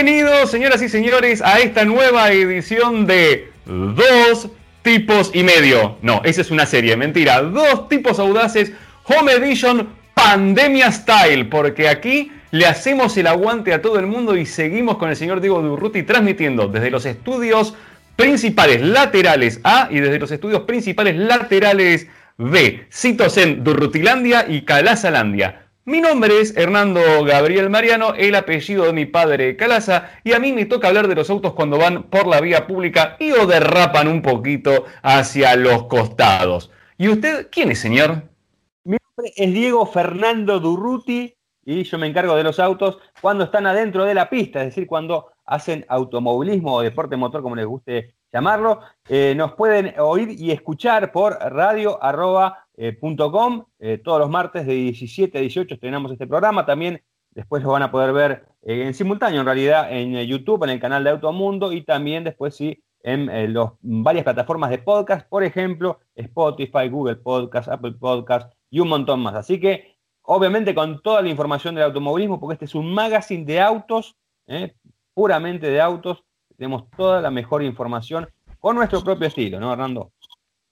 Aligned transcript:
Bienvenidos, 0.00 0.52
señoras 0.52 0.80
y 0.80 0.88
señores, 0.88 1.42
a 1.42 1.58
esta 1.58 1.84
nueva 1.84 2.30
edición 2.30 3.04
de 3.04 3.50
Dos 3.66 4.48
Tipos 4.82 5.32
y 5.34 5.42
Medio. 5.42 5.96
No, 6.02 6.20
esa 6.24 6.40
es 6.40 6.52
una 6.52 6.66
serie, 6.66 6.96
mentira. 6.96 7.42
Dos 7.42 7.88
Tipos 7.88 8.20
Audaces, 8.20 8.70
Home 9.06 9.32
Edition, 9.32 9.88
Pandemia 10.14 10.92
Style, 10.92 11.46
porque 11.46 11.88
aquí 11.88 12.30
le 12.52 12.66
hacemos 12.66 13.16
el 13.16 13.26
aguante 13.26 13.74
a 13.74 13.82
todo 13.82 13.98
el 13.98 14.06
mundo 14.06 14.36
y 14.36 14.46
seguimos 14.46 14.98
con 14.98 15.10
el 15.10 15.16
señor 15.16 15.40
Diego 15.40 15.60
Durruti 15.62 16.04
transmitiendo 16.04 16.68
desde 16.68 16.92
los 16.92 17.04
estudios 17.04 17.74
principales 18.14 18.80
laterales 18.80 19.58
A 19.64 19.88
y 19.90 19.98
desde 19.98 20.20
los 20.20 20.30
estudios 20.30 20.60
principales 20.60 21.16
laterales 21.16 22.06
B. 22.36 22.86
Citos 22.88 23.36
en 23.36 23.64
Durrutilandia 23.64 24.46
y 24.48 24.62
Calazalandia. 24.62 25.67
Mi 25.88 26.02
nombre 26.02 26.38
es 26.38 26.54
Hernando 26.54 27.00
Gabriel 27.24 27.70
Mariano, 27.70 28.12
el 28.12 28.34
apellido 28.34 28.84
de 28.84 28.92
mi 28.92 29.06
padre 29.06 29.56
Calaza, 29.56 30.10
y 30.22 30.34
a 30.34 30.38
mí 30.38 30.52
me 30.52 30.66
toca 30.66 30.88
hablar 30.88 31.08
de 31.08 31.14
los 31.14 31.30
autos 31.30 31.54
cuando 31.54 31.78
van 31.78 32.02
por 32.10 32.26
la 32.26 32.42
vía 32.42 32.66
pública 32.66 33.16
y 33.18 33.32
o 33.32 33.46
derrapan 33.46 34.06
un 34.06 34.20
poquito 34.20 34.84
hacia 35.00 35.56
los 35.56 35.84
costados. 35.84 36.70
¿Y 36.98 37.08
usted 37.08 37.48
quién 37.50 37.70
es, 37.70 37.78
señor? 37.78 38.22
Mi 38.84 38.98
nombre 39.02 39.32
es 39.34 39.54
Diego 39.54 39.86
Fernando 39.86 40.60
Durruti 40.60 41.34
y 41.64 41.84
yo 41.84 41.96
me 41.96 42.06
encargo 42.06 42.36
de 42.36 42.44
los 42.44 42.60
autos 42.60 42.98
cuando 43.22 43.44
están 43.44 43.66
adentro 43.66 44.04
de 44.04 44.12
la 44.12 44.28
pista, 44.28 44.60
es 44.60 44.66
decir, 44.66 44.86
cuando 44.86 45.30
hacen 45.46 45.86
automovilismo 45.88 46.74
o 46.74 46.82
deporte 46.82 47.16
motor, 47.16 47.40
como 47.40 47.56
les 47.56 47.64
guste 47.64 48.14
llamarlo. 48.32 48.80
Eh, 49.08 49.34
nos 49.36 49.52
pueden 49.54 49.94
oír 49.98 50.30
y 50.30 50.50
escuchar 50.50 51.12
por 51.12 51.34
radio.com 51.34 52.56
eh, 52.76 53.94
eh, 53.94 53.98
todos 53.98 54.20
los 54.20 54.30
martes 54.30 54.66
de 54.66 54.74
17 54.74 55.38
a 55.38 55.40
18 55.40 55.74
estrenamos 55.74 56.12
este 56.12 56.26
programa. 56.26 56.66
También 56.66 57.02
después 57.30 57.62
lo 57.62 57.70
van 57.70 57.82
a 57.82 57.90
poder 57.90 58.12
ver 58.12 58.46
en 58.62 58.92
simultáneo, 58.94 59.40
en 59.40 59.46
realidad, 59.46 59.92
en 59.92 60.14
YouTube, 60.26 60.64
en 60.64 60.70
el 60.70 60.80
canal 60.80 61.04
de 61.04 61.10
Automundo 61.10 61.72
y 61.72 61.82
también 61.82 62.24
después 62.24 62.56
sí 62.56 62.82
en 63.04 63.54
los, 63.54 63.74
varias 63.80 64.24
plataformas 64.24 64.70
de 64.70 64.78
podcast, 64.78 65.26
por 65.28 65.44
ejemplo, 65.44 66.00
Spotify, 66.14 66.88
Google 66.90 67.16
Podcast, 67.16 67.68
Apple 67.68 67.92
Podcast 67.92 68.52
y 68.68 68.80
un 68.80 68.88
montón 68.88 69.20
más. 69.20 69.34
Así 69.34 69.60
que, 69.60 69.96
obviamente, 70.22 70.74
con 70.74 71.00
toda 71.00 71.22
la 71.22 71.28
información 71.28 71.74
del 71.76 71.84
automovilismo, 71.84 72.40
porque 72.40 72.54
este 72.54 72.64
es 72.66 72.74
un 72.74 72.92
magazine 72.92 73.44
de 73.44 73.60
autos, 73.60 74.16
puramente 75.14 75.70
de 75.70 75.80
autos, 75.80 76.24
tenemos 76.58 76.90
toda 76.96 77.22
la 77.22 77.30
mejor 77.30 77.62
información 77.62 78.28
con 78.58 78.76
nuestro 78.76 79.02
propio 79.02 79.28
estilo, 79.28 79.60
¿no, 79.60 79.72
Hernando? 79.72 80.10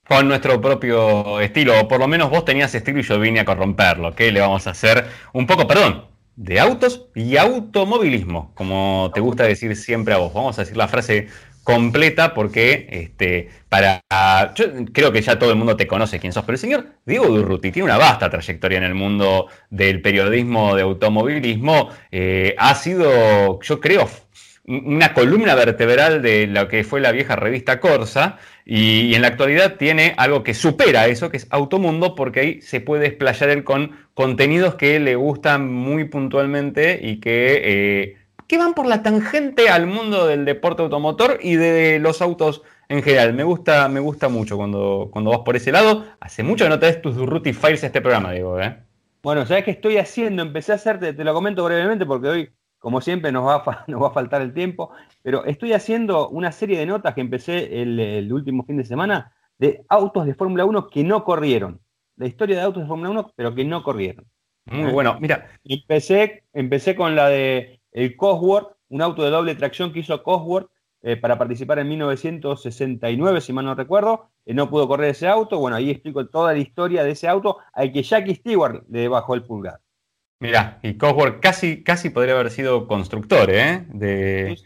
con 0.07 0.25
nuestro 0.27 0.61
propio 0.61 1.41
estilo, 1.41 1.81
o 1.81 1.87
por 1.87 1.99
lo 1.99 2.07
menos 2.07 2.29
vos 2.29 2.45
tenías 2.45 2.73
estilo 2.73 2.99
y 2.99 3.03
yo 3.03 3.19
vine 3.19 3.41
a 3.41 3.45
corromperlo. 3.45 4.15
¿Qué 4.15 4.31
le 4.31 4.39
vamos 4.39 4.65
a 4.65 4.69
hacer? 4.69 5.05
Un 5.33 5.45
poco, 5.45 5.67
perdón, 5.67 6.05
de 6.37 6.61
autos 6.61 7.09
y 7.13 7.35
automovilismo, 7.35 8.53
como 8.55 9.11
te 9.13 9.19
gusta 9.19 9.43
decir 9.43 9.75
siempre 9.75 10.13
a 10.13 10.17
vos. 10.17 10.33
Vamos 10.33 10.57
a 10.57 10.61
decir 10.61 10.77
la 10.77 10.87
frase 10.87 11.27
completa 11.65 12.33
porque 12.33 12.87
este, 12.89 13.49
para 13.67 13.99
yo 14.55 14.65
creo 14.93 15.11
que 15.11 15.21
ya 15.21 15.37
todo 15.37 15.49
el 15.49 15.57
mundo 15.57 15.75
te 15.75 15.87
conoce 15.87 16.17
quién 16.17 16.31
sos, 16.31 16.45
pero 16.45 16.53
el 16.53 16.59
señor 16.59 16.85
Diego 17.05 17.25
Durruti 17.25 17.71
tiene 17.71 17.87
una 17.87 17.97
vasta 17.97 18.29
trayectoria 18.29 18.77
en 18.77 18.85
el 18.85 18.95
mundo 18.95 19.47
del 19.69 20.01
periodismo 20.01 20.73
de 20.77 20.83
automovilismo. 20.83 21.89
Eh, 22.09 22.55
ha 22.57 22.73
sido, 22.75 23.59
yo 23.59 23.81
creo, 23.81 24.07
una 24.67 25.13
columna 25.13 25.55
vertebral 25.55 26.21
de 26.21 26.45
lo 26.45 26.67
que 26.67 26.83
fue 26.83 26.99
la 26.99 27.13
vieja 27.13 27.37
revista 27.37 27.79
Corsa 27.79 28.37
y, 28.65 29.15
en 29.15 29.21
la 29.21 29.29
actualidad 29.29 29.75
tiene 29.77 30.13
algo 30.17 30.43
que 30.43 30.53
supera 30.53 31.07
eso, 31.07 31.29
que 31.29 31.37
es 31.37 31.47
Automundo, 31.51 32.15
porque 32.15 32.39
ahí 32.41 32.61
se 32.61 32.81
puede 32.81 33.07
explayar 33.07 33.49
él 33.49 33.63
con 33.63 33.91
contenidos 34.13 34.75
que 34.75 34.99
le 34.99 35.15
gustan 35.15 35.71
muy 35.71 36.03
puntualmente 36.05 36.99
y 37.01 37.21
que, 37.21 37.61
eh, 37.63 38.17
que 38.45 38.57
van 38.57 38.73
por 38.73 38.87
la 38.87 39.03
tangente 39.03 39.69
al 39.69 39.87
mundo 39.87 40.27
del 40.27 40.43
deporte 40.43 40.83
automotor 40.83 41.39
y 41.41 41.55
de 41.55 41.99
los 41.99 42.21
autos 42.21 42.61
en 42.89 43.01
general. 43.03 43.33
Me 43.33 43.43
gusta, 43.43 43.87
me 43.87 44.01
gusta 44.01 44.27
mucho 44.27 44.57
cuando, 44.57 45.07
cuando 45.11 45.31
vas 45.31 45.41
por 45.45 45.55
ese 45.55 45.71
lado. 45.71 46.05
Hace 46.19 46.43
mucho 46.43 46.65
que 46.65 46.69
no 46.69 46.79
traes 46.79 47.01
tus 47.01 47.15
Durruti 47.15 47.51
a 47.61 47.69
este 47.69 48.01
programa, 48.01 48.33
digo, 48.33 48.59
¿eh? 48.59 48.77
Bueno, 49.23 49.45
¿sabes 49.45 49.63
qué 49.63 49.71
estoy 49.71 49.97
haciendo? 49.97 50.41
Empecé 50.41 50.73
a 50.73 50.75
hacerte, 50.75 51.13
te 51.13 51.23
lo 51.23 51.33
comento 51.33 51.63
brevemente 51.63 52.05
porque 52.05 52.27
hoy 52.27 52.49
como 52.79 53.01
siempre 53.01 53.31
nos 53.31 53.45
va, 53.45 53.55
a, 53.55 53.85
nos 53.87 54.01
va 54.01 54.07
a 54.07 54.11
faltar 54.11 54.41
el 54.41 54.53
tiempo, 54.53 54.91
pero 55.23 55.45
estoy 55.45 55.73
haciendo 55.73 56.29
una 56.29 56.51
serie 56.51 56.79
de 56.79 56.85
notas 56.85 57.13
que 57.13 57.21
empecé 57.21 57.81
el, 57.81 58.31
último 58.31 58.63
fin 58.63 58.77
de 58.77 58.85
semana 58.85 59.33
de 59.57 59.83
autos 59.89 60.25
de 60.25 60.35
Fórmula 60.35 60.65
1 60.65 60.87
que 60.87 61.03
no 61.03 61.23
corrieron. 61.23 61.81
La 62.15 62.27
historia 62.27 62.57
de 62.57 62.63
autos 62.63 62.83
de 62.83 62.87
Fórmula 62.87 63.09
1, 63.11 63.33
pero 63.35 63.53
que 63.53 63.65
no 63.65 63.83
corrieron. 63.83 64.25
Muy 64.65 64.91
bueno, 64.91 65.17
mira. 65.19 65.49
Empecé, 65.63 66.43
empecé 66.51 66.95
con 66.95 67.15
la 67.15 67.29
de 67.29 67.79
el 67.91 68.15
Cosworth, 68.17 68.75
un 68.89 69.01
auto 69.01 69.23
de 69.23 69.29
doble 69.29 69.55
tracción 69.55 69.93
que 69.93 69.99
hizo 69.99 70.21
Cosworth 70.23 70.69
eh, 71.01 71.15
para 71.15 71.37
participar 71.37 71.79
en 71.79 71.89
1969, 71.89 73.41
si 73.41 73.53
mal 73.53 73.65
no 73.65 73.75
recuerdo. 73.75 74.29
Eh, 74.45 74.53
no 74.53 74.69
pudo 74.69 74.87
correr 74.87 75.11
ese 75.11 75.27
auto. 75.27 75.59
Bueno, 75.59 75.77
ahí 75.77 75.91
explico 75.91 76.27
toda 76.27 76.53
la 76.53 76.59
historia 76.59 77.03
de 77.03 77.11
ese 77.11 77.27
auto 77.27 77.57
al 77.73 77.91
que 77.91 78.03
Jackie 78.03 78.35
Stewart 78.35 78.83
le 78.89 79.07
bajó 79.07 79.35
el 79.35 79.43
pulgar. 79.43 79.79
Mira, 80.39 80.79
y 80.83 80.95
Cosworth 80.97 81.39
casi, 81.39 81.83
casi 81.83 82.09
podría 82.11 82.35
haber 82.35 82.51
sido 82.51 82.87
constructor 82.87 83.49
¿eh? 83.49 83.85
de, 83.89 84.59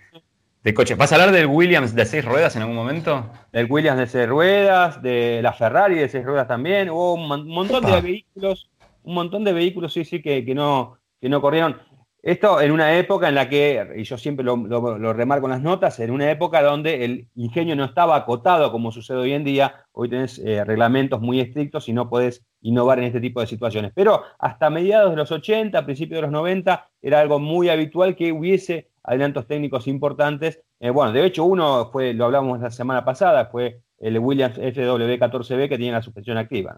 de 0.63 0.73
coches. 0.73 0.97
¿Vas 0.97 1.11
a 1.11 1.15
hablar 1.15 1.31
del 1.31 1.47
Williams 1.47 1.95
de 1.95 2.05
seis 2.05 2.25
ruedas 2.25 2.55
en 2.55 2.63
algún 2.63 2.75
momento? 2.75 3.29
Del 3.53 3.71
Williams 3.71 3.99
de 3.99 4.07
seis 4.07 4.27
ruedas, 4.27 5.01
de 5.01 5.39
la 5.41 5.53
Ferrari 5.53 5.95
de 5.95 6.09
seis 6.09 6.25
ruedas 6.25 6.47
también. 6.47 6.89
Hubo 6.89 7.13
un 7.13 7.47
montón 7.47 7.85
de 7.85 8.01
vehículos, 8.01 8.69
un 9.03 9.13
montón 9.13 9.45
de 9.45 9.53
vehículos, 9.53 9.93
sí, 9.93 10.03
sí, 10.03 10.21
que, 10.21 10.43
que, 10.43 10.53
no, 10.53 10.97
que 11.21 11.29
no 11.29 11.41
corrieron. 11.41 11.77
Esto 12.23 12.61
en 12.61 12.71
una 12.71 12.97
época 12.97 13.29
en 13.29 13.35
la 13.35 13.49
que, 13.49 13.95
y 13.95 14.03
yo 14.03 14.15
siempre 14.15 14.45
lo, 14.45 15.13
remarco 15.13 15.47
en 15.47 15.53
las 15.53 15.61
notas, 15.61 15.99
en 15.99 16.11
una 16.11 16.29
época 16.29 16.61
donde 16.61 17.03
el 17.03 17.27
ingenio 17.35 17.75
no 17.75 17.83
estaba 17.83 18.15
acotado 18.15 18.71
como 18.71 18.91
sucede 18.91 19.17
hoy 19.17 19.33
en 19.33 19.43
día, 19.43 19.85
hoy 19.91 20.09
tenés 20.09 20.37
eh, 20.37 20.63
reglamentos 20.63 21.19
muy 21.19 21.39
estrictos 21.39 21.89
y 21.89 21.93
no 21.93 22.09
podés 22.09 22.45
innovar 22.61 22.99
en 22.99 23.05
este 23.05 23.19
tipo 23.19 23.41
de 23.41 23.47
situaciones. 23.47 23.91
Pero 23.93 24.23
hasta 24.39 24.69
mediados 24.69 25.11
de 25.11 25.17
los 25.17 25.31
80, 25.31 25.85
principios 25.85 26.17
de 26.17 26.21
los 26.23 26.31
90, 26.31 26.89
era 27.01 27.19
algo 27.19 27.39
muy 27.39 27.69
habitual 27.69 28.15
que 28.15 28.31
hubiese 28.31 28.89
adelantos 29.03 29.47
técnicos 29.47 29.87
importantes. 29.87 30.61
Eh, 30.79 30.89
bueno, 30.89 31.11
de 31.11 31.25
hecho 31.25 31.43
uno 31.45 31.89
fue, 31.91 32.13
lo 32.13 32.25
hablamos 32.25 32.59
la 32.59 32.71
semana 32.71 33.03
pasada, 33.03 33.45
fue 33.47 33.81
el 33.99 34.19
Williams 34.19 34.57
FW14B 34.57 35.69
que 35.69 35.77
tiene 35.77 35.93
la 35.93 36.01
suspensión 36.01 36.37
activa. 36.37 36.77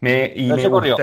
Me, 0.00 0.32
y 0.34 0.52
me 0.52 0.70
corrió. 0.70 0.96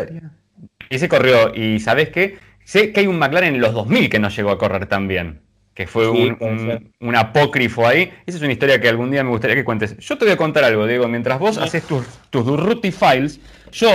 Y 0.90 1.00
se 1.00 1.08
corrió. 1.08 1.54
¿Y 1.54 1.80
sabes 1.80 2.10
qué? 2.10 2.38
Sé 2.66 2.92
que 2.92 3.02
hay 3.02 3.08
un 3.08 3.18
McLaren 3.18 3.56
en 3.56 3.62
los 3.62 3.74
2000 3.74 4.10
que 4.10 4.20
no 4.20 4.30
llegó 4.30 4.52
a 4.52 4.58
correr 4.58 4.88
tan 4.88 5.08
bien, 5.08 5.42
que 5.80 5.88
fue 5.88 6.10
un, 6.10 7.16
apócrifo 7.16 7.88
ahí. 7.88 8.12
Esa 8.26 8.38
es 8.38 8.44
una 8.44 8.52
historia 8.52 8.82
que 8.82 8.90
algún 8.90 9.12
día 9.12 9.24
me 9.24 9.30
gustaría 9.30 9.56
que 9.56 9.64
cuentes. 9.64 9.96
Yo 10.00 10.18
te 10.18 10.26
voy 10.26 10.34
a 10.34 10.36
contar 10.36 10.66
algo, 10.66 10.86
Diego. 10.86 11.08
Mientras 11.08 11.40
vos 11.40 11.58
haces 11.58 11.84
tus, 11.84 12.06
tus 12.30 12.46
Durruti 12.46 12.92
Files, 12.92 13.40
yo 13.72 13.90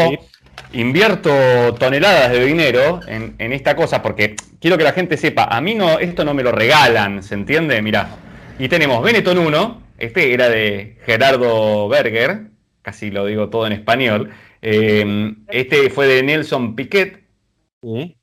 invierto 0.72 1.30
toneladas 1.74 2.32
de 2.32 2.42
dinero 2.42 3.00
en, 3.06 3.34
esta 3.52 3.76
cosa 3.76 4.00
porque 4.00 4.34
quiero 4.62 4.78
que 4.78 4.84
la 4.84 4.92
gente 4.92 5.18
sepa, 5.18 5.44
a 5.44 5.60
mí 5.60 5.74
no, 5.74 5.98
esto 5.98 6.24
no 6.24 6.32
me 6.32 6.42
lo 6.42 6.52
regalan, 6.52 7.22
¿se 7.22 7.34
entiende? 7.34 7.82
Mirá, 7.82 8.16
y 8.58 8.66
tenemos 8.68 9.02
Benetton 9.02 9.36
1, 9.36 9.82
este 9.98 10.32
era 10.32 10.48
de 10.48 10.96
Gerardo 11.04 11.86
Berger, 11.90 12.46
casi 12.80 13.10
lo 13.10 13.26
digo 13.26 13.50
todo 13.50 13.66
en 13.66 13.74
español. 13.74 14.30
Eh, 14.62 15.34
este 15.50 15.90
fue 15.90 16.06
de 16.06 16.22
Nelson 16.22 16.76
Piquet, 16.76 17.24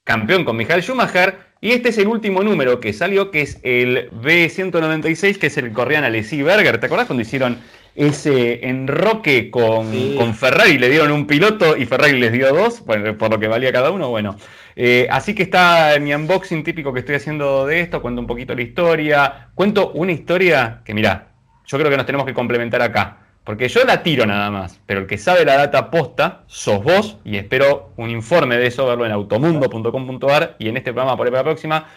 campeón 0.04 0.46
con 0.46 0.58
Michael 0.58 0.82
Schumacher. 0.82 1.51
Y 1.64 1.74
este 1.74 1.90
es 1.90 1.98
el 2.00 2.08
último 2.08 2.42
número 2.42 2.80
que 2.80 2.92
salió, 2.92 3.30
que 3.30 3.42
es 3.44 3.60
el 3.62 4.10
B196, 4.10 5.38
que 5.38 5.46
es 5.46 5.58
el 5.58 5.66
que 5.66 5.74
corrían 5.74 6.04
a 6.04 6.10
Berger. 6.10 6.80
¿Te 6.80 6.88
acordás 6.88 7.06
cuando 7.06 7.22
hicieron 7.22 7.60
ese 7.94 8.68
enroque 8.68 9.52
con, 9.52 9.92
con, 10.18 10.34
Ferrari? 10.34 10.80
Le 10.80 10.90
dieron 10.90 11.12
un 11.12 11.28
piloto 11.28 11.78
y 11.78 11.86
Ferrari 11.86 12.20
les 12.20 12.32
dio 12.32 12.52
dos, 12.52 12.82
por, 12.82 12.98
lo 13.30 13.40
que 13.40 13.48
valía 13.48 13.72
cada 13.72 13.92
uno. 13.92 14.10
Bueno, 14.10 14.38
eh, 14.76 15.08
así 15.12 15.36
que 15.36 15.44
está 15.44 15.96
mi 16.02 16.12
unboxing 16.16 16.64
típico 16.64 16.94
que 16.94 17.02
estoy 17.02 17.14
haciendo 17.14 17.68
de 17.68 17.82
esto. 17.82 18.02
Cuento 18.02 18.22
un 18.22 18.28
poquito 18.28 18.56
la 18.56 18.64
historia. 18.64 19.50
Cuento 19.54 19.92
una 19.92 20.14
historia 20.14 20.82
que, 20.84 20.96
mira, 20.96 21.28
yo 21.68 21.78
creo 21.78 21.92
que 21.92 21.98
nos 21.98 22.08
tenemos 22.08 22.26
que 22.26 22.34
complementar 22.34 22.82
acá. 22.82 23.21
Porque 23.44 23.68
yo 23.70 23.84
la 23.86 24.04
tiro 24.04 24.26
nada 24.26 24.52
más, 24.52 24.80
pero 24.86 25.02
el 25.02 25.08
que 25.08 25.18
sabe 25.18 25.46
la 25.46 25.58
data 25.58 25.90
posta 25.90 26.44
sos 26.46 26.84
vos 26.84 27.18
y 27.24 27.38
espero 27.38 27.92
un 27.98 28.12
informe 28.12 28.58
de 28.58 28.68
eso, 28.68 28.86
verlo 28.86 29.06
en 29.06 29.12
automundo.com.ar 29.12 30.56
y 30.60 30.70
en 30.70 30.78
este 30.78 30.94
programa 30.94 31.18
por 31.18 31.32
la 31.32 31.44
próxima. 31.44 31.88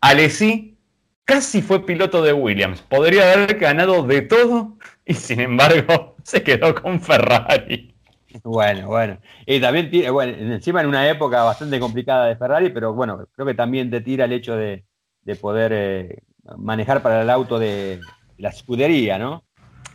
Alessi 0.00 0.78
casi 1.24 1.60
fue 1.60 1.84
piloto 1.84 2.22
de 2.22 2.32
Williams, 2.32 2.82
podría 2.82 3.32
haber 3.32 3.58
ganado 3.58 4.04
de 4.04 4.22
todo 4.22 4.76
y 5.04 5.14
sin 5.14 5.40
embargo 5.40 6.16
se 6.22 6.42
quedó 6.42 6.74
con 6.74 7.00
Ferrari. 7.00 7.92
Bueno, 8.44 8.86
bueno. 8.86 9.18
Y 9.44 9.60
también, 9.60 9.90
bueno, 10.12 10.54
encima 10.54 10.80
en 10.80 10.86
una 10.86 11.08
época 11.08 11.42
bastante 11.42 11.78
complicada 11.80 12.26
de 12.26 12.36
Ferrari, 12.36 12.70
pero 12.70 12.94
bueno, 12.94 13.26
creo 13.34 13.46
que 13.46 13.54
también 13.54 13.90
te 13.90 14.00
tira 14.00 14.24
el 14.24 14.32
hecho 14.32 14.56
de, 14.56 14.84
poder 15.40 15.72
eh, 15.74 16.22
manejar 16.56 17.02
para 17.02 17.22
el 17.22 17.30
auto 17.30 17.58
de 17.58 18.00
la 18.38 18.48
escudería, 18.48 19.18
¿no? 19.18 19.44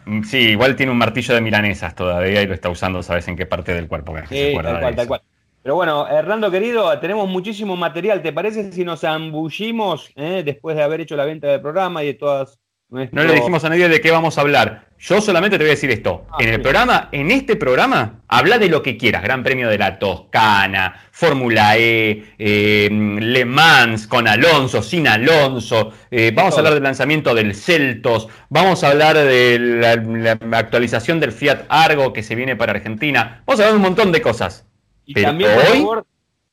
Mm, 0.08 0.24
sí, 0.24 0.38
igual 0.38 0.76
tiene 0.76 0.92
un 0.92 0.98
martillo 0.98 1.36
de 1.36 1.42
milanesas 1.42 1.94
todavía 1.94 2.42
y 2.42 2.48
lo 2.48 2.54
está 2.54 2.70
usando, 2.70 3.04
¿sabes 3.04 3.28
en 3.28 3.36
qué 3.36 3.46
parte 3.46 3.74
del 3.74 3.88
cuerpo? 3.88 4.16
Sí, 4.30 4.54
tal 4.54 4.80
cual, 4.80 4.96
tal 4.96 5.08
cual. 5.08 5.22
Pero 5.62 5.76
bueno, 5.76 6.08
Hernando 6.08 6.50
querido, 6.50 6.98
tenemos 7.00 7.28
muchísimo 7.28 7.76
material. 7.76 8.22
¿Te 8.22 8.32
parece 8.32 8.72
si 8.72 8.86
nos 8.86 9.04
ambullimos 9.04 10.10
eh, 10.16 10.44
después 10.46 10.78
de 10.78 10.84
haber 10.84 11.02
hecho 11.02 11.18
la 11.18 11.26
venta 11.26 11.48
del 11.48 11.60
programa 11.60 12.04
y 12.04 12.08
de 12.08 12.14
todas 12.14 12.58
no 12.90 13.24
le 13.24 13.34
dijimos 13.34 13.64
a 13.66 13.70
nadie 13.70 13.90
de 13.90 14.00
qué 14.00 14.12
vamos 14.12 14.38
a 14.38 14.42
hablar. 14.42 14.88
Yo 15.00 15.22
solamente 15.22 15.58
te 15.58 15.64
voy 15.64 15.70
a 15.70 15.76
decir 15.76 15.92
esto. 15.92 16.26
Ah, 16.32 16.38
en 16.40 16.50
el 16.54 16.62
programa, 16.62 17.10
en 17.12 17.30
este 17.32 17.56
programa, 17.56 18.22
habla 18.28 18.58
de 18.58 18.70
lo 18.70 18.82
que 18.82 18.98
quieras. 18.98 19.22
Gran 19.22 19.44
Premio 19.44 19.70
de 19.70 19.78
la 19.78 20.00
Toscana, 20.00 21.08
Fórmula 21.12 21.78
E, 21.78 22.34
eh, 22.38 22.90
Le 22.90 23.46
Mans 23.46 24.08
con 24.08 24.28
Alonso, 24.28 24.82
sin 24.82 25.08
Alonso. 25.08 25.92
Eh, 26.10 26.32
vamos 26.34 26.56
a 26.56 26.60
hablar 26.60 26.74
del 26.74 26.84
lanzamiento 26.84 27.36
del 27.36 27.54
Celtos. 27.54 28.30
Vamos 28.50 28.84
a 28.84 28.90
hablar 28.90 29.18
de 29.18 29.60
la, 29.60 30.58
actualización 30.58 31.20
del 31.20 31.32
Fiat 31.32 31.66
Argo 31.70 32.14
que 32.14 32.24
se 32.24 32.36
viene 32.36 32.56
para 32.56 32.72
Argentina. 32.72 33.44
Vamos 33.46 33.60
a 33.60 33.64
hablar 33.64 33.74
de 33.74 33.78
un 33.78 33.84
montón 33.84 34.12
de 34.12 34.22
cosas. 34.22 34.66
Y 35.06 35.14
también, 35.14 35.52
por 35.84 36.06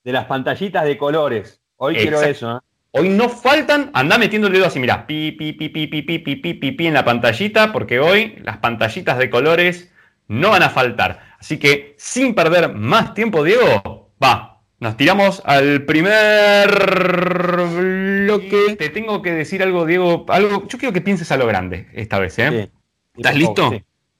de 0.04 0.12
las 0.12 0.26
pantallitas 0.26 0.84
de 0.84 0.98
colores. 0.98 1.62
Hoy 1.76 1.96
quiero 1.96 2.20
eso. 2.20 2.56
¿eh? 2.56 2.60
Hoy 2.96 3.08
no 3.08 3.29
faltan, 3.29 3.91
anda 3.93 4.19
metiendo 4.19 4.46
el 4.46 4.52
dedo 4.52 4.67
así, 4.67 4.79
mira, 4.79 5.05
pi, 5.05 5.32
pi, 5.32 5.52
pi, 5.52 5.69
pi, 5.69 5.88
pi, 5.88 6.02
pi, 6.02 6.37
pi, 6.37 6.55
pi, 6.55 6.70
pi, 6.70 6.87
en 6.87 6.94
la 6.94 7.05
pantallita, 7.05 7.73
porque 7.73 7.99
hoy 7.99 8.37
las 8.44 8.58
pantallitas 8.58 9.19
de 9.19 9.31
colores 9.31 9.93
no 10.29 10.50
van 10.50 10.62
a 10.62 10.70
faltar. 10.70 11.35
Así 11.41 11.58
que, 11.58 11.96
sin 11.99 12.37
perder 12.37 12.73
más 12.73 13.12
tiempo, 13.12 13.43
Diego, 13.43 14.12
va, 14.23 14.61
nos 14.79 14.96
tiramos 14.96 15.43
al 15.44 15.82
primer 15.82 16.70
bloque. 18.29 18.76
Te 18.79 18.91
tengo 18.91 19.23
que 19.23 19.32
decir 19.32 19.64
algo, 19.64 19.87
Diego, 19.87 20.25
algo, 20.29 20.69
yo 20.69 20.79
quiero 20.79 20.93
que 20.93 21.00
pienses 21.00 21.32
a 21.32 21.37
lo 21.37 21.49
grande 21.49 21.88
esta 21.94 22.20
vez, 22.20 22.38
¿eh? 22.38 22.70
¿Estás 23.17 23.37
listo? 23.37 23.73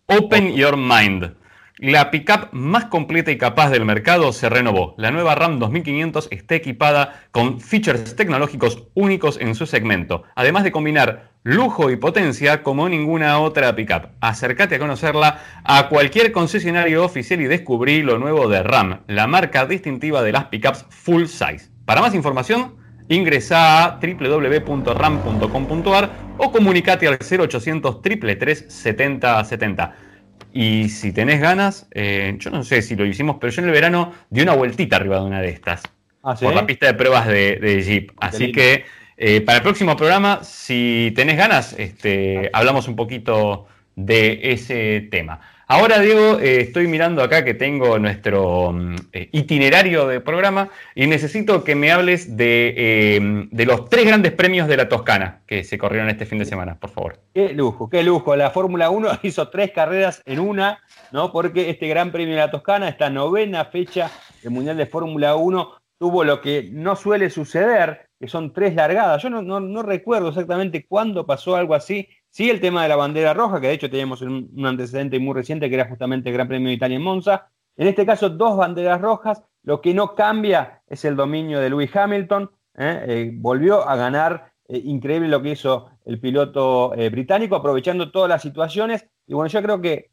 Open 0.06 0.53
your 0.53 0.76
mind. 0.76 1.32
La 1.79 2.12
pickup 2.12 2.50
más 2.53 2.85
completa 2.85 3.32
y 3.32 3.37
capaz 3.37 3.71
del 3.71 3.85
mercado 3.85 4.32
se 4.32 4.49
renovó. 4.49 4.94
La 4.97 5.11
nueva 5.11 5.35
RAM 5.35 5.59
2500 5.59 6.29
está 6.31 6.55
equipada 6.55 7.25
con 7.32 7.61
features 7.61 8.15
tecnológicos 8.15 8.85
únicos 8.94 9.41
en 9.41 9.56
su 9.56 9.67
segmento, 9.67 10.23
además 10.37 10.62
de 10.62 10.71
combinar 10.71 11.32
lujo 11.43 11.91
y 11.91 11.97
potencia 11.97 12.62
como 12.62 12.88
ninguna 12.88 13.41
otra 13.41 13.75
pickup. 13.75 14.11
Acércate 14.21 14.76
a 14.76 14.79
conocerla 14.79 15.41
a 15.65 15.88
cualquier 15.88 16.31
concesionario 16.31 17.05
oficial 17.05 17.41
y 17.41 17.47
descubrí 17.47 18.03
lo 18.03 18.21
nuevo 18.21 18.49
de 18.49 18.62
RAM, 18.62 19.00
la 19.09 19.26
marca 19.26 19.67
distintiva 19.67 20.23
de 20.23 20.31
las 20.31 20.44
pickups 20.44 20.87
full 20.91 21.25
size. 21.25 21.73
Para 21.85 22.00
más 22.00 22.15
información, 22.15 22.76
ingresa 23.09 23.85
a 23.85 23.99
www.ram.com.ar 24.00 26.11
o 26.38 26.53
comunicate 26.53 27.09
al 27.09 27.19
0800 27.19 28.00
333 28.00 28.67
7070. 28.69 30.13
Y 30.56 30.89
si 30.89 31.12
tenés 31.12 31.41
ganas, 31.41 31.89
eh, 31.91 32.37
yo 32.39 32.51
no 32.51 32.62
sé 32.62 32.81
si 32.81 32.95
lo 32.95 33.05
hicimos, 33.05 33.39
pero 33.41 33.53
yo 33.53 33.61
en 33.61 33.69
el 33.69 33.75
verano 33.75 34.12
di 34.31 34.41
una 34.41 34.55
vueltita 34.55 34.97
arriba 34.97 35.19
de 35.19 35.25
una 35.25 35.41
de 35.41 35.49
estas. 35.49 35.83
¿Ah, 36.23 36.37
por 36.41 36.55
la 36.55 36.65
pista 36.65 36.87
de 36.87 36.95
pruebas 36.95 37.27
de, 37.27 37.83
Jeep. 37.85 38.12
Así 38.21 38.53
que 38.53 38.85
eh, 39.17 39.41
para 39.41 39.59
el 39.59 39.62
próximo 39.65 39.97
programa, 39.97 40.45
si 40.45 41.12
tenés 41.17 41.37
ganas, 41.37 41.75
este, 41.77 42.51
hablamos 42.53 42.87
un 42.87 42.95
poquito 42.95 43.67
de 43.97 44.41
ese 44.45 45.09
tema. 45.11 45.41
Ahora, 45.66 45.99
Diego, 46.00 46.38
eh, 46.40 46.61
estoy 46.61 46.87
mirando 46.88 47.22
acá 47.22 47.43
que 47.43 47.55
tengo 47.55 47.99
nuestro 47.99 48.72
mm, 48.72 48.96
eh, 49.12 49.28
itinerario 49.32 50.06
de 50.06 50.20
programa 50.20 50.69
y 50.94 51.06
necesito 51.06 51.64
que 51.64 51.75
me 51.75 51.90
hables 51.90 52.28
em, 52.28 53.49
de, 53.50 53.64
los 53.64 53.88
tres 53.88 54.06
grandes 54.06 54.32
premios 54.32 54.69
de 54.69 54.76
la 54.76 54.90
Toscana 54.90 55.40
que 55.46 55.64
se 55.64 55.78
corrieron 55.78 56.11
este 56.11 56.26
fin 56.26 56.38
de 56.38 56.44
semana, 56.44 56.78
por 56.78 56.90
favor. 56.90 57.19
Qué 57.32 57.55
lujo, 57.55 57.88
qué 57.88 58.02
lujo. 58.02 58.37
La 58.37 58.50
Fórmula 58.50 58.90
1 58.90 59.08
hizo 59.22 59.49
tres 59.49 59.70
carreras 59.70 60.20
en 60.26 60.40
una, 60.40 60.81
¿no? 61.12 61.32
Porque 61.32 61.70
este 61.70 61.88
Gran 61.88 62.12
Premio 62.12 62.34
de 62.34 62.40
la 62.40 62.50
Toscana, 62.50 62.88
esta 62.88 63.08
novena 63.08 63.64
fecha 63.64 64.11
del 64.43 64.52
Mundial 64.52 64.76
de 64.76 64.84
Fórmula 64.84 65.34
1, 65.34 65.72
tuvo 65.99 66.25
lo 66.25 66.43
que 66.43 66.69
no 66.70 66.94
suele 66.94 67.31
suceder, 67.31 68.11
que 68.25 68.31
son 68.31 68.53
tres 68.53 68.75
largadas. 68.75 69.23
Yo 69.23 69.31
no 69.31 69.82
recuerdo 69.82 70.29
exactamente 70.29 70.87
cuándo 70.87 71.25
pasó 71.26 71.56
algo 71.56 71.75
así 71.75 72.09
Sí, 72.35 72.50
el 72.50 72.61
tema 72.61 72.82
de 72.82 72.88
la 72.88 72.97
bandera 72.97 73.32
roja, 73.32 73.61
que 73.61 73.69
de 73.69 73.75
hecho 73.75 73.88
teníamos 73.88 74.21
un, 74.21 74.50
antecedente 74.67 75.21
muy 75.21 75.35
reciente 75.35 75.69
que 75.69 75.76
era 75.76 75.88
justamente 75.88 76.31
el 76.31 76.35
Gran 76.35 76.49
Premio 76.49 76.67
de 76.67 76.75
Italia 76.75 76.97
en 76.97 77.03
Monza. 77.03 77.49
En 77.76 77.87
este 77.87 78.05
caso, 78.05 78.29
dos 78.29 78.56
banderas 78.56 79.00
rojas. 79.00 79.44
Lo 79.62 79.81
que 79.81 79.94
no 79.94 80.17
cambia 80.17 80.82
es 80.88 81.05
el 81.05 81.15
dominio 81.15 81.61
de 81.61 81.71
Lewis 81.71 81.94
Hamilton. 81.94 82.50
¿eh? 82.76 83.05
Eh, 83.06 83.31
volvió 83.35 83.88
a 83.88 83.94
ganar. 83.94 84.53
Eh, 84.67 84.82
increíble 84.85 85.29
lo 85.29 85.41
que 85.43 85.50
hizo 85.50 85.91
el 86.05 86.19
piloto 86.19 86.88
británico, 87.12 87.55
aprovechando 87.55 88.11
todas 88.11 88.29
las 88.29 88.43
situaciones. 88.43 89.06
Y 89.29 89.35
bueno, 89.35 89.47
yo 89.47 89.62
creo 89.62 89.81
que 89.81 90.11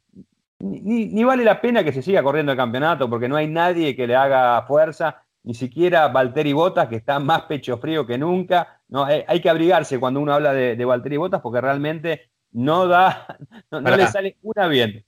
ni, 0.60 1.24
vale 1.24 1.42
la 1.42 1.60
pena 1.60 1.82
que 1.82 1.92
se 1.92 2.02
siga 2.02 2.22
corriendo 2.22 2.52
el 2.52 2.58
campeonato, 2.58 3.10
porque 3.10 3.28
no 3.28 3.34
hay 3.34 3.48
nadie 3.48 3.96
que 3.96 4.06
le 4.06 4.14
haga 4.14 4.62
fuerza 4.62 5.24
ni 5.44 5.54
siquiera 5.54 6.08
Valtteri 6.08 6.52
Bottas, 6.52 6.88
que 6.88 6.96
está 6.96 7.18
más 7.18 7.42
pecho 7.42 7.78
frío 7.78 8.06
que 8.06 8.18
nunca. 8.18 8.80
No, 8.88 9.04
hay, 9.04 9.40
que 9.40 9.50
abrigarse 9.50 9.98
cuando 9.98 10.20
uno 10.20 10.34
habla 10.34 10.52
de, 10.52 10.76
de 10.76 10.84
Valtteri 10.84 11.16
Bottas 11.16 11.40
porque 11.40 11.60
realmente 11.60 12.30
no 12.52 12.86
da, 12.86 13.38
no, 13.70 13.80
le 13.80 14.06
sale 14.06 14.36
una 14.42 14.66
bien. 14.68 15.04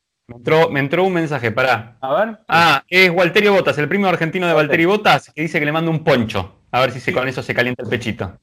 Me 0.70 0.80
entró, 0.80 1.04
un 1.04 1.12
mensaje, 1.12 1.52
pará. 1.52 1.98
A 2.00 2.14
ver. 2.14 2.38
Ah, 2.48 2.82
es 2.88 3.10
Walterio 3.10 3.52
Botas, 3.52 3.76
el 3.76 3.88
primo 3.88 4.06
argentino 4.06 4.46
de 4.46 4.54
Valtteri 4.54 4.86
Botas, 4.86 5.30
que 5.34 5.42
dice 5.42 5.58
que 5.58 5.66
le 5.66 5.72
manda 5.72 5.90
un 5.90 6.02
poncho. 6.02 6.62
A 6.70 6.80
ver 6.80 6.92
si 6.92 7.12
con 7.12 7.28
eso 7.28 7.42
se 7.42 7.54
calienta 7.54 7.82
el 7.82 7.90
pechito. 7.90 8.38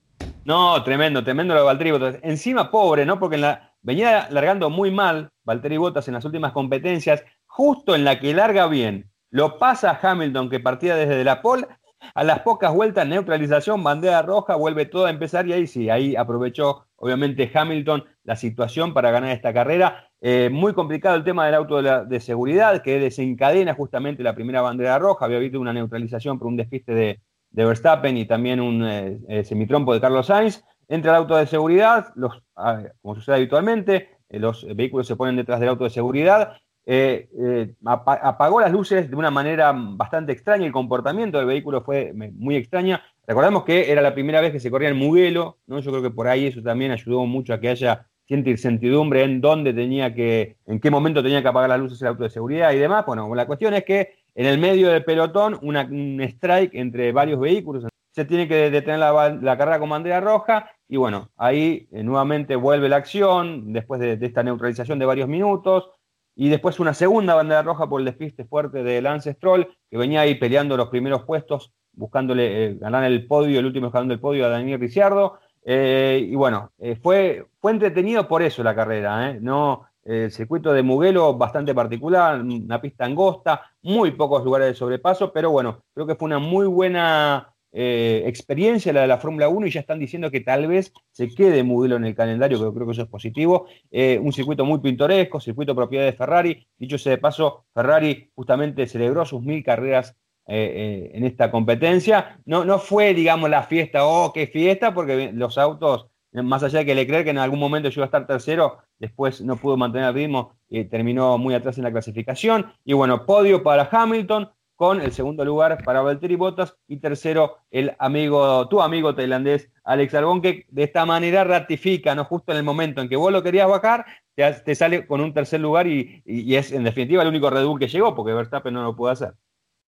No, 0.46 0.84
tremendo, 0.84 1.24
tremendo 1.24 1.56
lo 1.56 1.62
de 1.62 1.66
Valtteri 1.66 1.92
Botas. 1.92 2.18
Encima 2.22 2.70
pobre, 2.70 3.04
¿no? 3.04 3.20
Porque 3.20 3.38
la, 3.38 3.74
venía 3.82 4.28
largando 4.30 4.70
muy 4.70 4.92
mal 4.92 5.32
Valtteri 5.44 5.78
Botas 5.78 6.08
en 6.08 6.14
las 6.14 6.24
últimas 6.24 6.52
competencias, 6.52 7.24
justo 7.48 7.96
en 7.96 8.06
la 8.06 8.20
que 8.20 8.36
larga 8.36 8.68
bien. 8.68 9.10
Lo 9.32 9.58
pasa 9.58 10.00
Hamilton, 10.00 10.52
que 10.52 10.60
partía 10.60 10.96
desde 10.96 11.24
la 11.24 11.42
pole, 11.42 11.66
a 12.14 12.24
las 12.24 12.40
pocas 12.40 12.74
vueltas, 12.74 13.08
neutralización, 13.08 13.84
bandera 13.84 14.22
roja, 14.22 14.56
vuelve 14.56 14.86
todo 14.86 15.06
a 15.06 15.10
empezar 15.10 15.48
y 15.48 15.54
ahí 15.54 15.68
sí, 15.68 15.90
ahí 15.90 16.16
aprovechó 16.16 16.86
obviamente 16.96 17.52
Hamilton 17.54 18.04
la 18.24 18.36
situación 18.36 18.94
para 18.94 19.12
ganar 19.12 19.32
esta 19.32 19.54
carrera. 19.54 20.08
Eh, 20.22 20.50
muy 20.52 20.74
complicado 20.74 21.16
el 21.16 21.24
tema 21.24 21.46
del 21.46 21.56
auto 21.56 21.82
de, 21.82 22.20
seguridad 22.20 22.84
que 22.84 23.00
desencadena 23.00 23.74
justamente 23.74 24.22
la 24.24 24.36
primera 24.36 24.62
bandera 24.62 25.00
roja. 25.00 25.26
Había 25.26 25.38
habido 25.38 25.60
una 25.60 25.74
neutralización 25.74 26.38
por 26.38 26.48
un 26.48 26.58
despiste 26.58 26.94
de, 26.94 27.20
Verstappen 27.54 28.16
y 28.16 28.26
también 28.26 28.62
un 28.62 28.86
eh, 28.86 29.20
eh, 29.28 29.44
semitrompo 29.44 29.94
de 29.94 30.00
Carlos 30.00 30.28
Sainz. 30.28 30.64
Entra 30.88 31.12
el 31.12 31.18
auto 31.18 31.36
de 31.36 31.48
seguridad, 31.48 32.14
los, 32.16 32.42
ah, 32.56 32.84
como 33.02 33.16
sucede 33.16 33.38
habitualmente, 33.38 34.10
los 34.30 34.66
vehículos 34.76 35.08
se 35.08 35.16
ponen 35.16 35.36
detrás 35.36 35.60
del 35.60 35.70
auto 35.70 35.84
de 35.86 35.90
seguridad 35.90 36.54
eh, 36.86 37.30
eh, 37.38 37.74
apagó 37.86 38.60
las 38.60 38.72
luces 38.72 39.10
de 39.10 39.16
una 39.16 39.30
manera 39.30 39.72
bastante 39.76 40.32
extraña, 40.32 40.66
el 40.66 40.72
comportamiento 40.72 41.38
del 41.38 41.48
vehículo 41.48 41.82
fue 41.82 42.14
muy 42.14 42.56
extraña. 42.56 43.04
Recordemos 43.28 43.64
que 43.64 43.92
era 43.92 44.02
la 44.02 44.14
primera 44.14 44.42
vez 44.42 44.52
que 44.52 44.60
se 44.60 44.72
corría 44.72 44.90
en 44.90 44.98
Mugello, 44.98 45.60
¿no? 45.68 45.80
yo 45.80 45.92
creo 45.92 46.04
que 46.04 46.10
por 46.10 46.28
ahí 46.28 46.48
eso 46.48 46.62
también 46.62 46.92
ayudó 46.92 47.26
mucho 47.26 47.54
a 47.54 47.60
que 47.60 47.70
haya 47.70 48.08
cierta 48.26 48.50
incertidumbre 48.50 49.24
en 49.24 49.42
dónde 49.42 49.74
tenía 49.74 50.14
que, 50.14 50.58
en 50.66 50.80
qué 50.80 50.90
momento 50.90 51.22
tenía 51.22 51.42
que 51.42 51.48
apagar 51.48 51.70
las 51.70 51.80
luces 51.80 52.02
el 52.02 52.10
auto 52.10 52.24
de 52.24 52.30
seguridad 52.30 52.72
y 52.72 52.78
demás. 52.78 53.06
Bueno, 53.06 53.34
la 53.36 53.46
cuestión 53.46 53.74
es 53.74 53.84
que 53.84 54.16
en 54.34 54.46
el 54.46 54.58
medio 54.58 54.90
del 54.90 55.04
pelotón, 55.04 55.60
un 55.62 56.22
strike 56.22 56.74
entre 56.74 57.12
varios 57.12 57.40
vehículos, 57.40 57.86
se 58.14 58.26
tiene 58.26 58.48
que 58.48 58.70
detener 58.70 59.00
la, 59.00 59.58
carrera 59.58 59.80
con 59.80 59.90
bandera 59.90 60.20
roja 60.20 60.70
y 60.88 60.98
bueno, 60.98 61.30
ahí 61.38 61.88
eh, 61.92 62.04
nuevamente 62.04 62.56
vuelve 62.56 62.90
la 62.90 62.98
acción 62.98 63.72
después 63.72 64.02
de 64.02 64.18
esta 64.22 64.44
neutralización 64.44 65.00
de 65.00 65.06
varios 65.06 65.30
minutos 65.30 65.90
y 66.36 66.50
después 66.50 66.80
una 66.80 66.94
segunda 66.94 67.36
bandera 67.36 67.62
roja 67.62 67.88
por 67.88 68.02
el 68.02 68.06
despiste 68.06 68.46
fuerte 68.46 68.84
de 68.84 69.02
Lance 69.02 69.34
Stroll, 69.34 69.68
que 69.90 69.98
venía 69.98 70.22
ahí 70.22 70.36
peleando 70.36 70.78
los 70.78 70.90
primeros 70.90 71.24
puestos, 71.24 71.74
buscándole 71.94 72.66
eh, 72.66 72.76
ganar 72.76 73.04
el 73.04 73.28
podio, 73.28 73.60
el 73.60 73.66
último 73.66 73.88
escalón 73.88 74.08
del 74.08 74.20
podio 74.20 74.46
a 74.46 74.50
Daniel 74.50 74.80
Ricciardo. 74.80 75.40
Eh, 75.64 76.26
y 76.30 76.36
bueno, 76.36 76.72
eh, 76.80 76.96
fue, 76.96 77.46
fue 77.60 77.72
entretenido 77.72 78.28
por 78.28 78.42
eso 78.42 78.64
la 78.64 78.76
carrera, 78.76 79.34
¿no? 79.34 79.86
El 80.04 80.32
circuito 80.32 80.74
de 80.74 80.82
Mugello 80.82 81.36
bastante 81.36 81.76
particular, 81.76 82.42
una 82.42 82.82
pista 82.82 83.06
angosta, 83.06 83.62
muy 83.84 84.12
pocos 84.12 84.44
lugares 84.44 84.70
de 84.70 84.74
sobrepaso, 84.74 85.32
pero 85.32 85.52
bueno, 85.52 85.84
creo 85.94 86.08
que 86.08 86.16
fue 86.16 86.26
una 86.26 86.40
muy 86.40 86.66
buena 86.66 87.54
eh, 87.74 88.24
experiencia 88.26 88.92
la 88.92 89.02
de 89.02 89.08
la 89.08 89.18
Fórmula 89.18 89.48
1 89.48 89.68
y 89.68 89.72
ya 89.72 89.80
están 89.80 90.00
diciendo 90.00 90.30
que 90.30 90.42
tal 90.42 90.68
vez 90.68 90.94
se 91.12 91.30
quede 91.30 91.64
Mugello 91.64 91.96
en 91.96 92.06
el 92.06 92.16
calendario, 92.16 92.58
que 92.58 92.76
creo 92.76 92.86
que 92.86 92.94
eso 92.94 93.04
es 93.04 93.08
positivo. 93.08 93.68
Eh, 93.90 94.20
un 94.22 94.34
circuito 94.34 94.66
muy 94.66 94.80
pintoresco, 94.80 95.40
circuito 95.40 95.76
propiedad 95.76 96.06
de 96.06 96.14
Ferrari. 96.14 96.68
Dicho 96.78 96.98
sea 96.98 97.12
de 97.12 97.18
paso, 97.18 97.66
Ferrari 97.74 98.30
justamente 98.36 98.88
celebró 98.88 99.26
sus 99.26 99.42
mil 99.42 99.64
carreras 99.64 100.16
eh, 100.48 101.12
en 101.14 101.24
esta 101.24 101.50
competencia. 101.50 102.40
No, 102.46 102.66
no 102.66 102.78
fue, 102.80 103.14
digamos, 103.14 103.50
la 103.50 103.64
fiesta, 103.64 104.06
oh, 104.06 104.34
qué 104.34 104.48
fiesta, 104.48 104.94
porque 104.94 105.32
los 105.34 105.58
autos, 105.58 106.08
más 106.34 106.64
allá 106.64 106.80
de 106.80 106.86
que 106.86 106.96
le 106.96 107.08
creer 107.08 107.24
que 107.24 107.30
en 107.30 107.38
algún 107.38 107.60
momento 107.60 107.88
yo 107.88 108.00
iba 108.02 108.06
a 108.06 108.08
estar 108.08 108.28
tercero, 108.28 108.80
después 109.00 109.42
no 109.42 109.56
pudo 109.56 109.78
mantener 109.78 110.10
el 110.10 110.16
ritmo 110.16 110.56
y 110.68 110.84
terminó 110.86 111.38
muy 111.38 111.54
atrás 111.54 111.78
en 111.78 111.86
la 111.86 111.92
clasificación. 111.92 112.74
Y 112.84 112.94
bueno, 112.94 113.26
podio 113.26 113.64
para 113.64 113.88
Hamilton, 113.90 114.50
con 114.82 115.00
el 115.00 115.12
segundo 115.12 115.46
lugar 115.46 115.84
para 115.84 116.02
Valtteri 116.02 116.36
Bottas 116.36 116.76
y 116.88 116.98
tercero 116.98 117.60
el 117.70 117.94
amigo, 118.00 118.68
tu 118.68 118.82
amigo 118.82 119.14
tailandés 119.14 119.70
Alex 119.84 120.16
Albon, 120.16 120.42
que 120.42 120.66
de 120.70 120.82
esta 120.82 121.06
manera 121.06 121.44
ratifica, 121.44 122.16
¿no? 122.16 122.26
Justo 122.26 122.52
en 122.52 122.58
el 122.58 122.64
momento 122.64 123.00
en 123.00 123.08
que 123.08 123.16
vos 123.16 123.32
lo 123.32 123.44
querías 123.44 123.70
bajar, 123.70 124.08
te, 124.34 124.74
sale 124.74 125.06
con 125.06 125.22
un 125.22 125.36
tercer 125.36 125.60
lugar 125.60 125.86
y, 125.86 126.24
es 126.26 126.72
en 126.72 126.84
definitiva 126.84 127.22
el 127.22 127.30
único 127.30 127.52
Red 127.52 127.64
Bull 127.64 127.78
que 127.78 127.90
llegó, 127.90 128.16
porque 128.16 128.34
Verstappen 128.34 128.74
no 128.74 128.82
lo 128.82 128.96
pudo 128.96 129.12
hacer. 129.12 129.34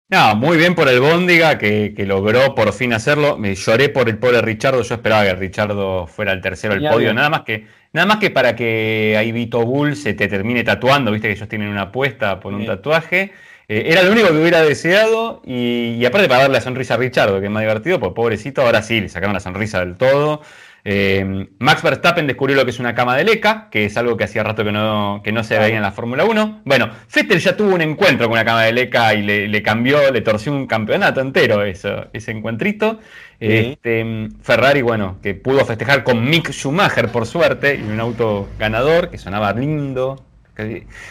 No, 0.07 0.35
muy 0.35 0.55
bien 0.55 0.75
por 0.75 0.87
el 0.87 0.99
Bóndiga 0.99 1.57
que, 1.57 1.91
logró 2.05 2.53
por 2.53 2.71
fin 2.71 2.93
hacerlo. 2.93 3.39
Me 3.39 3.55
lloré 3.55 3.89
por 3.89 4.07
el 4.07 4.19
pobre 4.19 4.39
Richardo. 4.43 4.83
Yo 4.83 4.93
esperaba 4.93 5.23
que 5.23 5.33
Richardo 5.33 6.05
fuera 6.05 6.31
el 6.31 6.41
tercero 6.41 6.75
del 6.75 6.87
podio. 6.87 7.11
Nada 7.11 7.31
más 7.31 7.41
que, 7.41 7.65
nada 7.91 8.05
más 8.05 8.17
que 8.17 8.29
para 8.29 8.55
que 8.55 9.15
ahí 9.17 9.31
Vito 9.31 9.65
Bull 9.65 9.95
se 9.95 10.13
te 10.13 10.27
termine 10.27 10.63
tatuando. 10.63 11.11
Viste 11.11 11.27
que 11.27 11.33
ellos 11.33 11.49
tienen 11.49 11.69
una 11.69 11.81
apuesta 11.81 12.39
por 12.39 12.53
un 12.53 12.67
tatuaje. 12.67 13.33
Eh, 13.67 13.85
era 13.87 14.03
lo 14.03 14.11
único 14.11 14.27
que 14.27 14.37
hubiera 14.37 14.61
deseado. 14.61 15.41
Y, 15.45 16.03
aparte 16.05 16.27
para 16.27 16.41
darle 16.41 16.55
la 16.57 16.61
sonrisa 16.61 16.95
a 16.95 16.97
Richardo, 16.97 17.39
que 17.39 17.47
es 17.47 17.51
más 17.51 17.61
divertido, 17.61 17.99
pues 17.99 18.13
pobrecito, 18.13 18.61
ahora 18.61 18.81
sí, 18.81 19.01
le 19.01 19.09
sacaron 19.09 19.33
la 19.33 19.39
sonrisa 19.39 19.79
del 19.79 19.95
todo. 19.95 20.41
Eh, 20.87 21.47
Max 21.57 21.81
Verstappen 21.81 22.27
descubrió 22.27 22.55
lo 22.55 22.63
que 22.63 22.69
es 22.69 22.79
una 22.79 22.93
cama 22.93 23.17
de 23.17 23.23
leca, 23.23 23.69
que 23.71 23.85
es 23.85 23.97
algo 23.97 24.17
que 24.17 24.25
hacía 24.25 24.43
rato 24.43 24.63
que 24.63 24.71
no, 24.71 25.21
que 25.23 25.31
no 25.31 25.43
se 25.43 25.57
veía 25.57 25.77
en 25.77 25.81
la 25.81 25.91
Fórmula 25.91 26.25
1. 26.25 26.61
Bueno, 26.63 26.91
Vettel 27.13 27.39
ya 27.39 27.57
tuvo 27.57 27.73
un 27.73 27.81
encuentro 27.81 28.27
con 28.27 28.33
una 28.33 28.45
cama 28.45 28.63
de 28.63 28.71
leca 28.71 29.15
y 29.15 29.23
le, 29.23 29.63
cambió, 29.63 30.11
le 30.11 30.21
torció 30.21 30.51
un 30.51 30.67
campeonato 30.67 31.21
entero 31.21 31.63
eso, 31.63 32.05
ese 32.13 32.31
encuentrito. 32.31 32.99
Este, 33.39 34.29
Ferrari, 34.43 34.83
bueno, 34.83 35.17
que 35.23 35.33
pudo 35.33 35.65
festejar 35.65 36.03
con 36.03 36.23
Mick 36.23 36.51
Schumacher 36.51 37.09
por 37.09 37.25
suerte, 37.25 37.81
y 37.83 37.91
un 37.91 37.99
auto 37.99 38.47
ganador 38.59 39.09
que 39.09 39.17
sonaba 39.17 39.53
lindo. 39.53 40.23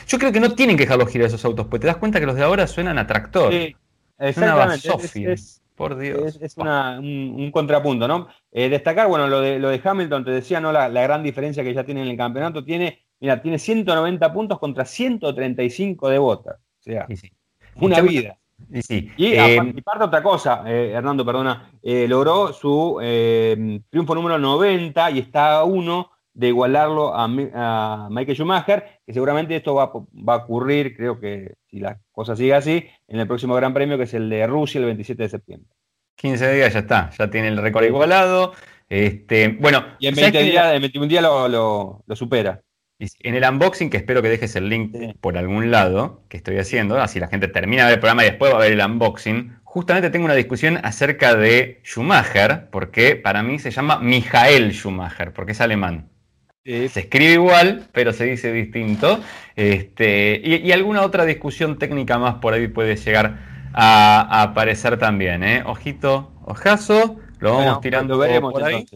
Yo 0.07 0.19
creo 0.19 0.33
que 0.33 0.41
no 0.41 0.55
tienen 0.55 0.77
que 0.77 0.85
dejarlos 0.85 1.11
girar 1.11 1.29
esos 1.29 1.45
autos, 1.45 1.67
pues 1.69 1.81
te 1.81 1.87
das 1.87 1.97
cuenta 1.97 2.21
que 2.21 2.27
los 2.27 2.37
de 2.37 2.43
ahora 2.43 2.67
suenan 2.67 2.99
a 2.99 3.07
tractor. 3.07 3.53
Sí, 3.53 3.77
exactamente. 4.19 4.89
Por 5.75 5.99
Dios. 5.99 6.39
Es, 6.41 6.57
un, 6.57 7.51
contrapunto, 7.53 8.07
¿no? 8.07 8.29
Eh, 8.53 8.69
destacar, 8.69 9.09
bueno, 9.09 9.27
lo 9.27 9.41
de, 9.41 9.59
lo 9.59 9.71
de 9.71 9.81
Hamilton, 9.83 10.25
te 10.25 10.31
decía, 10.31 10.61
¿no? 10.61 10.71
La, 10.71 10.89
gran 10.89 11.25
diferencia 11.25 11.65
que 11.65 11.75
ya 11.75 11.85
tiene 11.85 12.03
en 12.03 12.09
el 12.09 12.17
campeonato. 12.17 12.65
Tiene, 12.65 13.03
mira, 13.19 13.43
tiene 13.43 13.59
190 13.59 14.33
puntos 14.33 14.61
contra 14.61 14.85
135 14.85 16.09
de 16.09 16.19
botas. 16.19 16.59
O 16.79 16.83
sea, 16.83 17.09
una 17.75 18.01
vida. 18.01 18.39
Y, 18.71 18.83
sí. 18.83 19.11
y, 19.17 19.33
eh, 19.33 19.75
parte 19.85 20.05
otra 20.05 20.23
cosa, 20.23 20.63
eh, 20.65 20.93
Hernando, 20.95 21.27
perdona, 21.27 21.73
logró 21.83 22.53
su 22.53 22.99
triunfo 23.91 24.15
número 24.15 24.39
90 24.39 25.11
y 25.11 25.19
está 25.19 25.59
a 25.59 25.65
uno 25.65 26.13
de 26.35 26.49
igualarlo 26.49 27.15
a, 27.15 27.29
Michael 28.11 28.37
Schumacher, 28.37 28.94
que 29.07 29.13
seguramente 29.13 29.57
esto 29.57 29.75
va, 29.75 29.93
va, 29.93 30.35
a 30.35 30.45
ocurrir, 30.45 30.97
creo 30.97 31.21
que 31.21 31.55
si 31.69 31.81
la 31.81 31.99
cosa 32.13 32.37
sigue 32.37 32.55
así, 32.55 32.87
en 33.09 33.21
el 33.21 33.27
próximo 33.27 33.55
Gran 33.55 33.75
Premio, 33.75 33.99
que 33.99 34.05
es 34.05 34.15
el 34.15 34.31
de 34.31 34.47
Rusia 34.47 34.79
el 34.79 34.87
27 34.87 35.23
de 35.23 35.29
septiembre. 35.29 35.71
15 36.17 36.55
días 36.55 36.73
ya 36.73 36.81
está, 36.81 37.11
ya 37.11 37.31
tiene 37.31 37.49
el 37.49 37.59
récord 37.59 37.85
igualado. 37.85 38.53
Este, 38.89 39.49
bueno, 39.49 39.85
y 39.99 40.07
en 40.07 40.15
20 40.15 40.43
días, 40.43 40.75
en 40.75 40.81
21 40.81 41.07
días 41.09 41.23
lo, 41.23 42.05
supera. 42.15 42.61
En 42.99 43.35
el 43.35 43.45
unboxing, 43.45 43.91
que 43.91 43.97
espero 43.97 44.23
que 44.23 44.29
dejes 44.29 44.55
el 44.57 44.69
link 44.69 44.95
por 45.21 45.37
algún 45.37 45.71
lado, 45.71 46.23
que 46.29 46.37
estoy 46.37 46.59
haciendo, 46.59 47.01
así 47.01 47.19
la 47.19 47.27
gente 47.27 47.49
termina 47.49 47.83
de 47.83 47.89
ver 47.89 47.95
el 47.95 48.01
programa 48.01 48.23
y 48.23 48.31
después 48.31 48.53
va 48.53 48.57
a 48.57 48.61
ver 48.61 48.73
el 48.73 48.81
unboxing, 48.81 49.59
justamente 49.65 50.11
tengo 50.11 50.25
una 50.25 50.35
discusión 50.35 50.79
acerca 50.83 51.35
de 51.35 51.81
Schumacher, 51.85 52.69
porque 52.71 53.17
para 53.17 53.43
mí 53.43 53.59
se 53.59 53.73
llama 53.73 53.99
Michael 53.99 54.73
Schumacher, 54.73 55.33
porque 55.33 55.53
es 55.53 55.61
alemán. 55.61 56.09
Se 56.65 57.01
escribe 57.01 57.35
igual, 57.35 57.89
pero 57.93 58.15
se 58.15 58.25
dice 58.25 58.51
distinto. 58.51 59.21
Este, 59.55 60.41
y, 60.43 60.73
alguna 60.73 61.03
otra 61.03 61.27
discusión 61.27 61.79
técnica 61.79 62.19
más 62.19 62.37
por 62.37 62.55
ahí 62.55 62.69
puede 62.69 62.97
llegar 62.97 63.39
a, 63.75 64.43
aparecer 64.43 64.99
también. 64.99 65.45
¿eh? 65.45 65.63
Ojito, 65.67 66.33
ojazo, 66.47 67.17
lo 67.41 67.59
vamos 67.59 67.83
tirando 67.83 68.17
veremos 68.17 68.51
por 68.51 68.65
ahí. 68.65 68.87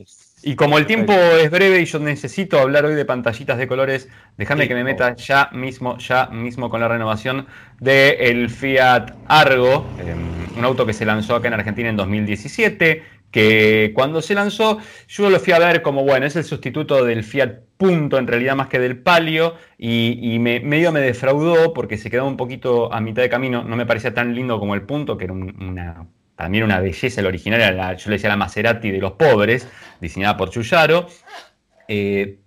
Y 0.42 0.54
como 0.54 0.78
el 0.78 0.86
tiempo 0.86 1.12
es 1.12 1.50
breve 1.50 1.80
y 1.80 1.84
yo 1.84 1.98
necesito 1.98 2.58
hablar 2.58 2.86
hoy 2.86 2.94
de 2.94 3.04
pantallitas 3.04 3.58
de 3.58 3.66
colores, 3.66 4.08
déjame 4.38 4.66
que 4.66 4.74
me 4.74 4.84
meta 4.84 5.14
ya 5.16 5.50
mismo, 5.52 5.98
ya 5.98 6.26
mismo 6.28 6.70
con 6.70 6.80
la 6.80 6.88
renovación 6.88 7.48
del 7.80 8.48
Fiat 8.48 9.10
Argo, 9.26 9.84
em, 9.98 10.56
un 10.56 10.64
auto 10.64 10.86
que 10.86 10.94
se 10.94 11.04
lanzó 11.04 11.34
acá 11.34 11.48
en 11.48 11.54
Argentina 11.54 11.90
en 11.90 11.96
2017 11.96 13.17
que 13.30 13.92
cuando 13.94 14.22
se 14.22 14.34
lanzó 14.34 14.78
yo 15.06 15.30
lo 15.30 15.38
fui 15.40 15.52
a 15.52 15.58
ver 15.58 15.82
como, 15.82 16.04
bueno, 16.04 16.26
es 16.26 16.36
el 16.36 16.44
sustituto 16.44 17.04
del 17.04 17.24
Fiat 17.24 17.60
Punto 17.76 18.18
en 18.18 18.26
realidad 18.26 18.56
más 18.56 18.68
que 18.68 18.80
del 18.80 18.98
Palio 18.98 19.54
y, 19.78 20.36
me, 20.40 20.58
medio 20.58 20.90
me 20.90 21.00
defraudó 21.00 21.72
porque 21.72 21.96
se 21.96 22.10
quedó 22.10 22.26
un 22.26 22.36
poquito 22.36 22.92
a 22.92 23.00
mitad 23.00 23.22
de 23.22 23.28
camino, 23.28 23.62
no 23.62 23.76
me 23.76 23.86
parecía 23.86 24.12
tan 24.12 24.34
lindo 24.34 24.58
como 24.58 24.74
el 24.74 24.82
Punto, 24.82 25.16
que 25.16 25.24
era 25.24 25.32
una, 25.32 26.06
para 26.34 26.48
mí 26.48 26.56
era 26.56 26.66
una 26.66 26.80
belleza, 26.80 27.20
el 27.20 27.26
original 27.26 27.60
era 27.60 27.94
yo 27.94 28.10
le 28.10 28.16
decía 28.16 28.30
la 28.30 28.36
Maserati 28.36 28.90
de 28.90 28.98
los 28.98 29.12
pobres, 29.12 29.68
diseñada 30.00 30.36
por 30.36 30.50
Chuyaro, 30.50 31.06
eh, 31.86 32.38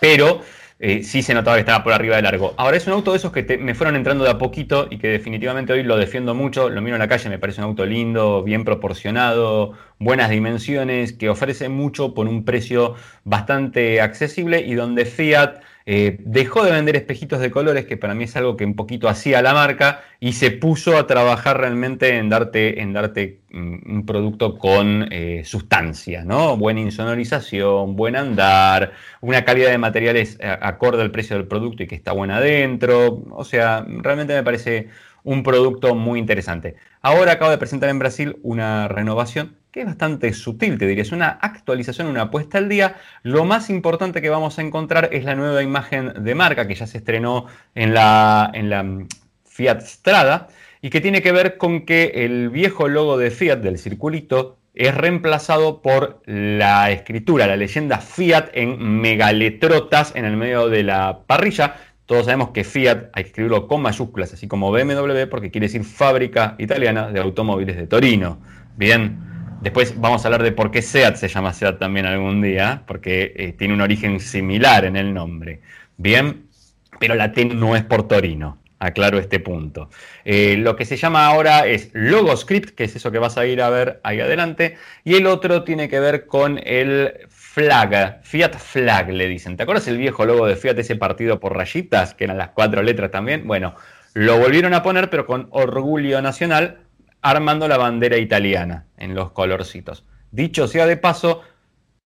pero 0.00 0.40
eh, 0.82 1.02
sí 1.04 1.22
se 1.22 1.34
notaba 1.34 1.56
que 1.56 1.60
estaba 1.60 1.84
por 1.84 1.92
arriba 1.92 2.16
de 2.16 2.22
largo. 2.22 2.54
Ahora 2.56 2.78
es 2.78 2.86
un 2.86 2.94
auto 2.94 3.10
de 3.10 3.18
esos 3.18 3.32
que 3.32 3.58
me 3.58 3.74
fueron 3.74 3.96
entrando 3.96 4.24
de 4.24 4.30
a 4.30 4.38
poquito 4.38 4.88
y 4.90 4.96
que 4.96 5.08
definitivamente 5.08 5.74
hoy 5.74 5.82
lo 5.82 5.98
defiendo 5.98 6.34
mucho. 6.34 6.70
Lo 6.70 6.80
miro 6.80 6.96
en 6.96 7.00
la 7.00 7.08
calle, 7.08 7.28
me 7.28 7.38
parece 7.38 7.60
un 7.60 7.66
auto 7.66 7.84
lindo, 7.84 8.42
bien 8.42 8.64
proporcionado, 8.64 9.74
buenas 9.98 10.30
dimensiones, 10.30 11.12
que 11.12 11.28
ofrece 11.28 11.68
mucho 11.68 12.14
por 12.14 12.28
un 12.28 12.46
precio 12.46 12.94
bastante 13.24 14.00
accesible 14.00 14.60
y 14.60 14.72
donde 14.74 15.04
Fiat 15.04 15.60
eh, 15.86 16.18
dejó 16.20 16.64
de 16.64 16.72
vender 16.72 16.96
espejitos 16.96 17.40
de 17.40 17.50
colores, 17.50 17.86
que 17.86 17.96
para 17.96 18.14
mí 18.14 18.24
es 18.24 18.36
algo 18.36 18.56
que 18.56 18.64
un 18.64 18.74
poquito 18.74 19.08
hacía 19.08 19.42
la 19.42 19.54
marca, 19.54 20.02
y 20.20 20.32
se 20.34 20.50
puso 20.50 20.96
a 20.98 21.06
trabajar 21.06 21.58
realmente 21.58 22.16
en 22.18 22.28
darte, 22.28 22.80
en 22.80 22.92
darte 22.92 23.40
mm, 23.50 23.90
un 23.90 24.06
producto 24.06 24.58
con 24.58 25.08
eh, 25.10 25.42
sustancia, 25.44 26.24
¿no? 26.24 26.56
Buena 26.56 26.80
insonorización, 26.80 27.96
buen 27.96 28.16
andar, 28.16 28.92
una 29.20 29.44
calidad 29.44 29.70
de 29.70 29.78
materiales 29.78 30.36
eh, 30.40 30.56
acorde 30.60 31.02
al 31.02 31.10
precio 31.10 31.36
del 31.36 31.46
producto 31.46 31.82
y 31.82 31.86
que 31.86 31.94
está 31.94 32.12
buena 32.12 32.36
adentro. 32.36 33.22
O 33.30 33.44
sea, 33.44 33.84
realmente 33.88 34.34
me 34.34 34.42
parece 34.42 34.88
un 35.24 35.42
producto 35.42 35.94
muy 35.94 36.18
interesante. 36.18 36.76
Ahora 37.02 37.32
acabo 37.32 37.50
de 37.50 37.58
presentar 37.58 37.88
en 37.88 37.98
Brasil 37.98 38.38
una 38.42 38.88
renovación 38.88 39.56
que 39.70 39.80
es 39.80 39.86
bastante 39.86 40.32
sutil, 40.32 40.78
te 40.78 40.86
diría, 40.86 41.02
es 41.02 41.12
una 41.12 41.28
actualización, 41.28 42.08
una 42.08 42.30
puesta 42.30 42.58
al 42.58 42.68
día. 42.68 42.96
Lo 43.22 43.44
más 43.44 43.70
importante 43.70 44.20
que 44.20 44.28
vamos 44.28 44.58
a 44.58 44.62
encontrar 44.62 45.10
es 45.12 45.24
la 45.24 45.36
nueva 45.36 45.62
imagen 45.62 46.24
de 46.24 46.34
marca 46.34 46.66
que 46.66 46.74
ya 46.74 46.86
se 46.86 46.98
estrenó 46.98 47.46
en 47.74 47.94
la, 47.94 48.50
en 48.52 48.68
la 48.68 48.82
mm, 48.82 49.06
Fiat 49.44 49.82
Strada 49.82 50.48
y 50.82 50.90
que 50.90 51.00
tiene 51.00 51.22
que 51.22 51.32
ver 51.32 51.56
con 51.56 51.84
que 51.84 52.24
el 52.24 52.50
viejo 52.50 52.88
logo 52.88 53.16
de 53.16 53.30
Fiat 53.30 53.58
del 53.58 53.78
circulito 53.78 54.56
es 54.74 54.94
reemplazado 54.94 55.82
por 55.82 56.22
la 56.26 56.90
escritura, 56.90 57.46
la 57.46 57.56
leyenda 57.56 57.98
Fiat 57.98 58.50
en 58.54 59.00
megaletrotas 59.00 60.14
en 60.14 60.24
el 60.24 60.36
medio 60.36 60.68
de 60.68 60.84
la 60.84 61.20
parrilla. 61.26 61.76
Todos 62.10 62.24
sabemos 62.24 62.50
que 62.50 62.64
Fiat 62.64 63.10
hay 63.12 63.22
que 63.22 63.28
escribirlo 63.28 63.68
con 63.68 63.82
mayúsculas, 63.82 64.32
así 64.32 64.48
como 64.48 64.72
BMW, 64.72 65.28
porque 65.30 65.52
quiere 65.52 65.68
decir 65.68 65.84
fábrica 65.84 66.56
italiana 66.58 67.06
de 67.06 67.20
automóviles 67.20 67.76
de 67.76 67.86
Torino. 67.86 68.40
Bien, 68.76 69.16
Después 69.60 69.94
vamos 70.00 70.24
a 70.24 70.26
hablar 70.26 70.42
de 70.42 70.50
por 70.50 70.72
qué 70.72 70.82
SEAT 70.82 71.14
se 71.14 71.28
llama 71.28 71.52
SEAT 71.52 71.78
también 71.78 72.06
algún 72.06 72.42
día, 72.42 72.82
porque 72.88 73.32
eh, 73.36 73.52
tiene 73.52 73.74
un 73.74 73.80
origen 73.80 74.18
similar 74.18 74.86
en 74.86 74.96
el 74.96 75.14
nombre. 75.14 75.60
Bien, 75.98 76.48
pero 76.98 77.14
la 77.14 77.30
T 77.30 77.44
no 77.44 77.76
es 77.76 77.84
por 77.84 78.08
Torino. 78.08 78.58
Aclaro 78.80 79.18
este 79.18 79.38
punto. 79.38 79.90
Eh, 80.24 80.56
lo 80.58 80.74
que 80.74 80.86
se 80.86 80.96
llama 80.96 81.26
ahora 81.26 81.66
es 81.66 81.90
LogoScript, 81.92 82.70
que 82.70 82.84
es 82.84 82.96
eso 82.96 83.12
que 83.12 83.18
vas 83.18 83.38
a 83.38 83.46
ir 83.46 83.62
a 83.62 83.70
ver 83.70 84.00
ahí 84.02 84.18
adelante. 84.18 84.78
Y 85.04 85.14
el 85.14 85.26
otro 85.26 85.62
tiene 85.62 85.88
que 85.88 86.00
ver 86.00 86.26
con 86.26 86.58
el 86.64 87.28
Flag, 87.60 88.20
Fiat 88.22 88.56
Flag 88.56 89.10
le 89.10 89.28
dicen. 89.28 89.58
¿Te 89.58 89.64
acuerdas 89.64 89.86
el 89.86 89.98
viejo 89.98 90.24
logo 90.24 90.46
de 90.46 90.56
Fiat, 90.56 90.78
ese 90.78 90.96
partido 90.96 91.40
por 91.40 91.54
rayitas, 91.54 92.14
que 92.14 92.24
eran 92.24 92.38
las 92.38 92.50
cuatro 92.50 92.82
letras 92.82 93.10
también? 93.10 93.46
Bueno, 93.46 93.74
lo 94.14 94.38
volvieron 94.38 94.72
a 94.72 94.82
poner, 94.82 95.10
pero 95.10 95.26
con 95.26 95.48
orgullo 95.50 96.22
nacional, 96.22 96.78
armando 97.20 97.68
la 97.68 97.76
bandera 97.76 98.16
italiana 98.16 98.86
en 98.96 99.14
los 99.14 99.32
colorcitos. 99.32 100.06
Dicho 100.30 100.68
sea 100.68 100.86
de 100.86 100.96
paso, 100.96 101.42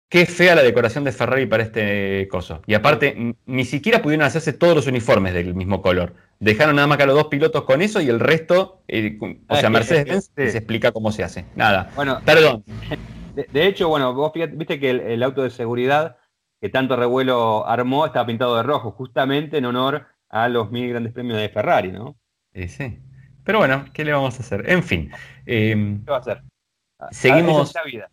qué 0.08 0.24
fea 0.24 0.54
la 0.54 0.62
decoración 0.62 1.04
de 1.04 1.12
Ferrari 1.12 1.44
para 1.44 1.64
este 1.64 2.26
coso. 2.30 2.62
Y 2.66 2.72
aparte, 2.72 3.34
ni 3.44 3.64
siquiera 3.66 4.00
pudieron 4.00 4.24
hacerse 4.24 4.54
todos 4.54 4.74
los 4.74 4.86
uniformes 4.86 5.34
del 5.34 5.54
mismo 5.54 5.82
color. 5.82 6.14
Dejaron 6.40 6.76
nada 6.76 6.88
más 6.88 6.96
que 6.96 7.02
a 7.02 7.06
los 7.06 7.16
dos 7.16 7.26
pilotos 7.26 7.64
con 7.64 7.82
eso 7.82 8.00
y 8.00 8.08
el 8.08 8.20
resto, 8.20 8.80
eh, 8.88 9.18
o 9.48 9.56
sea, 9.56 9.68
Mercedes-Benz 9.68 10.30
se 10.34 10.56
explica 10.56 10.92
cómo 10.92 11.12
se 11.12 11.24
hace. 11.24 11.44
Nada. 11.56 11.90
Bueno, 11.94 12.22
perdón. 12.24 12.64
De, 13.34 13.66
hecho, 13.66 13.88
bueno, 13.88 14.14
vos 14.14 14.32
viste 14.34 14.78
que 14.78 14.90
el, 14.90 15.22
auto 15.22 15.42
de 15.42 15.50
seguridad 15.50 16.18
que 16.60 16.68
tanto 16.68 16.96
revuelo 16.96 17.66
armó 17.66 18.06
estaba 18.06 18.26
pintado 18.26 18.56
de 18.56 18.62
rojo, 18.62 18.92
justamente 18.92 19.58
en 19.58 19.64
honor 19.64 20.06
a 20.28 20.48
los 20.48 20.70
mil 20.70 20.88
grandes 20.88 21.12
premios 21.12 21.38
de 21.38 21.48
Ferrari, 21.48 21.90
¿no? 21.90 22.16
Sí, 22.54 22.68
sí. 22.68 22.98
Pero 23.44 23.58
bueno, 23.58 23.84
¿qué 23.92 24.04
le 24.04 24.12
vamos 24.12 24.38
a 24.38 24.42
hacer? 24.42 24.70
En 24.70 24.82
fin. 24.82 25.10
Em, 25.46 26.04
¿Qué 26.04 26.10
va 26.10 26.18
a 26.18 26.20
hacer? 26.20 26.42
Seguimos. 27.10 27.74
vida. 27.84 28.08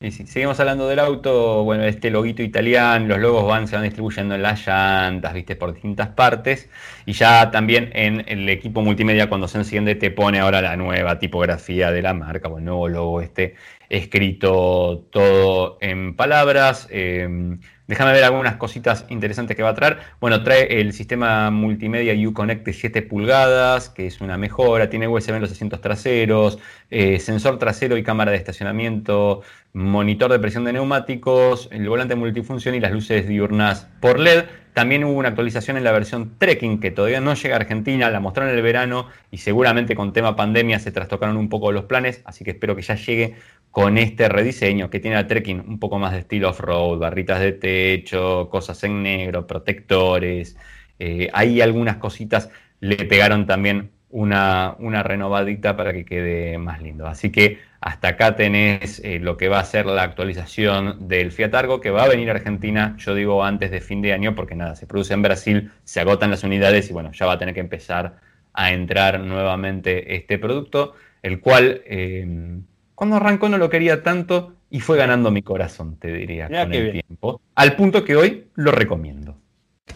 seguimos 0.00 0.58
hablando 0.58 0.88
del 0.88 0.98
auto, 0.98 1.62
bueno, 1.62 1.84
este 1.84 2.10
loguito 2.10 2.42
italiano, 2.42 3.06
los 3.06 3.20
logos 3.20 3.46
van, 3.46 3.68
se 3.68 3.76
van 3.76 3.84
distribuyendo 3.84 4.34
en 4.34 4.42
las 4.42 4.66
llantas, 4.66 5.32
viste, 5.32 5.54
por 5.54 5.72
distintas 5.72 6.08
partes. 6.08 6.68
Y 7.06 7.12
ya 7.12 7.52
también 7.52 7.90
en 7.94 8.24
el 8.26 8.48
equipo 8.48 8.82
multimedia, 8.82 9.28
cuando 9.28 9.46
se 9.46 9.58
enciende, 9.58 9.94
te 9.94 10.10
pone 10.10 10.40
ahora 10.40 10.60
la 10.60 10.76
nueva 10.76 11.20
tipografía 11.20 11.92
de 11.92 12.02
la 12.02 12.14
marca, 12.14 12.48
o 12.48 12.58
el 12.58 12.64
nuevo 12.64 12.88
logo 12.88 13.20
este, 13.20 13.54
escrito 13.92 15.06
todo 15.10 15.76
en 15.80 16.16
palabras. 16.16 16.88
Em, 16.90 17.60
Déjame 17.92 18.12
ver 18.12 18.24
algunas 18.24 18.56
cositas 18.56 19.04
interesantes 19.10 19.54
que 19.54 19.62
va 19.62 19.68
a 19.68 19.74
traer. 19.74 19.98
Bueno, 20.18 20.42
trae 20.42 20.80
el 20.80 20.94
sistema 20.94 21.50
multimedia 21.50 22.14
Uconnect 22.26 22.64
de 22.64 22.72
7 22.72 23.02
pulgadas, 23.02 23.90
que 23.90 24.06
es 24.06 24.22
una 24.22 24.38
mejora. 24.38 24.88
Tiene 24.88 25.08
USB 25.08 25.34
en 25.34 25.42
los 25.42 25.52
asientos 25.52 25.82
traseros, 25.82 26.58
eh, 26.90 27.18
sensor 27.18 27.58
trasero 27.58 27.98
y 27.98 28.02
cámara 28.02 28.30
de 28.30 28.38
estacionamiento, 28.38 29.42
monitor 29.74 30.32
de 30.32 30.38
presión 30.38 30.64
de 30.64 30.72
neumáticos, 30.72 31.68
el 31.70 31.86
volante 31.86 32.14
multifunción 32.14 32.74
y 32.74 32.80
las 32.80 32.92
luces 32.92 33.28
diurnas 33.28 33.88
por 34.00 34.18
LED. 34.18 34.44
También 34.72 35.04
hubo 35.04 35.18
una 35.18 35.28
actualización 35.28 35.76
en 35.76 35.84
la 35.84 35.92
versión 35.92 36.38
Trekking 36.38 36.80
que 36.80 36.90
todavía 36.90 37.20
no 37.20 37.34
llega 37.34 37.56
a 37.56 37.58
Argentina, 37.58 38.08
la 38.08 38.20
mostraron 38.20 38.52
en 38.52 38.56
el 38.56 38.62
verano 38.62 39.08
y 39.30 39.36
seguramente 39.36 39.94
con 39.94 40.14
tema 40.14 40.34
pandemia 40.34 40.78
se 40.78 40.92
trastocaron 40.92 41.36
un 41.36 41.50
poco 41.50 41.72
los 41.72 41.84
planes, 41.84 42.22
así 42.24 42.42
que 42.42 42.52
espero 42.52 42.74
que 42.74 42.80
ya 42.80 42.94
llegue 42.94 43.34
con 43.72 43.96
este 43.96 44.28
rediseño 44.28 44.90
que 44.90 45.00
tiene 45.00 45.16
la 45.16 45.26
Trekking 45.26 45.60
un 45.66 45.78
poco 45.80 45.98
más 45.98 46.12
de 46.12 46.18
estilo 46.20 46.50
off-road, 46.50 46.98
barritas 46.98 47.40
de 47.40 47.52
techo, 47.52 48.48
cosas 48.50 48.84
en 48.84 49.02
negro, 49.02 49.46
protectores. 49.46 50.58
Eh, 50.98 51.30
hay 51.32 51.62
algunas 51.62 51.96
cositas, 51.96 52.50
le 52.80 52.96
pegaron 52.96 53.46
también 53.46 53.90
una, 54.10 54.76
una, 54.78 55.02
renovadita 55.02 55.74
para 55.74 55.94
que 55.94 56.04
quede 56.04 56.58
más 56.58 56.82
lindo. 56.82 57.06
Así 57.06 57.32
que 57.32 57.60
hasta 57.80 58.08
acá 58.08 58.36
tenés 58.36 59.00
eh, 59.04 59.18
lo 59.18 59.38
que 59.38 59.48
va 59.48 59.60
a 59.60 59.64
ser 59.64 59.86
la 59.86 60.02
actualización 60.02 61.08
del 61.08 61.32
Fiat 61.32 61.54
Argo, 61.54 61.80
que 61.80 61.90
va 61.90 62.04
a 62.04 62.08
venir 62.08 62.28
a 62.28 62.34
Argentina, 62.34 62.94
yo 62.98 63.14
digo 63.14 63.42
antes 63.42 63.70
de 63.70 63.80
fin 63.80 64.02
de 64.02 64.12
año, 64.12 64.34
porque 64.34 64.54
nada, 64.54 64.76
se 64.76 64.86
produce 64.86 65.14
en 65.14 65.22
Brasil, 65.22 65.72
se 65.84 66.00
agotan 66.00 66.30
las 66.30 66.44
unidades 66.44 66.90
y 66.90 66.92
bueno, 66.92 67.12
ya 67.12 67.24
va 67.24 67.32
a 67.32 67.38
tener 67.38 67.54
que 67.54 67.60
empezar 67.60 68.16
a 68.52 68.72
entrar 68.72 69.18
nuevamente 69.20 70.14
este 70.14 70.38
producto, 70.38 70.94
el 71.22 71.40
cual 71.40 71.80
eh, 71.86 72.60
cuando 72.94 73.16
arrancó 73.16 73.48
no 73.48 73.58
lo 73.58 73.70
quería 73.70 74.02
tanto 74.02 74.54
y 74.70 74.80
fue 74.80 74.96
ganando 74.96 75.30
mi 75.30 75.42
corazón, 75.42 75.96
te 75.96 76.12
diría, 76.12 76.48
con 76.48 76.72
el 76.72 76.92
tiempo. 76.92 77.40
Al 77.54 77.76
punto 77.76 78.04
que 78.04 78.16
hoy 78.16 78.48
lo 78.54 78.72
recomiendo. 78.72 79.36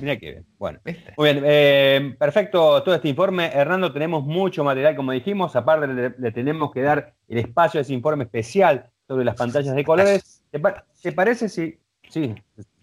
Mira 0.00 0.16
qué 0.18 0.30
bien. 0.32 0.46
Bueno, 0.58 0.80
muy 1.16 1.32
bien. 1.32 1.42
Eh, 1.46 2.14
perfecto 2.18 2.82
todo 2.82 2.94
este 2.94 3.08
informe. 3.08 3.50
Hernando, 3.52 3.92
tenemos 3.92 4.24
mucho 4.24 4.64
material, 4.64 4.96
como 4.96 5.12
dijimos. 5.12 5.56
Aparte, 5.56 6.14
le, 6.18 6.32
tenemos 6.32 6.72
que 6.72 6.82
dar 6.82 7.14
el 7.28 7.38
espacio 7.38 7.78
a 7.78 7.82
ese 7.82 7.94
informe 7.94 8.24
especial 8.24 8.90
sobre 9.06 9.24
las 9.24 9.36
pantallas 9.36 9.74
de 9.74 9.84
colores. 9.84 10.42
¿Te, 10.50 11.12
parece 11.12 11.48
si, 11.48 11.78
sí, 12.08 12.34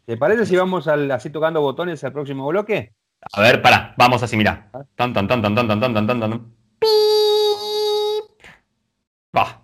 ¿Te 0.05 0.17
parece 0.17 0.45
si 0.45 0.55
vamos 0.55 0.87
al, 0.87 1.11
así 1.11 1.29
tocando 1.29 1.61
botones 1.61 2.03
al 2.03 2.13
próximo 2.13 2.47
bloque? 2.47 2.93
A 3.31 3.41
ver, 3.41 3.61
para, 3.61 3.93
vamos 3.97 4.23
así, 4.23 4.35
mira. 4.35 4.69
Tan, 4.95 5.13
tan, 5.13 5.27
tan, 5.27 5.41
tan, 5.41 5.55
tan, 5.55 5.67
tan, 5.67 5.79
tan, 5.79 6.07
tan, 6.07 6.19
tan. 6.19 6.53
Va. 9.35 9.62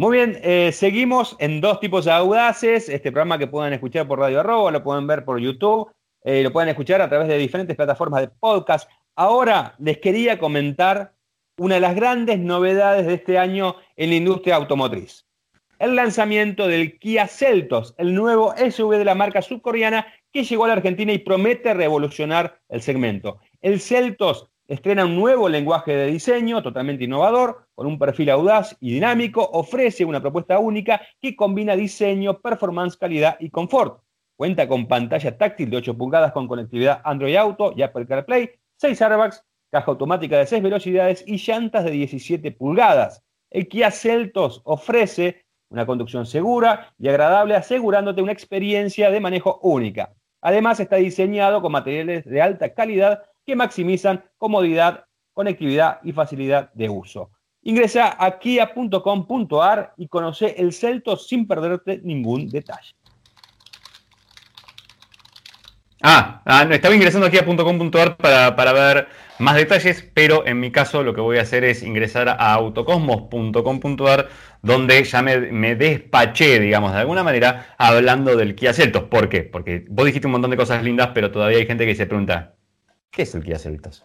Muy 0.00 0.16
bien, 0.16 0.40
eh, 0.42 0.72
seguimos 0.72 1.36
en 1.40 1.60
dos 1.60 1.78
tipos 1.78 2.06
de 2.06 2.12
audaces. 2.12 2.88
Este 2.88 3.12
programa 3.12 3.36
que 3.36 3.46
pueden 3.46 3.74
escuchar 3.74 4.08
por 4.08 4.18
Radio 4.18 4.40
Arroba, 4.40 4.70
lo 4.70 4.82
pueden 4.82 5.06
ver 5.06 5.26
por 5.26 5.38
YouTube, 5.38 5.92
eh, 6.24 6.42
lo 6.42 6.50
pueden 6.50 6.70
escuchar 6.70 7.02
a 7.02 7.08
través 7.10 7.28
de 7.28 7.36
diferentes 7.36 7.76
plataformas 7.76 8.22
de 8.22 8.28
podcast. 8.28 8.88
Ahora 9.14 9.74
les 9.78 9.98
quería 9.98 10.38
comentar 10.38 11.12
una 11.58 11.74
de 11.74 11.82
las 11.82 11.94
grandes 11.94 12.38
novedades 12.38 13.06
de 13.06 13.12
este 13.12 13.36
año 13.36 13.76
en 13.94 14.08
la 14.08 14.16
industria 14.16 14.56
automotriz. 14.56 15.26
El 15.78 15.96
lanzamiento 15.96 16.66
del 16.66 16.98
Kia 16.98 17.26
Celtos, 17.26 17.94
el 17.98 18.14
nuevo 18.14 18.54
SUV 18.56 18.96
de 18.96 19.04
la 19.04 19.14
marca 19.14 19.42
subcoreana 19.42 20.06
que 20.32 20.44
llegó 20.44 20.64
a 20.64 20.68
la 20.68 20.74
Argentina 20.76 21.12
y 21.12 21.18
promete 21.18 21.74
revolucionar 21.74 22.58
el 22.70 22.80
segmento. 22.80 23.38
El 23.60 23.80
Celtos 23.80 24.49
Estrena 24.70 25.04
un 25.04 25.16
nuevo 25.16 25.48
lenguaje 25.48 25.96
de 25.96 26.06
diseño 26.06 26.62
totalmente 26.62 27.02
innovador, 27.02 27.66
con 27.74 27.88
un 27.88 27.98
perfil 27.98 28.30
audaz 28.30 28.76
y 28.78 28.92
dinámico, 28.92 29.42
ofrece 29.42 30.04
una 30.04 30.20
propuesta 30.20 30.60
única 30.60 31.00
que 31.20 31.34
combina 31.34 31.74
diseño, 31.74 32.40
performance, 32.40 32.96
calidad 32.96 33.36
y 33.40 33.50
confort. 33.50 34.04
Cuenta 34.36 34.68
con 34.68 34.86
pantalla 34.86 35.36
táctil 35.36 35.70
de 35.70 35.78
8 35.78 35.98
pulgadas 35.98 36.30
con 36.30 36.46
conectividad 36.46 37.00
Android 37.02 37.34
Auto 37.34 37.72
y 37.76 37.82
Apple 37.82 38.06
CarPlay, 38.06 38.48
6 38.76 39.02
airbags, 39.02 39.44
caja 39.72 39.90
automática 39.90 40.38
de 40.38 40.46
6 40.46 40.62
velocidades 40.62 41.24
y 41.26 41.38
llantas 41.38 41.82
de 41.84 41.90
17 41.90 42.52
pulgadas. 42.52 43.24
El 43.50 43.66
Kia 43.66 43.90
Celtos 43.90 44.62
ofrece 44.62 45.46
una 45.68 45.84
conducción 45.84 46.26
segura 46.26 46.94
y 46.96 47.08
agradable, 47.08 47.56
asegurándote 47.56 48.22
una 48.22 48.30
experiencia 48.30 49.10
de 49.10 49.18
manejo 49.18 49.58
única. 49.64 50.14
Además, 50.40 50.78
está 50.78 50.94
diseñado 50.94 51.60
con 51.60 51.72
materiales 51.72 52.24
de 52.24 52.40
alta 52.40 52.72
calidad 52.72 53.24
que 53.50 53.56
maximizan 53.56 54.24
comodidad, 54.38 55.06
conectividad 55.32 55.98
y 56.04 56.12
facilidad 56.12 56.72
de 56.72 56.88
uso. 56.88 57.30
Ingresa 57.62 58.16
a 58.16 58.38
kia.com.ar 58.38 59.92
y 59.96 60.06
conoce 60.06 60.54
el 60.56 60.72
Celtos 60.72 61.26
sin 61.26 61.48
perderte 61.48 62.00
ningún 62.04 62.48
detalle. 62.48 62.94
Ah, 66.00 66.42
ah 66.46 66.62
estaba 66.70 66.94
ingresando 66.94 67.26
a 67.26 67.30
kia.com.ar 67.30 68.16
para, 68.18 68.54
para 68.54 68.72
ver 68.72 69.08
más 69.40 69.56
detalles, 69.56 70.08
pero 70.14 70.46
en 70.46 70.60
mi 70.60 70.70
caso 70.70 71.02
lo 71.02 71.12
que 71.12 71.20
voy 71.20 71.38
a 71.38 71.42
hacer 71.42 71.64
es 71.64 71.82
ingresar 71.82 72.28
a 72.28 72.52
autocosmos.com.ar, 72.52 74.28
donde 74.62 75.02
ya 75.02 75.22
me, 75.22 75.38
me, 75.38 75.74
despaché, 75.74 76.60
digamos, 76.60 76.92
de 76.92 77.00
alguna 77.00 77.24
manera, 77.24 77.74
hablando 77.78 78.36
del 78.36 78.54
Kia 78.54 78.72
Celtos. 78.72 79.04
¿Por 79.04 79.28
qué? 79.28 79.42
Porque 79.42 79.84
vos 79.88 80.06
dijiste 80.06 80.28
un 80.28 80.32
montón 80.32 80.52
de 80.52 80.56
cosas 80.56 80.84
lindas, 80.84 81.10
pero 81.12 81.32
todavía 81.32 81.58
hay 81.58 81.66
gente 81.66 81.84
que 81.84 81.96
se 81.96 82.06
pregunta, 82.06 82.54
¿Qué 83.10 83.22
es 83.22 83.34
el 83.34 83.42
Kia 83.42 83.58
Celtas? 83.58 84.04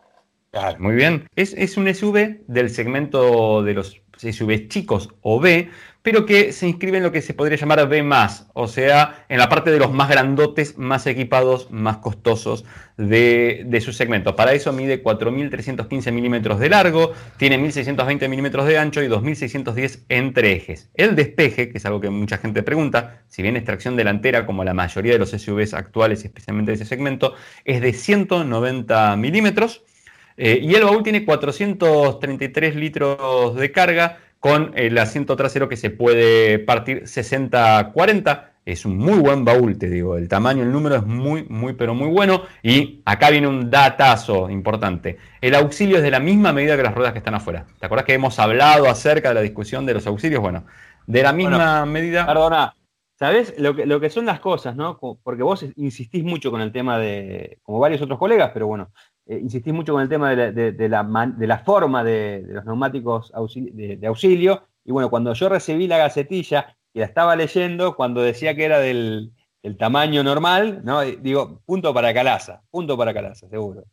Muy 0.79 0.95
bien. 0.95 1.27
Es, 1.35 1.77
un 1.77 1.93
SUV 1.93 2.45
del 2.47 2.69
segmento 2.69 3.61
de 3.61 3.73
los 3.73 4.01
SUVs 4.33 4.67
chicos 4.67 5.09
o 5.21 5.39
B, 5.39 5.69
pero 6.05 6.27
que 6.27 6.51
se 6.51 6.67
inscribe 6.67 6.97
en 6.97 7.03
lo 7.03 7.11
que 7.11 7.23
se 7.23 7.33
podría 7.33 7.57
llamar 7.57 7.89
B, 7.89 8.07
o 8.53 8.67
sea, 8.67 9.25
en 9.27 9.39
la 9.39 9.49
parte 9.49 9.71
de 9.71 9.79
los 9.79 9.91
más 9.91 10.07
grandotes, 10.07 10.77
más 10.77 11.07
equipados, 11.07 11.71
más 11.71 11.97
costosos 11.97 12.63
de, 12.95 13.81
su 13.83 13.91
segmento. 13.91 14.35
Para 14.35 14.53
eso 14.53 14.71
mide 14.71 15.03
4.315 15.03 16.11
milímetros 16.11 16.59
de 16.59 16.69
largo, 16.69 17.13
tiene 17.37 17.57
1.620 17.57 18.29
milímetros 18.29 18.67
de 18.67 18.77
ancho 18.77 19.01
y 19.01 19.07
2.610 19.07 20.05
entre 20.09 20.51
ejes. 20.51 20.91
El 20.93 21.15
despeje, 21.15 21.69
que 21.69 21.79
es 21.79 21.85
algo 21.87 21.99
que 21.99 22.11
mucha 22.11 22.37
gente 22.37 22.61
pregunta, 22.61 23.23
si 23.27 23.41
bien 23.41 23.57
es 23.57 23.63
tracción 23.63 23.95
delantera 23.95 24.45
como 24.45 24.63
la 24.63 24.75
mayoría 24.75 25.13
de 25.13 25.19
los 25.19 25.31
SUVs 25.31 25.73
actuales, 25.73 26.23
especialmente 26.23 26.69
de 26.69 26.75
ese 26.75 26.85
segmento, 26.85 27.33
es 27.63 27.81
de 27.81 27.93
190 27.93 29.15
milímetros. 29.15 29.83
Eh, 30.37 30.59
y 30.61 30.75
el 30.75 30.83
baúl 30.83 31.03
tiene 31.03 31.25
433 31.25 32.75
litros 32.75 33.55
de 33.55 33.71
carga 33.71 34.19
con 34.39 34.71
el 34.75 34.97
asiento 34.97 35.35
trasero 35.35 35.67
que 35.69 35.77
se 35.77 35.89
puede 35.89 36.59
partir 36.59 37.03
60-40. 37.03 38.49
Es 38.65 38.85
un 38.85 38.97
muy 38.97 39.19
buen 39.19 39.45
baúl, 39.45 39.77
te 39.77 39.89
digo. 39.89 40.17
El 40.17 40.27
tamaño, 40.27 40.63
el 40.63 40.71
número 40.71 40.95
es 40.95 41.05
muy, 41.05 41.45
muy, 41.49 41.73
pero 41.73 41.93
muy 41.93 42.09
bueno. 42.09 42.43
Y 42.63 43.01
acá 43.05 43.29
viene 43.29 43.47
un 43.47 43.69
datazo 43.69 44.49
importante. 44.49 45.17
El 45.39 45.55
auxilio 45.55 45.97
es 45.97 46.03
de 46.03 46.11
la 46.11 46.19
misma 46.19 46.51
medida 46.51 46.75
que 46.75 46.83
las 46.83 46.95
ruedas 46.95 47.13
que 47.13 47.19
están 47.19 47.35
afuera. 47.35 47.65
¿Te 47.79 47.85
acuerdas 47.85 48.05
que 48.05 48.13
hemos 48.13 48.37
hablado 48.39 48.87
acerca 48.89 49.29
de 49.29 49.35
la 49.35 49.41
discusión 49.41 49.85
de 49.85 49.93
los 49.93 50.07
auxilios? 50.07 50.41
Bueno, 50.41 50.65
de 51.05 51.23
la 51.23 51.31
misma 51.31 51.85
medida. 51.85 52.25
Perdona, 52.25 52.75
¿sabes 53.17 53.53
lo 53.57 53.75
que, 53.75 53.85
lo 53.85 53.99
que 53.99 54.09
son 54.09 54.25
las 54.25 54.39
cosas, 54.39 54.75
no? 54.75 54.99
Porque 55.23 55.43
vos 55.43 55.65
insistís 55.75 56.23
mucho 56.23 56.51
con 56.51 56.61
el 56.61 56.71
tema 56.71 56.97
de, 56.97 57.59
como 57.63 57.79
varios 57.79 58.01
otros 58.01 58.19
colegas, 58.19 58.51
pero 58.53 58.67
bueno, 58.67 58.91
eh, 59.27 59.39
insistís 59.41 59.73
mucho 59.73 59.93
con 59.93 60.01
el 60.01 60.09
tema 60.09 60.35
de 60.35 60.89
la, 60.89 61.63
forma 61.65 62.03
de, 62.03 62.43
los 62.47 62.65
neumáticos 62.65 63.31
de, 63.31 64.07
auxilio. 64.07 64.63
Y 64.83 64.91
bueno, 64.91 65.09
cuando 65.09 65.33
yo 65.33 65.49
recibí 65.49 65.87
la 65.87 65.97
gacetilla 65.97 66.75
y 66.93 66.99
la 66.99 67.05
estaba 67.05 67.35
leyendo, 67.35 67.95
cuando 67.95 68.21
decía 68.21 68.55
que 68.55 68.65
era 68.65 68.79
del, 68.79 69.31
tamaño 69.79 70.23
normal, 70.23 70.81
¿no? 70.83 71.01
digo, 71.01 71.61
punto 71.65 71.91
para 71.91 72.13
Calaza, 72.13 72.61
punto 72.69 72.95
para 72.95 73.15
Calaza, 73.15 73.49
seguro. 73.49 73.85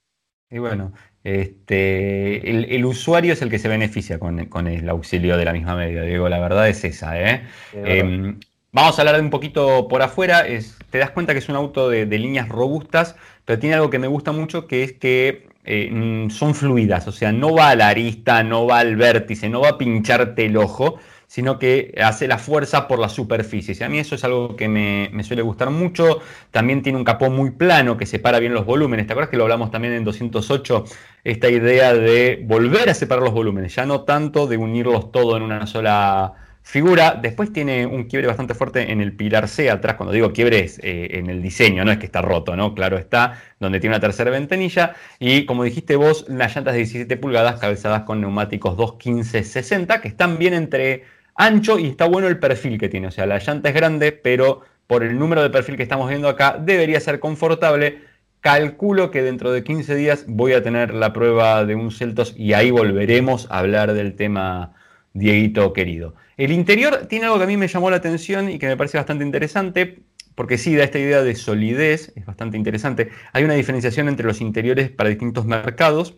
Y 0.50 0.58
bueno, 0.58 0.92
este, 1.24 2.76
el, 2.76 2.84
usuario 2.84 3.32
es 3.32 3.40
el 3.40 3.48
que 3.48 3.58
se 3.58 3.68
beneficia 3.68 4.18
con, 4.18 4.38
el 4.38 4.88
auxilio 4.90 5.38
de 5.38 5.46
la 5.46 5.54
misma 5.54 5.76
medida, 5.76 6.02
digo, 6.02 6.28
la 6.28 6.38
verdad 6.40 6.68
es 6.68 6.84
esa. 6.84 7.18
¿eh? 7.18 7.46
Em, 7.72 8.38
vamos 8.70 8.98
a 8.98 9.00
hablar 9.00 9.16
de 9.16 9.22
un 9.22 9.30
poquito 9.30 9.88
por 9.88 10.02
afuera, 10.02 10.46
te 10.92 10.98
das 10.98 11.10
cuenta 11.10 11.32
que 11.32 11.40
es 11.40 11.48
un 11.48 11.56
auto 11.56 11.90
de 11.90 12.06
líneas 12.06 12.48
robustas, 12.48 13.16
pero 13.44 13.58
tiene 13.58 13.74
algo 13.74 13.90
que 13.90 13.98
me 13.98 14.06
gusta 14.06 14.30
mucho 14.30 14.68
que 14.68 14.84
es 14.84 14.92
que 14.92 15.48
eh, 15.64 15.90
mm, 15.92 16.30
son 16.30 16.54
fluidas, 16.54 17.06
o 17.06 17.12
sea, 17.12 17.30
no 17.32 17.54
va 17.54 17.70
a 17.70 17.76
la 17.76 17.88
arista, 17.88 18.42
no 18.42 18.66
va 18.66 18.80
al 18.80 18.96
vértice, 18.96 19.48
no 19.48 19.60
va 19.60 19.70
a 19.70 19.78
pincharte 19.78 20.46
el 20.46 20.56
ojo, 20.56 20.98
sino 21.28 21.58
que 21.58 21.94
hace 22.02 22.26
la 22.28 22.38
fuerza 22.38 22.88
por 22.88 22.98
la 22.98 23.08
superficie. 23.08 23.74
Y 23.78 23.82
a 23.82 23.88
mí 23.88 23.98
eso 23.98 24.16
es 24.16 24.24
algo 24.24 24.56
que 24.56 24.68
me, 24.68 25.22
suele 25.22 25.40
gustar 25.40 25.70
mucho. 25.70 26.20
También 26.50 26.82
tiene 26.82 26.98
un 26.98 27.04
capó 27.04 27.30
muy 27.30 27.52
plano 27.52 27.96
que 27.96 28.06
separa 28.06 28.38
bien 28.38 28.52
los 28.52 28.66
volúmenes. 28.66 29.06
¿Te 29.06 29.14
acuerdas 29.14 29.30
que 29.30 29.38
lo 29.38 29.44
hablamos 29.44 29.70
también 29.70 29.94
en 29.94 30.04
208? 30.04 30.84
Esta 31.24 31.48
idea 31.48 31.94
de 31.94 32.42
volver 32.44 32.90
a 32.90 32.94
separar 32.94 33.22
los 33.24 33.32
volúmenes, 33.32 33.74
ya 33.74 33.86
no 33.86 34.02
tanto 34.02 34.46
de 34.46 34.56
unirlos 34.58 35.10
todo 35.12 35.36
en 35.36 35.42
una 35.44 35.66
sola 35.66 36.34
figura. 36.62 37.18
Después 37.20 37.52
tiene 37.52 37.86
un 37.86 38.04
quiebre 38.04 38.28
bastante 38.28 38.54
fuerte 38.54 38.90
en 38.90 39.00
el 39.00 39.12
pilar 39.14 39.48
C 39.48 39.70
atrás. 39.70 39.96
Cuando 39.96 40.12
digo 40.12 40.32
quiebre 40.32 40.60
es 40.60 40.78
eh, 40.82 41.18
en 41.18 41.28
el 41.28 41.42
diseño, 41.42 41.84
no 41.84 41.92
es 41.92 41.98
que 41.98 42.06
está 42.06 42.22
roto, 42.22 42.56
¿no? 42.56 42.74
Claro 42.74 42.96
está, 42.96 43.42
donde 43.60 43.80
tiene 43.80 43.96
una 43.96 44.00
tercera 44.00 44.30
ventanilla. 44.30 44.94
Y 45.18 45.44
como 45.44 45.64
dijiste 45.64 45.96
vos, 45.96 46.24
las 46.28 46.54
llantas 46.54 46.74
de 46.74 46.78
17 46.78 47.16
pulgadas 47.16 47.60
cabezadas 47.60 48.02
con 48.02 48.20
neumáticos 48.20 48.76
215-60 48.76 50.00
que 50.00 50.08
están 50.08 50.38
bien 50.38 50.54
entre 50.54 51.04
ancho 51.34 51.78
y 51.78 51.88
está 51.88 52.06
bueno 52.06 52.28
el 52.28 52.38
perfil 52.38 52.78
que 52.78 52.88
tiene. 52.88 53.08
O 53.08 53.10
sea, 53.10 53.26
la 53.26 53.38
llanta 53.38 53.68
es 53.68 53.74
grande, 53.74 54.12
pero 54.12 54.62
por 54.86 55.02
el 55.02 55.18
número 55.18 55.42
de 55.42 55.50
perfil 55.50 55.76
que 55.76 55.82
estamos 55.82 56.08
viendo 56.08 56.28
acá, 56.28 56.58
debería 56.60 57.00
ser 57.00 57.20
confortable. 57.20 58.00
Calculo 58.40 59.10
que 59.10 59.22
dentro 59.22 59.52
de 59.52 59.62
15 59.62 59.94
días 59.94 60.24
voy 60.26 60.52
a 60.52 60.62
tener 60.62 60.92
la 60.94 61.12
prueba 61.12 61.64
de 61.64 61.76
un 61.76 61.92
Celtos 61.92 62.34
y 62.36 62.54
ahí 62.54 62.72
volveremos 62.72 63.48
a 63.50 63.60
hablar 63.60 63.92
del 63.92 64.16
tema 64.16 64.74
Dieguito 65.14 65.72
querido. 65.72 66.14
El 66.36 66.52
interior 66.52 67.06
tiene 67.08 67.26
algo 67.26 67.38
que 67.38 67.44
a 67.44 67.46
mí 67.46 67.56
me 67.56 67.68
llamó 67.68 67.90
la 67.90 67.96
atención 67.96 68.48
y 68.50 68.58
que 68.58 68.66
me 68.66 68.76
parece 68.76 68.98
bastante 68.98 69.24
interesante, 69.24 70.02
porque 70.34 70.58
sí 70.58 70.74
da 70.74 70.84
esta 70.84 70.98
idea 70.98 71.22
de 71.22 71.34
solidez, 71.34 72.12
es 72.16 72.24
bastante 72.24 72.56
interesante. 72.56 73.10
Hay 73.32 73.44
una 73.44 73.54
diferenciación 73.54 74.08
entre 74.08 74.26
los 74.26 74.40
interiores 74.40 74.90
para 74.90 75.10
distintos 75.10 75.44
mercados 75.46 76.16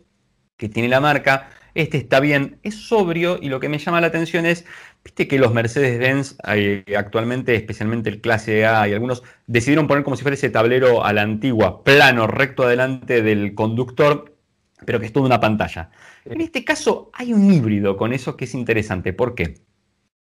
que 0.57 0.69
tiene 0.69 0.89
la 0.89 1.01
marca. 1.01 1.51
Este 1.75 1.99
está 1.99 2.21
bien, 2.21 2.61
es 2.63 2.77
sobrio 2.77 3.39
y 3.43 3.49
lo 3.49 3.59
que 3.59 3.69
me 3.69 3.79
llama 3.79 4.01
la 4.01 4.07
atención 4.07 4.47
es, 4.47 4.65
viste 5.03 5.27
que 5.27 5.41
los 5.41 5.53
Mercedes-Benz 5.53 6.37
eh, 6.55 6.85
actualmente, 6.97 7.57
especialmente 7.57 8.09
el 8.11 8.21
clase 8.21 8.65
A 8.65 8.87
y 8.87 8.93
algunos, 8.93 9.25
decidieron 9.49 9.89
poner 9.89 10.05
como 10.05 10.15
si 10.15 10.23
fuera 10.23 10.35
ese 10.37 10.51
tablero 10.51 11.05
a 11.05 11.13
la 11.13 11.23
antigua, 11.23 11.83
plano, 11.83 12.29
recto 12.29 12.63
adelante 12.63 13.23
del 13.23 13.55
conductor, 13.55 14.34
pero 14.85 15.01
que 15.01 15.07
es 15.07 15.13
toda 15.13 15.27
una 15.27 15.41
pantalla. 15.41 15.91
En 16.25 16.41
este 16.41 16.65
caso 16.65 17.11
hay 17.13 17.33
un 17.33 17.53
híbrido 17.53 17.97
con 17.97 18.13
eso 18.13 18.37
que 18.37 18.45
es 18.45 18.55
interesante. 18.55 19.13
¿Por 19.13 19.35
qué? 19.35 19.55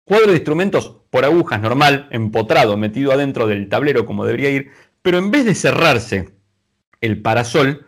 Cuadro 0.05 0.27
de 0.27 0.37
instrumentos 0.37 0.97
por 1.09 1.23
agujas 1.23 1.61
normal, 1.61 2.07
empotrado, 2.11 2.75
metido 2.75 3.11
adentro 3.11 3.47
del 3.47 3.69
tablero 3.69 4.05
como 4.05 4.25
debería 4.25 4.49
ir, 4.49 4.71
pero 5.01 5.17
en 5.17 5.31
vez 5.31 5.45
de 5.45 5.55
cerrarse 5.55 6.29
el 6.99 7.21
parasol, 7.21 7.85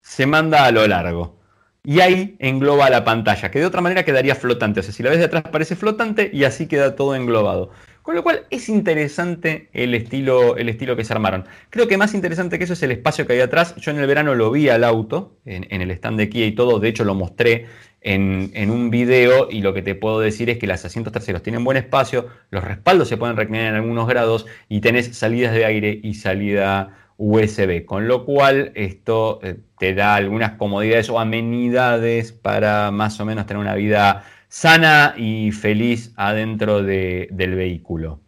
se 0.00 0.26
manda 0.26 0.64
a 0.64 0.70
lo 0.70 0.86
largo. 0.86 1.40
Y 1.82 2.00
ahí 2.00 2.36
engloba 2.38 2.90
la 2.90 3.04
pantalla, 3.04 3.50
que 3.50 3.58
de 3.58 3.66
otra 3.66 3.80
manera 3.80 4.04
quedaría 4.04 4.34
flotante. 4.34 4.80
O 4.80 4.82
sea, 4.82 4.92
si 4.92 5.02
la 5.02 5.10
ves 5.10 5.18
de 5.18 5.24
atrás 5.26 5.44
parece 5.50 5.76
flotante 5.76 6.30
y 6.32 6.44
así 6.44 6.66
queda 6.66 6.94
todo 6.94 7.14
englobado. 7.14 7.70
Con 8.02 8.14
lo 8.14 8.22
cual 8.22 8.46
es 8.50 8.68
interesante 8.68 9.68
el 9.72 9.94
estilo, 9.94 10.56
el 10.56 10.68
estilo 10.68 10.96
que 10.96 11.04
se 11.04 11.12
armaron. 11.12 11.44
Creo 11.68 11.86
que 11.86 11.98
más 11.98 12.14
interesante 12.14 12.58
que 12.58 12.64
eso 12.64 12.72
es 12.72 12.82
el 12.82 12.92
espacio 12.92 13.26
que 13.26 13.34
hay 13.34 13.40
atrás. 13.40 13.76
Yo 13.76 13.90
en 13.90 13.98
el 13.98 14.06
verano 14.06 14.34
lo 14.34 14.50
vi 14.50 14.68
al 14.68 14.84
auto, 14.84 15.36
en, 15.44 15.64
el 15.70 15.90
stand 15.90 16.18
de 16.18 16.30
Kia 16.30 16.46
y 16.46 16.52
todo. 16.52 16.80
De 16.80 16.88
hecho, 16.88 17.04
lo 17.04 17.14
mostré 17.14 17.66
en, 18.00 18.70
un 18.70 18.90
video 18.90 19.48
y 19.50 19.60
lo 19.60 19.74
que 19.74 19.82
te 19.82 19.94
puedo 19.94 20.20
decir 20.20 20.48
es 20.50 20.58
que 20.58 20.66
los 20.66 20.84
asientos 20.84 21.12
traseros 21.12 21.42
tienen 21.42 21.64
buen 21.64 21.76
espacio, 21.76 22.28
los 22.50 22.64
respaldos 22.64 23.08
se 23.08 23.16
pueden 23.16 23.36
reclinar 23.36 23.66
en 23.66 23.74
algunos 23.74 24.08
grados 24.08 24.46
y 24.68 24.80
tenés 24.80 25.16
salidas 25.16 25.52
de 25.52 25.64
aire 25.64 26.00
y 26.02 26.14
salida 26.14 26.96
USB, 27.18 27.84
con 27.84 28.08
lo 28.08 28.24
cual 28.24 28.72
esto 28.74 29.40
eh, 29.42 29.58
te 29.78 29.92
da 29.94 30.14
algunas 30.14 30.52
comodidades 30.52 31.10
o 31.10 31.20
amenidades 31.20 32.32
para 32.32 32.90
más 32.90 33.20
o 33.20 33.26
menos 33.26 33.44
tener 33.44 33.60
una 33.60 33.74
vida 33.74 34.24
sana 34.50 35.14
y 35.16 35.52
feliz 35.52 36.12
adentro 36.16 36.82
del 36.82 37.54
vehículo. 37.54 38.20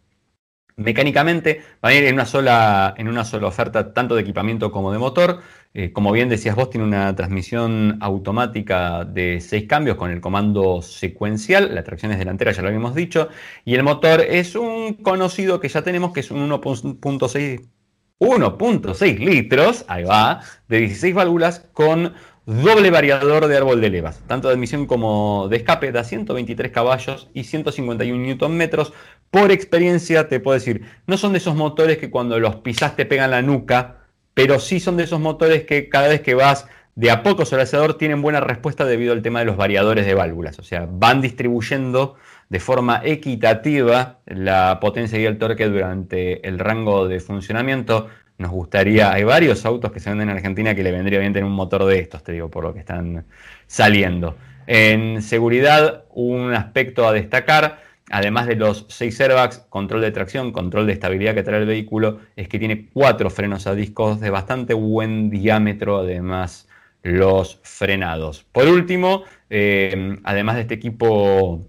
Mecánicamente 0.76 1.61
va 1.85 1.90
a 1.90 1.94
ir 1.94 2.04
en 2.04 2.14
una 2.14 2.24
sola, 2.24 2.94
en 2.96 3.08
una 3.08 3.24
sola 3.24 3.48
oferta 3.48 3.92
tanto 3.92 4.14
de 4.14 4.22
equipamiento 4.22 4.72
como 4.72 4.92
de 4.92 4.98
motor. 4.98 5.40
Eh, 5.74 5.92
como 5.92 6.12
bien 6.12 6.28
decías 6.28 6.56
vos, 6.56 6.70
tiene 6.70 6.87
una 6.87 7.14
transmisión 7.14 7.98
automática 8.00 9.04
de 9.04 9.40
6 9.40 9.66
cambios 9.68 9.96
con 9.96 10.11
el 10.11 10.20
comando 10.20 10.80
secuencial. 10.80 11.74
La 11.74 11.82
tracción 11.82 12.12
es 12.12 12.18
delantera, 12.18 12.52
ya 12.52 12.62
lo 12.62 12.68
habíamos 12.68 12.94
dicho. 12.94 13.28
Y 13.64 13.74
el 13.74 13.82
motor 13.82 14.20
es 14.22 14.54
un 14.54 14.94
conocido 14.94 15.61
que 15.61 15.68
ya 15.68 15.82
tenemos, 15.82 16.12
que 16.12 16.20
es 16.20 16.30
un 16.30 16.48
1.6 16.48 17.68
1.6 18.22 19.18
litros, 19.18 19.85
ahí 19.88 20.04
va, 20.04 20.42
de 20.68 20.78
16 20.78 21.12
válvulas 21.12 21.66
con 21.72 22.14
doble 22.46 22.90
variador 22.90 23.46
de 23.46 23.57
árbol 23.57 23.81
de 23.81 23.90
levas, 23.90 24.20
tanto 24.26 24.48
de 24.48 24.55
admisión 24.55 24.87
como 24.87 25.48
de 25.48 25.57
escape, 25.57 25.92
da 25.92 26.05
123 26.05 26.72
caballos 26.72 27.28
y 27.35 27.44
151 27.44 28.37
Nm. 28.37 28.70
Por 29.31 29.50
experiencia 29.50 30.28
te 30.28 30.40
puedo 30.40 30.55
decir, 30.55 30.83
no 31.07 31.16
son 31.16 31.33
de 31.33 31.38
esos 31.38 31.55
motores 31.55 31.98
que 31.98 32.11
cuando 32.11 32.38
los 32.38 32.57
pisas 32.57 32.96
te 32.96 33.07
pegan 33.07 33.31
la 33.31 33.42
nuca, 33.42 34.02
pero 34.35 34.59
sí 34.59 34.81
son 34.81 34.96
de 34.96 35.05
esos 35.05 35.20
motores 35.20 35.64
que 35.64 35.88
cada 35.88 36.09
vez 36.09 36.20
que 36.20 36.35
vas 36.35 36.66
de 36.94 37.11
a 37.11 37.22
poco 37.22 37.46
sobre 37.46 37.62
el 37.62 37.68
acelerador 37.68 37.96
tienen 37.96 38.20
buena 38.20 38.40
respuesta 38.40 38.85
debido 38.85 39.12
al 39.12 39.22
tema 39.22 39.38
de 39.38 39.46
los 39.46 39.57
variadores 39.57 40.05
de 40.05 40.14
válvulas, 40.14 40.59
o 40.59 40.62
sea, 40.62 40.87
van 40.90 41.22
distribuyendo 41.22 42.16
de 42.50 42.61
forma 42.61 43.00
equitativa 43.02 44.18
la 44.26 44.78
potencia 44.78 45.18
y 45.18 45.24
el 45.24 45.38
torque 45.38 45.68
durante 45.68 46.46
el 46.46 46.59
rango 46.59 47.09
de 47.09 47.18
funcionamiento. 47.18 48.09
Nos 48.42 48.50
gustaría, 48.50 49.12
hay 49.12 49.22
varios 49.22 49.64
autos 49.64 49.92
que 49.92 50.00
se 50.00 50.11
venden 50.11 50.28
en 50.28 50.35
Argentina 50.35 50.74
que 50.74 50.83
le 50.83 50.90
vendría 50.90 51.20
bien 51.20 51.33
tener 51.33 51.44
un 51.44 51.55
motor 51.55 51.85
de 51.85 52.00
estos, 52.00 52.24
te 52.24 52.33
digo, 52.33 52.50
por 52.50 52.64
lo 52.64 52.74
que 52.74 52.81
están 52.81 53.24
saliendo. 53.68 54.37
En 54.66 55.22
seguridad, 55.22 56.07
un 56.11 56.52
aspecto 56.52 57.07
a 57.07 57.12
destacar, 57.12 57.78
además 58.11 58.48
de 58.48 58.57
los 58.57 58.87
seis 58.88 59.20
airbags, 59.20 59.59
control 59.68 60.00
de 60.00 60.11
tracción, 60.11 60.50
control 60.50 60.88
de 60.88 60.92
estabilidad 60.92 61.35
que 61.35 61.44
trae 61.44 61.61
el 61.61 61.66
vehículo, 61.66 62.18
es 62.35 62.48
que 62.48 62.59
tiene 62.59 62.88
cuatro 62.92 63.31
frenos 63.31 63.68
a 63.68 63.76
discos 63.76 64.18
de 64.18 64.31
bastante 64.31 64.74
buen 64.74 65.31
diámetro, 65.31 65.98
además 65.98 66.68
los 67.05 67.61
frenados. 67.62 68.42
Por 68.50 68.66
último, 68.66 69.22
eh, 69.50 70.16
además 70.24 70.57
de 70.57 70.62
este 70.62 70.74
equipo 70.74 71.64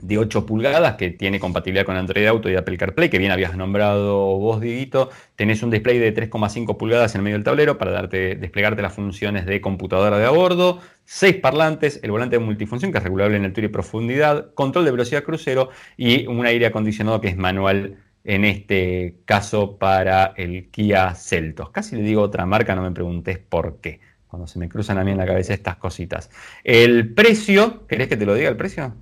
de 0.00 0.18
8 0.18 0.46
pulgadas 0.46 0.94
que 0.94 1.10
tiene 1.10 1.40
compatibilidad 1.40 1.84
con 1.84 1.96
Android 1.96 2.26
Auto 2.26 2.50
y 2.50 2.56
Apple 2.56 2.76
CarPlay, 2.76 3.10
que 3.10 3.18
bien 3.18 3.32
habías 3.32 3.56
nombrado 3.56 4.38
vos, 4.38 4.60
Dieguito. 4.60 5.10
Tenés 5.36 5.62
un 5.62 5.70
display 5.70 5.98
de 5.98 6.14
3,5 6.14 6.76
pulgadas 6.76 7.14
en 7.14 7.20
el 7.20 7.24
medio 7.24 7.36
del 7.36 7.44
tablero 7.44 7.78
para 7.78 7.90
darte, 7.90 8.36
desplegarte 8.36 8.82
las 8.82 8.92
funciones 8.92 9.46
de 9.46 9.60
computadora 9.60 10.18
de 10.18 10.26
a 10.26 10.30
bordo, 10.30 10.80
6 11.04 11.36
parlantes, 11.36 12.00
el 12.02 12.10
volante 12.10 12.38
de 12.38 12.44
multifunción 12.44 12.92
que 12.92 12.98
es 12.98 13.04
regulable 13.04 13.36
en 13.36 13.44
altura 13.44 13.66
y 13.66 13.70
profundidad, 13.70 14.52
control 14.54 14.84
de 14.84 14.90
velocidad 14.90 15.22
crucero 15.24 15.70
y 15.96 16.26
un 16.26 16.46
aire 16.46 16.66
acondicionado 16.66 17.20
que 17.20 17.28
es 17.28 17.36
manual 17.36 17.98
en 18.24 18.44
este 18.44 19.16
caso 19.24 19.78
para 19.78 20.34
el 20.36 20.70
Kia 20.70 21.14
Celtos. 21.14 21.70
Casi 21.70 21.96
le 21.96 22.02
digo 22.02 22.22
otra 22.22 22.44
marca, 22.44 22.74
no 22.74 22.82
me 22.82 22.90
preguntes 22.90 23.38
por 23.38 23.80
qué, 23.80 24.00
cuando 24.26 24.46
se 24.46 24.58
me 24.58 24.68
cruzan 24.68 24.98
a 24.98 25.04
mí 25.04 25.12
en 25.12 25.18
la 25.18 25.26
cabeza 25.26 25.54
estas 25.54 25.76
cositas. 25.76 26.30
El 26.62 27.14
precio, 27.14 27.86
¿querés 27.86 28.08
que 28.08 28.16
te 28.16 28.26
lo 28.26 28.34
diga 28.34 28.50
el 28.50 28.56
precio? 28.56 28.94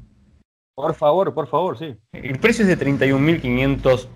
Por 0.76 0.94
favor, 0.94 1.32
por 1.32 1.48
favor, 1.48 1.78
sí. 1.78 1.96
El 2.12 2.38
precio 2.38 2.62
es 2.62 2.68
de 2.68 2.78
31.500 2.78 4.08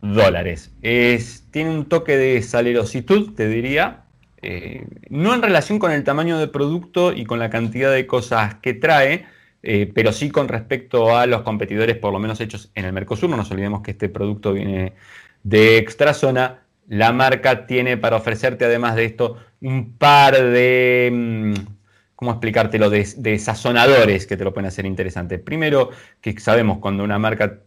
dólares. 0.00 0.72
tiene 0.80 1.70
un 1.70 1.84
toque 1.84 2.16
de 2.16 2.40
salerositud, 2.40 3.34
te 3.34 3.46
diría. 3.46 4.04
Eh, 4.40 4.86
no 5.10 5.34
en 5.34 5.42
relación 5.42 5.78
con 5.78 5.92
el 5.92 6.04
tamaño 6.04 6.38
del 6.38 6.48
producto 6.48 7.12
y 7.12 7.26
con 7.26 7.38
la 7.38 7.50
cantidad 7.50 7.92
de 7.92 8.06
cosas 8.06 8.54
que 8.62 8.72
trae, 8.72 9.26
eh, 9.62 9.92
pero 9.94 10.10
sí 10.10 10.30
con 10.30 10.48
respecto 10.48 11.14
a 11.14 11.26
los 11.26 11.42
competidores, 11.42 11.98
por 11.98 12.14
lo 12.14 12.18
menos 12.18 12.40
hechos 12.40 12.70
en 12.74 12.86
el 12.86 12.94
Mercosur. 12.94 13.28
No 13.28 13.36
nos 13.36 13.50
olvidemos 13.50 13.82
que 13.82 13.90
este 13.90 14.08
producto 14.08 14.54
viene 14.54 14.94
de 15.42 15.76
Extrazona. 15.76 16.62
La 16.88 17.12
marca 17.12 17.66
tiene 17.66 17.98
para 17.98 18.16
ofrecerte, 18.16 18.64
además 18.64 18.96
de 18.96 19.04
esto, 19.04 19.36
un 19.60 19.98
par 19.98 20.34
de 20.34 21.10
mm, 21.12 21.75
¿cómo 22.16 22.32
explicártelo? 22.32 22.90
De, 22.90 23.06
de, 23.16 23.38
sazonadores 23.38 24.26
que 24.26 24.36
te 24.36 24.44
lo 24.44 24.52
pueden 24.52 24.66
hacer 24.66 24.86
interesante. 24.86 25.38
Primero, 25.38 25.90
que 26.20 26.38
sabemos 26.40 26.78
cuando 26.78 27.04
una 27.04 27.18
marca 27.18 27.60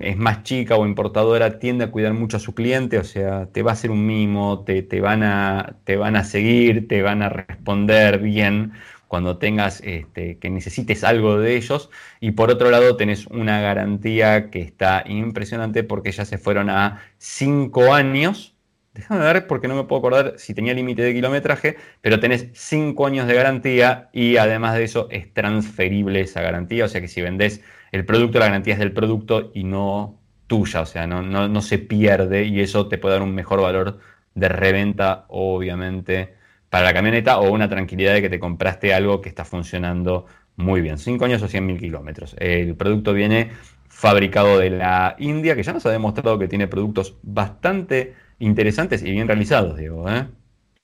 es 0.00 0.16
más 0.16 0.42
chica 0.42 0.76
o 0.76 0.86
importadora, 0.86 1.58
tiende 1.58 1.84
a 1.84 1.90
cuidar 1.90 2.12
mucho 2.14 2.36
a 2.36 2.40
su 2.40 2.54
cliente, 2.54 2.98
o 2.98 3.04
sea, 3.04 3.46
te 3.46 3.62
va 3.62 3.72
a 3.72 3.74
hacer 3.74 3.90
un 3.90 4.06
mimo, 4.06 4.64
te, 4.64 5.00
van, 5.00 5.22
a, 5.22 5.76
te 5.84 5.96
van 5.96 6.16
a 6.16 6.24
seguir, 6.24 6.86
te 6.88 7.02
van 7.02 7.22
a 7.22 7.28
responder 7.28 8.18
bien 8.20 8.72
cuando 9.08 9.38
tengas 9.38 9.82
este, 9.84 10.38
que 10.38 10.50
necesites 10.50 11.04
algo 11.04 11.38
de 11.38 11.56
ellos. 11.56 11.90
Y 12.20 12.32
por 12.32 12.50
otro 12.50 12.70
lado, 12.70 12.96
tenés 12.96 13.26
una 13.26 13.60
garantía 13.60 14.50
que 14.50 14.60
está 14.60 15.04
impresionante 15.06 15.84
porque 15.84 16.12
ya 16.12 16.24
se 16.24 16.38
fueron 16.38 16.70
a 16.70 17.02
cinco 17.18 17.92
años 17.92 18.54
Déjame 18.94 19.24
ver 19.24 19.46
porque 19.46 19.68
no 19.68 19.74
me 19.74 19.84
puedo 19.84 20.00
acordar 20.00 20.34
si 20.36 20.52
tenía 20.52 20.74
límite 20.74 21.02
de 21.02 21.14
kilometraje, 21.14 21.76
pero 22.02 22.20
tenés 22.20 22.48
5 22.52 23.06
años 23.06 23.26
de 23.26 23.34
garantía 23.34 24.10
y 24.12 24.36
además 24.36 24.74
de 24.74 24.84
eso 24.84 25.08
es 25.10 25.32
transferible 25.32 26.20
esa 26.20 26.42
garantía, 26.42 26.84
o 26.84 26.88
sea 26.88 27.00
que 27.00 27.08
si 27.08 27.22
vendés 27.22 27.62
el 27.90 28.04
producto, 28.04 28.38
la 28.38 28.46
garantía 28.46 28.74
es 28.74 28.78
del 28.78 28.92
producto 28.92 29.50
y 29.54 29.64
no 29.64 30.20
tuya, 30.46 30.82
o 30.82 30.86
sea, 30.86 31.06
no, 31.06 31.22
no, 31.22 31.62
se 31.62 31.78
pierde 31.78 32.44
y 32.44 32.60
eso 32.60 32.88
te 32.88 32.98
puede 32.98 33.14
dar 33.14 33.22
un 33.22 33.34
mejor 33.34 33.62
valor 33.62 33.98
de 34.34 34.48
reventa, 34.48 35.24
obviamente, 35.28 36.34
para 36.68 36.84
la 36.84 36.94
camioneta 36.94 37.38
o 37.38 37.50
una 37.50 37.70
tranquilidad 37.70 38.12
de 38.12 38.22
que 38.22 38.28
te 38.28 38.38
compraste 38.38 38.92
algo 38.92 39.22
que 39.22 39.30
está 39.30 39.46
funcionando 39.46 40.26
muy 40.56 40.82
bien. 40.82 40.98
5 40.98 41.24
años 41.24 41.42
o 41.42 41.48
100 41.48 41.64
mil 41.66 41.78
kilómetros. 41.78 42.36
El 42.38 42.76
producto 42.76 43.14
viene 43.14 43.50
fabricado 43.88 44.58
de 44.58 44.70
la 44.70 45.16
India, 45.18 45.54
que 45.54 45.62
ya 45.62 45.72
nos 45.72 45.86
ha 45.86 45.90
demostrado 45.90 46.38
que 46.38 46.48
tiene 46.48 46.66
productos 46.66 47.16
bastante 47.22 48.14
interesantes 48.42 49.02
y 49.02 49.10
bien 49.10 49.26
realizados, 49.26 49.76
Diego. 49.76 50.08
¿eh? 50.10 50.26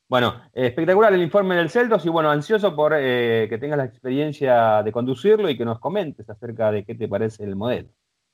Bueno, 0.08 0.40
espectacular 0.54 1.12
el 1.12 1.22
informe 1.22 1.56
del 1.56 1.68
Celtos 1.68 2.06
y 2.06 2.08
bueno, 2.08 2.30
ansioso 2.30 2.74
por 2.74 2.94
eh, 2.96 3.46
que 3.50 3.58
tengas 3.58 3.78
la 3.78 3.84
experiencia 3.84 4.82
de 4.82 4.92
conducirlo 4.92 5.50
y 5.50 5.58
que 5.58 5.64
nos 5.64 5.80
comentes 5.80 6.28
acerca 6.30 6.72
de 6.72 6.84
qué 6.84 6.94
te 6.94 7.08
parece 7.08 7.44
el 7.44 7.56
modelo. 7.56 7.88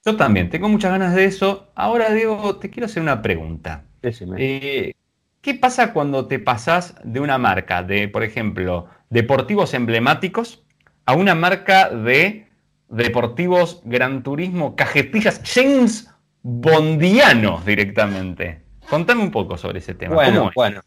Yo 0.05 0.17
también, 0.17 0.51
tengo 0.51 0.69
muchas 0.69 0.93
ganas 0.93 1.15
de 1.15 1.25
eso. 1.25 1.73
Ahora, 1.75 2.11
Diego, 2.13 2.57
te 2.57 2.69
quiero 2.71 2.87
hacer 2.87 3.03
una 3.03 3.23
pregunta. 3.23 3.85
Eh, 4.03 4.93
¿Qué 5.41 5.55
pasa 5.55 5.95
cuando 5.95 6.27
te 6.27 6.39
pasas 6.39 6.95
de 7.03 7.21
una 7.21 7.39
marca 7.39 7.83
de, 7.83 8.09
por 8.09 8.23
ejemplo, 8.23 8.87
deportivos 9.09 9.73
emblemáticos 9.73 10.63
a 11.07 11.15
una 11.15 11.35
marca 11.35 11.89
de 11.89 12.49
deportivos 12.89 13.81
Gran 13.85 14.23
Turismo, 14.23 14.77
cajetillas, 14.77 15.41
James 15.45 16.15
bondianos 16.43 17.65
directamente. 17.65 18.64
Contame 18.89 19.23
un 19.23 19.31
poco 19.31 19.57
sobre 19.57 19.79
ese 19.79 19.95
tema. 19.95 20.15
Bueno, 20.15 20.51
bueno. 20.55 20.81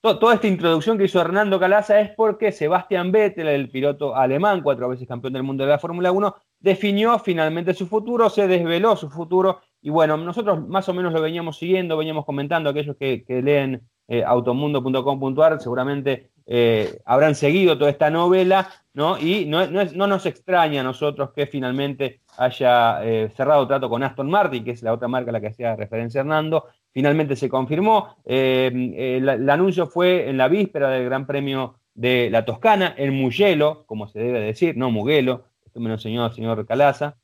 Toda 0.00 0.34
esta 0.34 0.48
introducción 0.48 0.98
que 0.98 1.04
hizo 1.04 1.20
Hernando 1.20 1.60
Calaza 1.60 2.00
es 2.00 2.10
porque 2.10 2.50
Sebastián 2.50 3.12
Vettel, 3.12 3.46
el 3.46 3.70
piloto 3.70 4.16
alemán, 4.16 4.60
cuatro 4.60 4.88
veces 4.88 5.06
campeón 5.06 5.32
del 5.32 5.44
mundo 5.44 5.62
de 5.62 5.70
la 5.70 5.78
Fórmula 5.78 6.10
1, 6.10 6.34
definió 6.58 7.20
finalmente 7.20 7.72
su 7.72 7.86
futuro, 7.86 8.28
se 8.28 8.48
desveló 8.48 8.96
su 8.96 9.08
futuro 9.08 9.60
y 9.80 9.90
bueno, 9.90 10.16
nosotros 10.16 10.66
más 10.66 10.88
o 10.88 10.94
menos 10.94 11.12
lo 11.12 11.20
veníamos 11.20 11.56
siguiendo, 11.56 11.96
veníamos 11.96 12.24
comentando, 12.24 12.70
aquellos 12.70 12.96
que, 12.96 13.24
leen 13.28 13.80
eh, 14.08 14.24
automundo.com.ar 14.24 15.60
seguramente 15.60 16.30
eh, 16.46 17.00
habrán 17.04 17.34
seguido 17.34 17.78
toda 17.78 17.90
esta 17.90 18.10
novela, 18.10 18.68
¿no? 18.94 19.18
Y 19.18 19.44
no, 19.46 19.66
nos 19.68 20.26
extraña 20.26 20.80
a 20.80 20.84
nosotros 20.84 21.30
que 21.30 21.46
finalmente 21.46 22.20
haya 22.36 23.04
eh, 23.04 23.30
cerrado 23.36 23.66
trato 23.66 23.88
con 23.88 24.02
Aston 24.02 24.28
Martin, 24.28 24.64
que 24.64 24.72
es 24.72 24.82
la 24.82 24.92
otra 24.92 25.08
marca 25.08 25.30
a 25.30 25.32
la 25.32 25.40
que 25.40 25.48
hacía 25.48 25.76
referencia 25.76 26.20
Hernando. 26.20 26.66
Finalmente 26.92 27.36
se 27.36 27.48
confirmó. 27.48 28.16
Eh, 28.24 29.18
el, 29.18 29.48
anuncio 29.50 29.86
fue 29.86 30.28
en 30.28 30.36
la 30.36 30.48
víspera 30.48 30.90
del 30.90 31.04
Gran 31.04 31.26
Premio 31.26 31.76
de 31.94 32.28
la 32.30 32.44
Toscana, 32.44 32.94
en 32.96 33.14
Mugello, 33.14 33.84
como 33.86 34.08
se 34.08 34.18
debe 34.18 34.40
decir, 34.40 34.76
no 34.76 34.90
Mugello, 34.90 35.44
esto 35.66 35.80
me 35.80 35.88
lo 35.88 35.94
enseñó 35.94 36.24
el 36.24 36.32
señor 36.32 36.66
Calaza. 36.66 37.16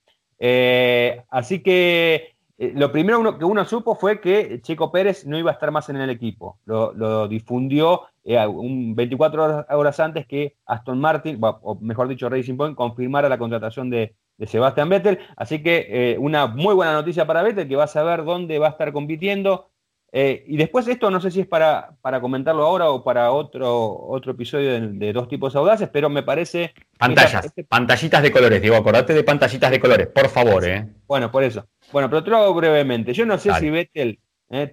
así 1.31 1.61
que 1.61 2.35
lo 2.59 2.91
primero 2.91 3.39
que 3.39 3.45
uno 3.45 3.65
supo 3.65 3.95
fue 3.95 4.21
que 4.21 4.61
Checo 4.63 4.91
Pérez 4.91 5.25
no 5.25 5.39
iba 5.39 5.51
a 5.51 5.55
estar 5.55 5.71
más 5.71 5.89
en 5.91 5.97
el 5.97 6.11
equipo. 6.11 6.59
Lo, 6.67 7.29
difundió 7.29 8.03
un 8.25 8.97
24 8.97 9.67
horas, 9.71 10.01
antes 10.01 10.27
que 10.27 10.57
Aston 10.67 10.99
Martin, 10.99 11.39
o 11.41 11.79
mejor 11.81 12.09
dicho 12.09 12.29
Racing 12.29 12.57
Point, 12.57 12.77
confirmara 12.77 13.29
la 13.29 13.39
contratación 13.39 13.91
de, 13.91 14.15
Sebastián 14.47 14.89
Vettel. 14.89 15.19
Así 15.37 15.63
que 15.63 15.87
eh, 15.89 16.19
una 16.19 16.47
muy 16.47 16.75
buena 16.75 16.93
noticia 16.93 17.27
para 17.27 17.43
Vettel, 17.43 17.69
que 17.69 17.77
va 17.77 17.85
a 17.85 17.89
saber 17.89 18.25
dónde 18.25 18.59
va 18.59 18.69
a 18.69 18.71
estar 18.71 18.93
compitiendo. 18.93 19.71
Eh, 20.11 20.45
y 20.47 20.57
después 20.57 20.89
esto 20.89 21.11
no 21.11 21.21
sé 21.21 21.31
si 21.31 21.41
es 21.41 21.47
para, 21.47 21.97
para 22.01 22.21
comentarlo 22.21 22.65
ahora 22.65 22.89
o 22.91 23.05
para 23.05 23.31
otro, 23.31 24.07
otro 24.09 24.33
episodio 24.33 24.81
de, 24.81 25.13
dos 25.13 25.29
tipos 25.29 25.55
audaces, 25.55 25.91
pero 25.93 26.09
me 26.09 26.23
parece... 26.23 26.73
Pantallas, 26.97 27.45
este 27.45 27.65
pantallitas 27.65 28.23
de 28.23 28.33
colores, 28.33 28.63
digo, 28.63 28.77
acordate 28.77 29.13
de 29.13 29.23
pantallitas 29.23 29.71
de 29.71 29.81
colores, 29.81 30.07
por 30.07 30.29
favor. 30.29 30.67
Eh. 30.67 30.87
Bueno, 31.07 31.31
por 31.31 31.43
eso. 31.43 31.67
Bueno, 31.93 32.09
pero 32.09 32.25
te 32.25 32.31
lo 32.31 32.39
hago 32.39 32.55
brevemente. 32.55 33.13
Yo 33.13 33.27
no 33.27 33.37
sé 33.37 33.53
si 33.55 33.69
Vettel 33.69 34.19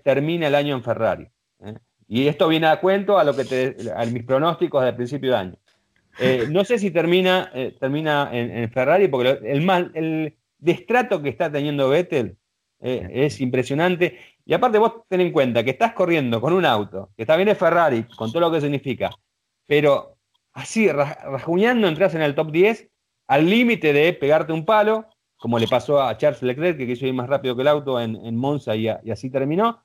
termina 0.03 0.47
el 0.47 0.55
año 0.55 0.75
en 0.75 0.83
Ferrari. 0.83 1.27
Y 2.07 2.27
esto 2.27 2.47
viene 2.47 2.67
a 2.67 2.79
cuento 2.79 3.17
a 3.17 3.23
lo 3.23 3.35
que 3.35 3.45
te, 3.45 3.75
a 3.93 4.05
mis 4.05 4.23
pronósticos 4.23 4.83
del 4.85 4.95
principio 4.95 5.31
de 5.31 5.37
año. 5.37 5.57
Eh, 6.19 6.47
no 6.49 6.63
sé 6.63 6.79
si 6.79 6.91
termina, 6.91 7.51
eh, 7.53 7.75
termina 7.79 8.29
en, 8.31 8.71
Ferrari, 8.71 9.07
porque 9.07 9.39
el, 9.43 9.61
mal, 9.61 9.91
el 9.93 10.35
destrato 10.57 11.21
que 11.21 11.29
está 11.29 11.51
teniendo 11.51 11.89
Vettel 11.89 12.37
eh, 12.79 13.07
es 13.11 13.41
impresionante. 13.41 14.19
Y 14.45 14.53
aparte 14.53 14.77
vos 14.77 15.03
ten 15.09 15.21
en 15.21 15.31
cuenta 15.31 15.63
que 15.63 15.71
estás 15.71 15.93
corriendo 15.93 16.39
con 16.39 16.53
un 16.53 16.65
auto, 16.65 17.11
que 17.15 17.23
está 17.23 17.35
bien 17.35 17.49
es 17.49 17.57
Ferrari, 17.57 18.03
con 18.15 18.31
todo 18.31 18.41
lo 18.41 18.51
que 18.51 18.61
significa, 18.61 19.09
pero 19.65 20.17
así, 20.53 20.89
rajuñando 20.89 21.87
entras 21.87 22.15
en 22.15 22.21
el 22.21 22.35
top 22.35 22.51
10, 22.51 22.89
al 23.27 23.49
límite 23.49 23.91
de 23.91 24.13
pegarte 24.13 24.53
un 24.53 24.65
palo, 24.65 25.07
como 25.37 25.59
le 25.59 25.67
pasó 25.67 26.01
a 26.01 26.15
Charles 26.17 26.43
Leclerc, 26.43 26.77
que 26.77 26.87
quiso 26.87 27.05
ir 27.05 27.13
más 27.13 27.27
rápido 27.27 27.55
que 27.55 27.63
el 27.63 27.67
auto 27.67 27.99
en, 27.99 28.35
Monza 28.35 28.75
y 28.75 28.87
así 28.87 29.29
terminó. 29.29 29.84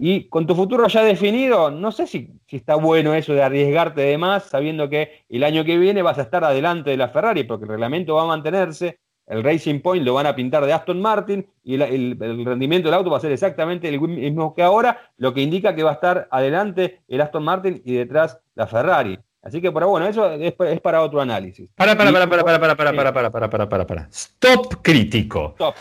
Y 0.00 0.28
con 0.28 0.46
tu 0.46 0.54
futuro 0.54 0.88
ya 0.88 1.04
definido, 1.04 1.70
no 1.70 1.92
sé 1.92 2.06
si, 2.06 2.30
está 2.48 2.74
bueno 2.76 3.14
eso 3.14 3.34
de 3.34 3.42
arriesgarte 3.42 4.00
de 4.00 4.16
más, 4.16 4.44
sabiendo 4.44 4.88
que 4.88 5.24
el 5.28 5.44
año 5.44 5.62
que 5.62 5.76
viene 5.76 6.00
vas 6.00 6.18
a 6.18 6.22
estar 6.22 6.42
adelante 6.42 6.88
de 6.88 6.96
la 6.96 7.10
Ferrari, 7.10 7.44
porque 7.44 7.64
el 7.64 7.70
reglamento 7.70 8.14
va 8.14 8.22
a 8.22 8.26
mantenerse, 8.26 8.98
el 9.26 9.44
Racing 9.44 9.80
Point 9.80 10.04
lo 10.04 10.14
van 10.14 10.26
a 10.26 10.34
pintar 10.34 10.64
de 10.64 10.72
Aston 10.72 11.02
Martin 11.02 11.46
y 11.62 11.74
el, 11.74 12.18
rendimiento 12.18 12.88
del 12.88 12.94
auto 12.94 13.10
va 13.10 13.18
a 13.18 13.20
ser 13.20 13.30
exactamente 13.30 13.88
el 13.88 14.00
mismo 14.00 14.54
que 14.54 14.62
ahora, 14.62 14.98
lo 15.18 15.34
que 15.34 15.42
indica 15.42 15.74
que 15.74 15.82
va 15.82 15.90
a 15.90 15.94
estar 15.94 16.28
adelante 16.30 17.02
el 17.06 17.20
Aston 17.20 17.44
Martin 17.44 17.82
y 17.84 17.92
detrás 17.92 18.40
la 18.54 18.66
Ferrari. 18.66 19.18
Así 19.42 19.60
que, 19.60 19.70
pero 19.70 19.88
bueno, 19.90 20.06
eso 20.06 20.32
es, 20.32 20.80
para 20.80 21.02
otro 21.02 21.20
análisis. 21.20 21.68
Para, 21.74 21.96
para, 21.96 22.10
para, 22.10 22.26
para, 22.26 22.44
para, 22.44 22.58
para, 22.58 22.76
para, 22.76 22.94
para, 22.96 23.12
para, 23.12 23.30
para, 23.30 23.50
para, 23.50 23.68
para, 23.68 23.86
para. 23.86 24.08
Stop 24.10 24.76
crítico. 24.82 25.50
Stop. 25.52 25.74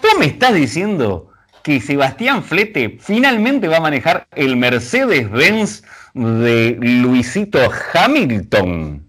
¿Tú 0.00 0.08
me 0.18 0.26
estás 0.26 0.54
diciendo 0.54 1.30
que 1.62 1.80
Sebastián 1.80 2.42
Flete 2.42 2.98
finalmente 3.00 3.68
va 3.68 3.78
a 3.78 3.80
manejar 3.80 4.26
el 4.34 4.56
Mercedes-Benz 4.56 5.82
de 6.14 6.76
Luisito 6.80 7.58
Hamilton. 7.94 9.06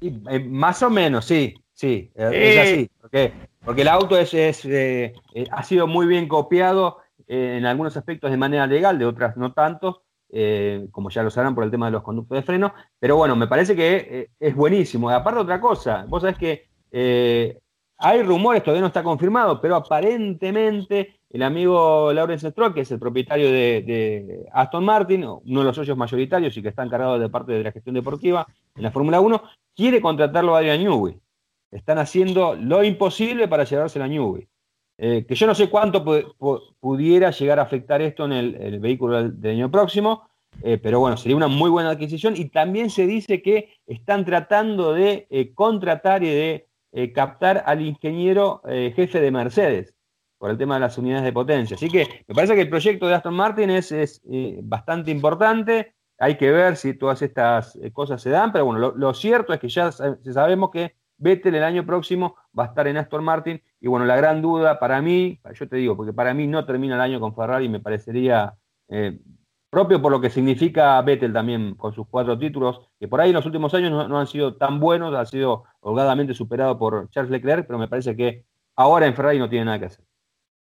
Eh, 0.00 0.40
más 0.40 0.82
o 0.82 0.90
menos, 0.90 1.26
sí, 1.26 1.54
sí, 1.72 2.10
es 2.14 2.32
eh. 2.32 2.60
así. 2.60 2.90
Porque, 3.00 3.32
porque 3.64 3.82
el 3.82 3.88
auto 3.88 4.18
es, 4.18 4.32
eh, 4.64 5.12
ha 5.50 5.62
sido 5.62 5.86
muy 5.86 6.06
bien 6.06 6.28
copiado 6.28 6.98
en 7.26 7.64
algunos 7.64 7.96
aspectos 7.96 8.30
de 8.30 8.36
manera 8.36 8.66
legal, 8.66 8.98
de 8.98 9.04
otras 9.04 9.36
no 9.36 9.52
tanto, 9.52 10.02
como 10.90 11.10
ya 11.10 11.22
lo 11.22 11.30
sabrán 11.30 11.54
por 11.54 11.62
el 11.62 11.70
tema 11.70 11.86
de 11.86 11.92
los 11.92 12.02
conductos 12.02 12.34
de 12.34 12.42
freno. 12.42 12.74
Pero 12.98 13.16
bueno, 13.16 13.36
me 13.36 13.46
parece 13.46 13.76
que 13.76 14.30
es 14.40 14.56
buenísimo. 14.56 15.10
Aparte 15.10 15.38
otra 15.38 15.60
cosa, 15.60 16.04
vos 16.08 16.22
sabés 16.22 16.38
que 16.38 17.60
hay 18.00 18.22
rumores, 18.22 18.62
todavía 18.62 18.80
no 18.80 18.86
está 18.86 19.02
confirmado, 19.02 19.60
pero 19.60 19.76
aparentemente 19.76 21.20
el 21.28 21.42
amigo 21.42 22.12
Lawrence 22.12 22.50
Stroll, 22.50 22.72
que 22.72 22.80
es 22.80 22.90
el 22.90 22.98
propietario 22.98 23.52
de, 23.52 24.46
Aston 24.52 24.84
Martin, 24.84 25.24
uno 25.24 25.60
de 25.60 25.64
los 25.64 25.76
socios 25.76 25.96
mayoritarios 25.96 26.56
y 26.56 26.62
que 26.62 26.68
está 26.68 26.82
encargado 26.82 27.18
de 27.18 27.28
parte 27.28 27.52
de 27.52 27.62
la 27.62 27.72
gestión 27.72 27.94
deportiva 27.94 28.46
en 28.74 28.82
la 28.82 28.90
Fórmula 28.90 29.20
1, 29.20 29.42
quiere 29.76 30.00
contratarlo 30.00 30.56
a 30.56 30.58
Adrian 30.58 30.82
Newey. 30.82 31.20
Están 31.70 31.98
haciendo 31.98 32.54
lo 32.54 32.82
imposible 32.82 33.46
para 33.48 33.64
llevarse 33.64 34.02
a 34.02 34.08
Newey. 34.08 34.48
Eh, 35.02 35.24
que 35.26 35.34
yo 35.34 35.46
no 35.46 35.54
sé 35.54 35.70
cuánto 35.70 36.04
pudiera 36.80 37.30
llegar 37.30 37.58
a 37.58 37.62
afectar 37.62 38.02
esto 38.02 38.24
en 38.24 38.32
el, 38.32 38.80
vehículo 38.80 39.30
del, 39.30 39.56
año 39.56 39.70
próximo, 39.70 40.28
eh, 40.62 40.78
pero 40.78 41.00
bueno, 41.00 41.16
sería 41.16 41.36
una 41.36 41.48
muy 41.48 41.70
buena 41.70 41.90
adquisición 41.90 42.36
y 42.36 42.46
también 42.46 42.90
se 42.90 43.06
dice 43.06 43.40
que 43.40 43.70
están 43.86 44.24
tratando 44.24 44.92
de 44.92 45.26
eh, 45.30 45.54
contratar 45.54 46.22
y 46.22 46.28
de 46.28 46.69
captar 47.14 47.62
al 47.66 47.82
ingeniero 47.82 48.62
jefe 48.64 49.20
de 49.20 49.30
Mercedes 49.30 49.94
por 50.40 50.50
el 50.50 50.56
tema 50.56 50.74
de 50.76 50.80
las 50.80 50.96
unidades 50.96 51.24
de 51.24 51.34
potencia. 51.34 51.76
Así 51.76 51.90
que 51.90 52.24
me 52.26 52.34
parece 52.34 52.54
que 52.54 52.62
el 52.62 52.70
proyecto 52.70 53.06
de 53.06 53.14
Aston 53.14 53.34
Martin 53.34 53.68
es, 53.68 53.92
eh, 53.92 54.58
bastante 54.62 55.10
importante. 55.10 55.94
Hay 56.18 56.38
que 56.38 56.50
ver 56.50 56.78
si 56.78 56.94
todas 56.94 57.20
estas 57.20 57.76
eh, 57.76 57.92
cosas 57.92 58.22
se 58.22 58.30
dan, 58.30 58.50
pero 58.50 58.64
bueno, 58.64 58.94
lo, 58.96 59.14
cierto 59.14 59.52
es 59.52 59.60
que 59.60 59.68
ya 59.68 59.92
sabemos 59.92 60.70
que 60.70 60.96
Vettel 61.18 61.56
el 61.56 61.62
año 61.62 61.84
próximo 61.84 62.36
va 62.58 62.64
a 62.64 62.66
estar 62.68 62.88
en 62.88 62.96
Aston 62.96 63.22
Martin. 63.22 63.62
Y 63.82 63.88
bueno, 63.88 64.06
la 64.06 64.16
gran 64.16 64.40
duda 64.40 64.78
para 64.78 65.02
mí, 65.02 65.38
yo 65.52 65.68
te 65.68 65.76
digo, 65.76 65.94
porque 65.94 66.14
para 66.14 66.32
mí 66.32 66.46
no 66.46 66.64
termina 66.64 66.94
el 66.94 67.02
año 67.02 67.20
con 67.20 67.34
Ferrari, 67.34 67.68
me 67.68 67.80
parecería 67.80 68.54
eh, 68.88 69.20
propio 69.70 70.02
por 70.02 70.12
lo 70.12 70.20
que 70.20 70.30
significa 70.30 71.00
Vettel 71.00 71.32
también 71.32 71.74
con 71.76 71.94
sus 71.94 72.06
cuatro 72.08 72.38
títulos, 72.38 72.80
que 72.98 73.08
por 73.08 73.20
ahí 73.20 73.30
en 73.30 73.36
los 73.36 73.46
últimos 73.46 73.72
años 73.74 73.90
no, 73.90 74.08
no 74.08 74.18
han 74.18 74.26
sido 74.26 74.56
tan 74.56 74.80
buenos, 74.80 75.14
ha 75.14 75.24
sido 75.24 75.64
holgadamente 75.80 76.34
superado 76.34 76.78
por 76.78 77.08
Charles 77.10 77.30
Leclerc, 77.30 77.66
pero 77.66 77.78
me 77.78 77.88
parece 77.88 78.16
que 78.16 78.44
ahora 78.76 79.06
en 79.06 79.14
Ferrari 79.14 79.38
no 79.38 79.48
tiene 79.48 79.64
nada 79.64 79.78
que 79.78 79.86
hacer. 79.86 80.04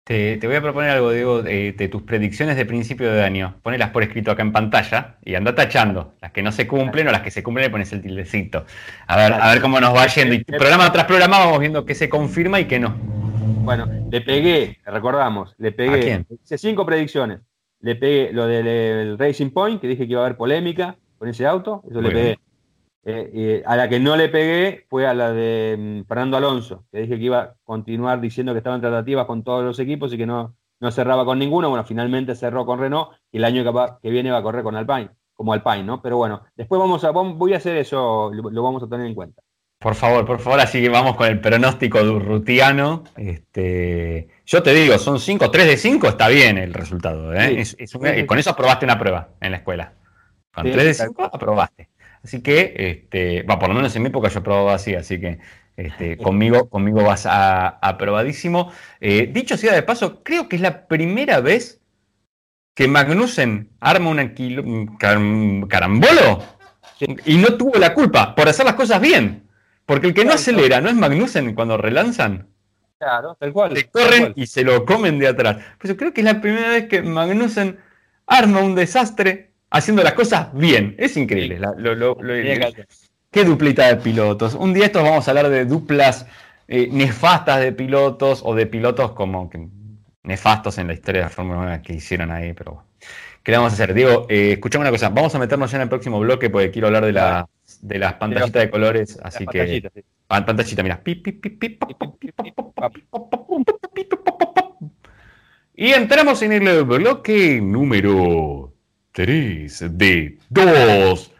Te, 0.07 0.39
voy 0.41 0.55
a 0.55 0.61
proponer 0.61 0.91
algo, 0.91 1.11
Diego, 1.11 1.43
de, 1.43 1.89
tus 1.91 2.01
predicciones 2.03 2.55
de 2.55 2.65
principio 2.65 3.11
de 3.11 3.25
año. 3.25 3.59
Ponelas 3.61 3.89
por 3.89 4.03
escrito 4.03 4.31
acá 4.31 4.41
en 4.41 4.53
pantalla 4.53 5.17
y 5.21 5.35
anda 5.35 5.53
tachando. 5.53 6.13
Las 6.21 6.31
que 6.31 6.41
no 6.41 6.53
se 6.53 6.65
cumplen 6.65 7.09
o 7.09 7.11
las 7.11 7.23
que 7.23 7.29
se 7.29 7.43
cumplen 7.43 7.65
le 7.65 7.69
pones 7.69 7.91
el 7.91 8.01
tildecito. 8.01 8.65
A 9.05 9.17
ver, 9.17 9.33
a 9.33 9.51
ver 9.51 9.59
cómo 9.59 9.81
nos 9.81 9.93
va 9.93 10.07
yendo. 10.07 10.33
Y 10.33 10.45
programa 10.45 10.89
tras 10.93 11.07
programa 11.07 11.39
vamos 11.39 11.59
viendo 11.59 11.85
qué 11.85 11.93
se 11.93 12.07
confirma 12.07 12.57
y 12.57 12.65
qué 12.65 12.79
no. 12.79 12.95
Bueno, 13.65 13.85
le 14.09 14.21
pegué, 14.21 14.77
recordamos, 14.85 15.53
le 15.57 15.73
pegué. 15.73 16.25
Hice 16.41 16.57
cinco 16.57 16.85
predicciones. 16.85 17.41
Le 17.79 17.95
pegué 17.95 18.31
lo 18.33 18.47
del 18.47 19.17
Racing 19.17 19.51
Point, 19.51 19.79
que 19.81 19.87
dije 19.87 20.05
que 20.05 20.11
iba 20.11 20.21
a 20.21 20.25
haber 20.25 20.37
polémica 20.37 20.97
con 21.17 21.29
ese 21.29 21.45
auto. 21.45 21.83
Eso 21.89 22.01
le 22.01 22.11
pegué. 22.11 22.39
Eh, 23.09 23.63
a 23.65 23.77
la 23.77 23.87
que 23.87 24.01
no 24.01 24.17
le 24.17 24.27
pegué 24.27 24.85
fue 24.89 25.07
a 25.07 25.13
la 25.13 25.31
de 25.31 25.77
mm, 25.79 26.07
Fernando 26.09 26.35
Alonso, 26.35 26.83
que 26.91 26.99
dije 26.99 27.17
que 27.17 27.23
iba 27.23 27.39
a 27.39 27.55
continuar 27.63 28.19
diciendo 28.19 28.51
que 28.51 28.57
estaba 28.57 28.75
en 28.75 28.81
tratativas 28.81 29.25
con 29.25 29.45
todos 29.45 29.63
los 29.63 29.79
equipos 29.79 30.11
y 30.13 30.17
que 30.17 30.25
no, 30.25 30.57
no 30.81 30.91
cerraba 30.91 31.23
con 31.23 31.39
ninguno. 31.39 31.69
Bueno, 31.69 31.85
finalmente 31.85 32.35
cerró 32.35 32.65
con 32.65 32.79
Renault 32.79 33.11
y 33.31 33.37
el 33.37 33.45
año 33.45 33.63
que, 34.01 34.09
viene 34.09 34.31
va 34.31 34.39
a 34.39 34.43
correr 34.43 34.63
con 34.63 34.75
Alpine, 34.75 35.09
como 35.33 35.53
Alpine, 35.53 35.83
¿no? 35.83 36.01
Pero 36.01 36.17
bueno, 36.17 36.41
después 36.55 36.79
vamos 36.79 37.03
a, 37.05 37.11
voy 37.11 37.53
a 37.53 37.57
hacer 37.57 37.77
eso, 37.77 38.29
lo, 38.33 38.63
vamos 38.63 38.83
a 38.83 38.89
tener 38.89 39.05
en 39.07 39.15
cuenta. 39.15 39.41
Por 39.79 39.95
favor, 39.95 40.25
por 40.25 40.39
favor, 40.39 40.59
así 40.59 40.81
que 40.81 40.89
vamos 40.89 41.15
con 41.15 41.27
el 41.27 41.39
pronóstico 41.39 42.03
durrutiano. 42.03 43.03
Este, 43.15 44.27
yo 44.47 44.63
te 44.63 44.73
digo, 44.73 44.97
son 44.97 45.19
5, 45.19 45.51
3 45.51 45.67
de 45.67 45.77
5, 45.77 46.07
está 46.07 46.29
bien 46.29 46.57
el 46.57 46.73
resultado. 46.73 47.33
¿eh? 47.33 47.65
con 48.25 48.39
eso 48.39 48.49
aprobaste 48.49 48.85
una 48.85 48.97
prueba 48.97 49.31
en 49.41 49.51
la 49.51 49.57
escuela. 49.57 49.93
Con 50.53 50.71
3 50.71 50.85
de 50.85 50.93
5 50.93 51.23
aprobaste. 51.25 51.89
Así 52.23 52.41
que, 52.41 52.73
este, 52.77 53.43
va, 53.43 53.59
por 53.59 53.67
lo 53.67 53.75
menos 53.75 53.93
en 53.95 54.03
mi 54.03 54.07
época 54.07 54.29
yo 54.29 54.41
probaba 54.41 54.73
así, 54.73 54.95
así 54.95 55.19
que 55.19 55.39
este, 55.75 56.17
conmigo, 56.23 56.69
conmigo 56.69 57.03
vas 57.03 57.25
a, 57.25 57.67
aprobadísimo. 57.67 58.71
Eh, 59.01 59.29
dicho 59.31 59.57
sea 59.57 59.73
de 59.73 59.83
paso, 59.83 60.23
creo 60.23 60.47
que 60.47 60.55
es 60.55 60.61
la 60.61 60.87
primera 60.87 61.41
vez 61.41 61.81
que 62.73 62.87
Magnussen 62.87 63.71
arma 63.81 64.11
un 64.11 64.97
carambolo 65.67 66.43
y 67.25 67.37
no 67.37 67.57
tuvo 67.57 67.77
la 67.77 67.93
culpa 67.93 68.33
por 68.33 68.47
hacer 68.47 68.65
las 68.65 68.75
cosas 68.75 69.01
bien. 69.01 69.43
Porque 69.85 70.07
el 70.07 70.13
que 70.13 70.23
no 70.23 70.33
acelera 70.33 70.79
no 70.79 70.87
es 70.87 70.95
Magnussen 70.95 71.53
cuando 71.53 71.77
relanzan. 71.77 72.47
Claro, 72.99 73.35
tal 73.39 73.53
cual. 73.53 73.75
Se 73.75 73.89
corren 73.89 74.33
y 74.35 74.47
se 74.47 74.63
lo 74.63 74.85
comen 74.85 75.19
de 75.19 75.27
atrás. 75.27 75.57
Pues 75.79 75.89
yo 75.89 75.97
creo 75.97 76.13
que 76.13 76.21
es 76.21 76.25
la 76.25 76.41
primera 76.41 76.69
vez 76.69 76.87
que 76.87 77.01
Magnussen 77.01 77.77
arma 78.25 78.61
un 78.61 78.75
desastre 78.75 79.51
haciendo 79.69 80.03
las 80.03 80.13
cosas 80.13 80.49
bien. 80.53 80.95
Es 80.97 81.15
increíble. 81.15 81.59
qué 83.31 83.43
duplita 83.45 83.87
de 83.87 83.97
pilotos. 83.97 84.55
Un 84.55 84.73
día 84.73 84.85
estos 84.85 85.03
vamos 85.03 85.27
a 85.27 85.31
hablar 85.31 85.49
de 85.49 85.65
duplas 85.65 86.25
eh, 86.67 86.89
nefastas 86.91 87.59
de 87.59 87.71
pilotos 87.71 88.41
o 88.43 88.55
de 88.55 88.65
pilotos 88.65 89.11
como 89.11 89.49
que 89.49 89.67
nefastos 90.23 90.77
en 90.79 90.87
la 90.87 90.93
historia 90.93 91.21
de 91.21 91.25
la 91.27 91.29
Fórmula 91.29 91.59
1 91.59 91.81
que 91.83 91.93
hicieron 91.93 92.31
ahí, 92.31 92.53
pero 92.53 92.71
bueno. 92.73 92.87
¿Qué 93.43 93.51
le 93.51 93.57
vamos 93.57 93.71
a 93.71 93.75
hacer? 93.75 93.93
Diego, 93.93 94.25
eh, 94.27 94.53
escuchame 94.53 94.81
una 94.81 94.91
cosa, 94.91 95.07
vamos 95.07 95.33
a 95.33 95.39
meternos 95.39 95.71
ya 95.71 95.77
en 95.77 95.83
el 95.83 95.89
próximo 95.89 96.19
bloque 96.19 96.49
porque 96.49 96.69
quiero 96.69 96.87
hablar 96.87 97.05
de, 97.05 97.13
la, 97.13 97.47
de 97.81 97.99
las 97.99 98.13
pantallitas 98.15 98.63
de 98.63 98.69
colores, 98.69 99.19
así 99.23 99.45
que... 99.45 99.91
Pantallita, 100.27 100.83
mira. 100.83 101.01
Y 105.73 105.93
entramos 105.93 106.41
en 106.41 106.51
el 106.53 106.83
bloque 106.83 107.61
número 107.61 108.73
3 109.11 109.97
de 109.97 110.37
dos 110.49 111.31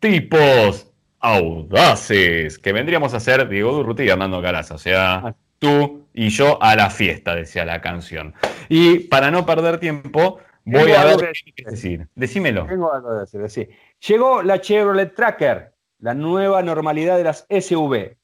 tipos 0.00 0.92
audaces 1.20 2.58
que 2.58 2.72
vendríamos 2.72 3.14
a 3.14 3.20
ser 3.20 3.48
Diego 3.48 3.72
Durruti 3.72 4.02
y 4.02 4.10
Armando 4.10 4.42
Caraza. 4.42 4.74
O 4.74 4.78
sea, 4.78 5.34
tú 5.58 6.06
y 6.12 6.30
yo 6.30 6.60
a 6.62 6.74
la 6.74 6.90
fiesta, 6.90 7.34
decía 7.34 7.64
la 7.64 7.80
canción. 7.80 8.34
Y 8.68 9.00
para 9.00 9.30
no 9.30 9.46
perder 9.46 9.78
tiempo, 9.78 10.40
voy 10.64 10.92
a 10.92 11.04
ver 11.04 11.32
qué 11.54 11.64
decir. 11.70 12.08
Decímelo. 12.14 12.66
Tengo 12.66 12.92
algo 12.92 13.14
de 13.14 13.38
decir. 13.38 13.70
Llegó 14.06 14.42
la 14.42 14.60
Chevrolet 14.60 15.14
Tracker, 15.14 15.71
la 16.02 16.14
nueva 16.14 16.62
normalidad 16.62 17.16
de 17.16 17.24
las 17.24 17.46
SUV. 17.48 18.16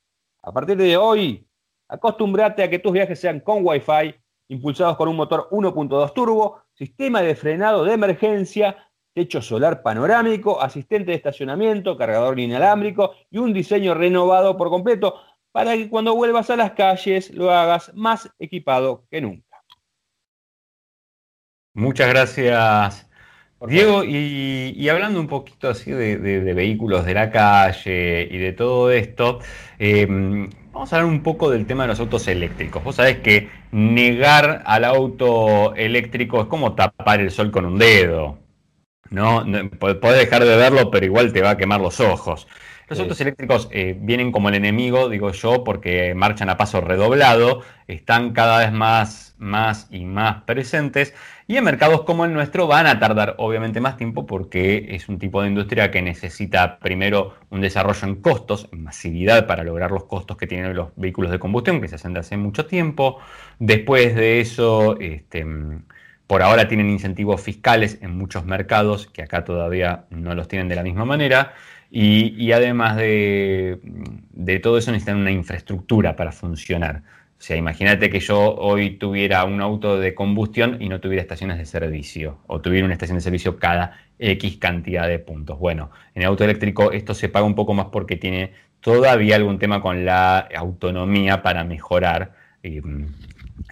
A 0.42 0.52
partir 0.52 0.76
de 0.76 0.96
hoy, 0.96 1.46
acostúmbrate 1.88 2.64
a 2.64 2.68
que 2.68 2.80
tus 2.80 2.92
viajes 2.92 3.20
sean 3.20 3.38
con 3.38 3.64
Wi-Fi, 3.64 4.16
impulsados 4.48 4.96
con 4.96 5.08
un 5.08 5.14
motor 5.14 5.48
1.2 5.52 6.12
turbo, 6.12 6.64
sistema 6.74 7.22
de 7.22 7.36
frenado 7.36 7.84
de 7.84 7.94
emergencia, 7.94 8.90
techo 9.14 9.40
solar 9.40 9.80
panorámico, 9.82 10.60
asistente 10.60 11.12
de 11.12 11.18
estacionamiento, 11.18 11.96
cargador 11.96 12.40
inalámbrico 12.40 13.12
y 13.30 13.38
un 13.38 13.52
diseño 13.52 13.94
renovado 13.94 14.56
por 14.56 14.70
completo 14.70 15.14
para 15.52 15.74
que 15.74 15.88
cuando 15.88 16.16
vuelvas 16.16 16.50
a 16.50 16.56
las 16.56 16.72
calles 16.72 17.32
lo 17.32 17.52
hagas 17.52 17.92
más 17.94 18.28
equipado 18.40 19.06
que 19.08 19.20
nunca. 19.20 19.64
Muchas 21.74 22.08
gracias, 22.08 23.07
Diego, 23.66 24.04
y, 24.04 24.88
hablando 24.88 25.18
un 25.18 25.26
poquito 25.26 25.68
así 25.68 25.90
de, 25.90 26.16
vehículos 26.54 27.04
de 27.04 27.14
la 27.14 27.30
calle 27.30 28.28
y 28.30 28.38
de 28.38 28.52
todo 28.52 28.92
esto, 28.92 29.40
em, 29.80 30.48
vamos 30.72 30.92
a 30.92 30.96
hablar 30.96 31.10
un 31.12 31.22
poco 31.24 31.50
del 31.50 31.66
tema 31.66 31.82
de 31.82 31.88
los 31.88 31.98
autos 31.98 32.28
eléctricos. 32.28 32.84
Vos 32.84 32.94
sabés 32.96 33.18
que 33.18 33.48
negar 33.72 34.62
al 34.64 34.84
auto 34.84 35.74
eléctrico 35.74 36.40
es 36.42 36.46
como 36.46 36.74
tapar 36.74 37.20
el 37.20 37.32
sol 37.32 37.50
con 37.50 37.64
un 37.66 37.78
dedo. 37.78 38.38
¿No? 39.10 39.44
Podés 39.78 40.18
dejar 40.18 40.44
de 40.44 40.56
verlo, 40.56 40.90
pero 40.90 41.06
igual 41.06 41.32
te 41.32 41.42
va 41.42 41.50
a 41.50 41.56
quemar 41.56 41.80
los 41.80 42.00
ojos. 42.00 42.46
Los 42.88 43.00
autos 43.00 43.20
eléctricos 43.20 43.68
eh, 43.70 43.94
vienen 44.00 44.32
como 44.32 44.48
el 44.48 44.54
enemigo, 44.54 45.10
digo 45.10 45.32
yo, 45.32 45.62
porque 45.62 46.14
marchan 46.14 46.48
a 46.48 46.56
paso 46.56 46.80
redoblado, 46.80 47.60
están 47.86 48.32
cada 48.32 48.60
vez 48.60 48.72
más, 48.72 49.34
más 49.36 49.88
y 49.90 50.06
más 50.06 50.44
presentes 50.44 51.12
y 51.50 51.56
en 51.56 51.64
mercados 51.64 52.02
como 52.02 52.26
el 52.26 52.34
nuestro 52.34 52.66
van 52.66 52.86
a 52.86 52.98
tardar 52.98 53.34
obviamente 53.38 53.80
más 53.80 53.96
tiempo 53.96 54.26
porque 54.26 54.88
es 54.90 55.08
un 55.08 55.18
tipo 55.18 55.40
de 55.40 55.48
industria 55.48 55.90
que 55.90 56.02
necesita 56.02 56.78
primero 56.78 57.36
un 57.48 57.62
desarrollo 57.62 58.06
en 58.06 58.16
costos, 58.16 58.68
en 58.70 58.84
masividad 58.84 59.46
para 59.46 59.64
lograr 59.64 59.90
los 59.90 60.04
costos 60.04 60.36
que 60.36 60.46
tienen 60.46 60.76
los 60.76 60.88
vehículos 60.96 61.30
de 61.30 61.38
combustión 61.38 61.80
que 61.80 61.88
se 61.88 61.94
hacen 61.94 62.12
de 62.12 62.20
hace 62.20 62.36
mucho 62.36 62.66
tiempo. 62.66 63.18
Después 63.58 64.14
de 64.14 64.40
eso, 64.40 64.98
este, 65.00 65.46
por 66.28 66.42
ahora 66.42 66.68
tienen 66.68 66.90
incentivos 66.90 67.40
fiscales 67.40 67.98
en 68.02 68.16
muchos 68.16 68.44
mercados 68.44 69.06
que 69.06 69.22
acá 69.22 69.44
todavía 69.44 70.04
no 70.10 70.34
los 70.34 70.46
tienen 70.46 70.68
de 70.68 70.76
la 70.76 70.82
misma 70.82 71.06
manera. 71.06 71.54
Y, 71.90 72.52
además 72.52 72.96
de, 72.98 73.80
todo 74.62 74.76
eso 74.76 74.92
necesitan 74.92 75.16
una 75.16 75.30
infraestructura 75.30 76.16
para 76.16 76.30
funcionar. 76.32 77.02
O 77.38 77.40
sea, 77.40 77.56
imagínate 77.56 78.10
que 78.10 78.20
yo 78.20 78.56
hoy 78.56 78.98
tuviera 78.98 79.44
un 79.44 79.62
auto 79.62 79.98
de 79.98 80.14
combustión 80.14 80.76
y 80.80 80.90
no 80.90 81.00
tuviera 81.00 81.22
estaciones 81.22 81.56
de 81.56 81.64
servicio, 81.64 82.40
o 82.46 82.60
tuviera 82.60 82.84
una 82.84 82.92
estación 82.92 83.16
de 83.16 83.22
servicio 83.22 83.58
cada 83.58 83.98
X 84.18 84.58
cantidad 84.58 85.08
de 85.08 85.18
puntos. 85.20 85.58
Bueno, 85.58 85.90
en 86.14 86.22
el 86.22 86.28
auto 86.28 86.44
eléctrico 86.44 86.92
esto 86.92 87.14
se 87.14 87.30
paga 87.30 87.46
un 87.46 87.54
poco 87.54 87.72
más 87.72 87.86
porque 87.86 88.16
tiene 88.16 88.52
todavía 88.80 89.36
algún 89.36 89.58
tema 89.58 89.80
con 89.80 90.04
la 90.04 90.40
autonomía 90.40 91.42
para 91.42 91.64
mejorar. 91.64 92.34
Eh, 92.62 92.82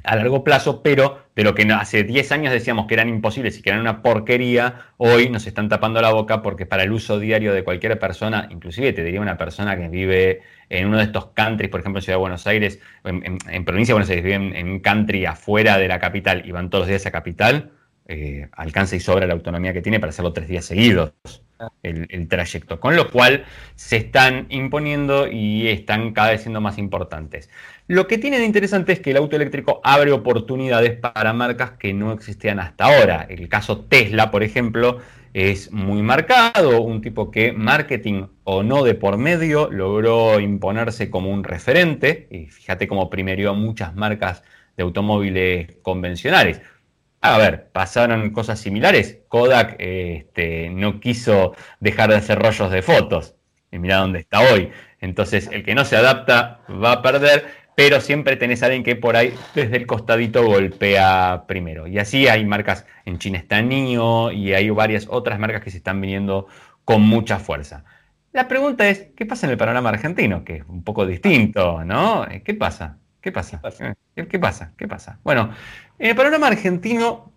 a 0.05 0.17
largo 0.17 0.45
plazo, 0.45 0.83
pero 0.83 1.26
de 1.37 1.45
lo 1.45 1.55
que 1.55 1.71
hace 1.71 2.03
10 2.03 2.33
años 2.33 2.53
decíamos 2.53 2.87
que 2.87 2.95
eran 2.95 3.11
imposibles 3.11 3.59
y 3.59 3.63
que 3.63 3.69
eran 3.69 3.83
una 3.83 4.01
porquería, 4.03 4.87
hoy 4.97 5.29
nos 5.29 5.47
están 5.47 5.69
tapando 5.69 6.01
la 6.01 6.11
boca 6.11 6.41
porque 6.41 6.65
para 6.65 6.83
el 6.83 6.93
uso 6.93 7.21
diario 7.21 7.53
de 7.53 7.63
cualquier 7.63 7.99
persona, 7.99 8.49
inclusive 8.51 8.95
te 8.95 9.05
diría 9.05 9.21
una 9.21 9.37
persona 9.37 9.77
que 9.77 9.89
vive 9.89 10.41
en 10.71 10.89
uno 10.89 10.97
de 10.97 11.05
estos 11.05 11.27
countries, 11.27 11.71
por 11.71 11.81
ejemplo 11.81 11.99
en 11.99 12.03
Ciudad 12.05 12.17
de 12.17 12.21
Buenos 12.21 12.47
Aires, 12.47 12.81
en, 13.05 13.65
provincia 13.67 13.93
de 13.93 13.95
Buenos 13.95 14.09
Aires, 14.09 14.25
viven 14.25 14.57
en 14.57 14.69
un 14.71 14.81
country 14.81 15.27
afuera 15.27 15.77
de 15.77 15.89
la 15.89 15.99
capital 15.99 16.43
y 16.47 16.53
van 16.53 16.71
todos 16.71 16.83
los 16.83 16.89
días 16.89 17.05
a 17.05 17.11
capital, 17.11 17.71
eh, 18.09 18.49
alcanza 18.53 18.97
y 18.97 19.01
sobra 19.01 19.27
la 19.27 19.35
autonomía 19.35 19.73
que 19.73 19.83
tiene 19.83 19.99
para 19.99 20.11
hacerlo 20.11 20.33
tres 20.33 20.49
días 20.49 20.65
seguidos. 20.65 21.13
El, 21.83 22.29
trayecto, 22.29 22.79
con 22.79 22.97
lo 22.97 23.11
cual 23.11 23.47
se 23.77 23.97
están 23.97 24.45
imponiendo 24.51 25.27
y 25.27 25.69
están 25.69 26.13
cada 26.13 26.31
vez 26.31 26.43
siendo 26.43 26.61
más 26.61 26.77
importantes. 26.77 27.49
Lo 27.87 28.07
que 28.07 28.19
tiene 28.19 28.39
de 28.39 28.45
interesante 28.45 28.93
es 28.93 29.01
que 29.01 29.13
el 29.13 29.17
auto 29.17 29.37
eléctrico 29.37 29.81
abre 29.83 30.13
oportunidades 30.13 30.99
para 30.99 31.33
marcas 31.33 31.71
que 31.79 31.95
no 31.95 32.13
existían 32.13 32.61
hasta 32.61 32.85
ahora. 32.85 33.27
El 33.31 33.49
caso 33.49 33.87
Tesla, 33.87 34.31
por 34.31 34.43
ejemplo, 34.43 34.99
es 35.33 35.73
muy 35.73 36.03
marcado, 36.03 36.83
un 36.83 37.01
tipo 37.01 37.31
que 37.31 37.53
marketing 37.53 38.27
o 38.45 38.63
no 38.63 38.83
de 38.85 38.95
por 38.95 39.17
medio 39.17 39.71
logró 39.71 40.41
imponerse 40.41 41.09
como 41.09 41.31
un 41.31 41.43
referente, 41.43 42.27
y 42.31 42.47
fíjate 42.47 42.87
cómo 42.87 43.09
primerió 43.09 43.55
muchas 43.55 43.95
marcas 43.95 44.43
de 44.77 44.83
automóviles 44.83 45.77
convencionales. 45.83 46.61
A 47.35 47.39
ver, 47.39 47.69
pasaron 47.73 48.31
cosas 48.31 48.61
similares. 48.61 49.19
Kodak 49.29 49.77
este, 49.79 50.71
no 50.71 51.01
quiso 51.01 51.55
dejar 51.81 52.11
de 52.11 52.17
hacer 52.17 52.39
rollos 52.39 52.71
de 52.71 52.83
fotos. 52.83 53.35
Y 53.71 53.79
mira 53.79 53.97
dónde 53.97 54.21
está 54.21 54.41
hoy. 54.41 54.71
Entonces, 55.01 55.49
el 55.53 55.65
que 55.65 55.75
no 55.75 55.85
se 55.85 55.97
adapta 55.97 56.61
va 56.71 56.93
a 56.93 57.03
perder 57.03 57.67
pero 57.77 58.01
siempre 58.01 58.37
tenés 58.37 58.63
a 58.63 58.67
alguien 58.67 58.83
que 58.83 58.97
por 58.97 59.17
ahí 59.17 59.35
desde 59.55 59.77
el 59.77 59.87
costadito 59.87 60.45
golpea 60.45 61.45
primero. 61.47 61.87
Y 61.87 61.99
así 61.99 62.27
hay 62.27 62.45
marcas, 62.45 62.87
en 63.05 63.19
China 63.19 63.39
está 63.39 63.61
Niño 63.61 64.33
y 64.33 64.55
hay 64.55 64.71
varias 64.71 65.07
otras 65.11 65.39
marcas 65.39 65.63
que 65.63 65.71
se 65.71 65.77
están 65.77 66.01
viniendo 66.01 66.47
con 66.85 67.03
mucha 67.03 67.39
fuerza. 67.39 67.85
La 68.33 68.49
pregunta 68.49 68.89
es, 68.89 69.09
¿qué 69.15 69.27
pasa 69.27 69.47
en 69.47 69.53
el 69.53 69.59
panorama 69.59 69.91
argentino? 69.91 70.43
Que 70.43 70.57
es 70.57 70.65
un 70.67 70.83
poco 70.85 71.07
distinto, 71.07 71.85
¿no? 71.85 72.27
¿Qué 72.45 72.55
pasa? 72.55 72.99
¿Qué 73.27 73.33
pasa? 73.33 73.61
¿Qué 74.15 74.39
pasa? 74.39 74.73
¿Qué 74.79 74.87
pasa? 74.87 75.19
Bueno, 75.25 75.51
en 75.99 76.11
el 76.11 76.15
panorama 76.15 76.47
argentino 76.47 77.33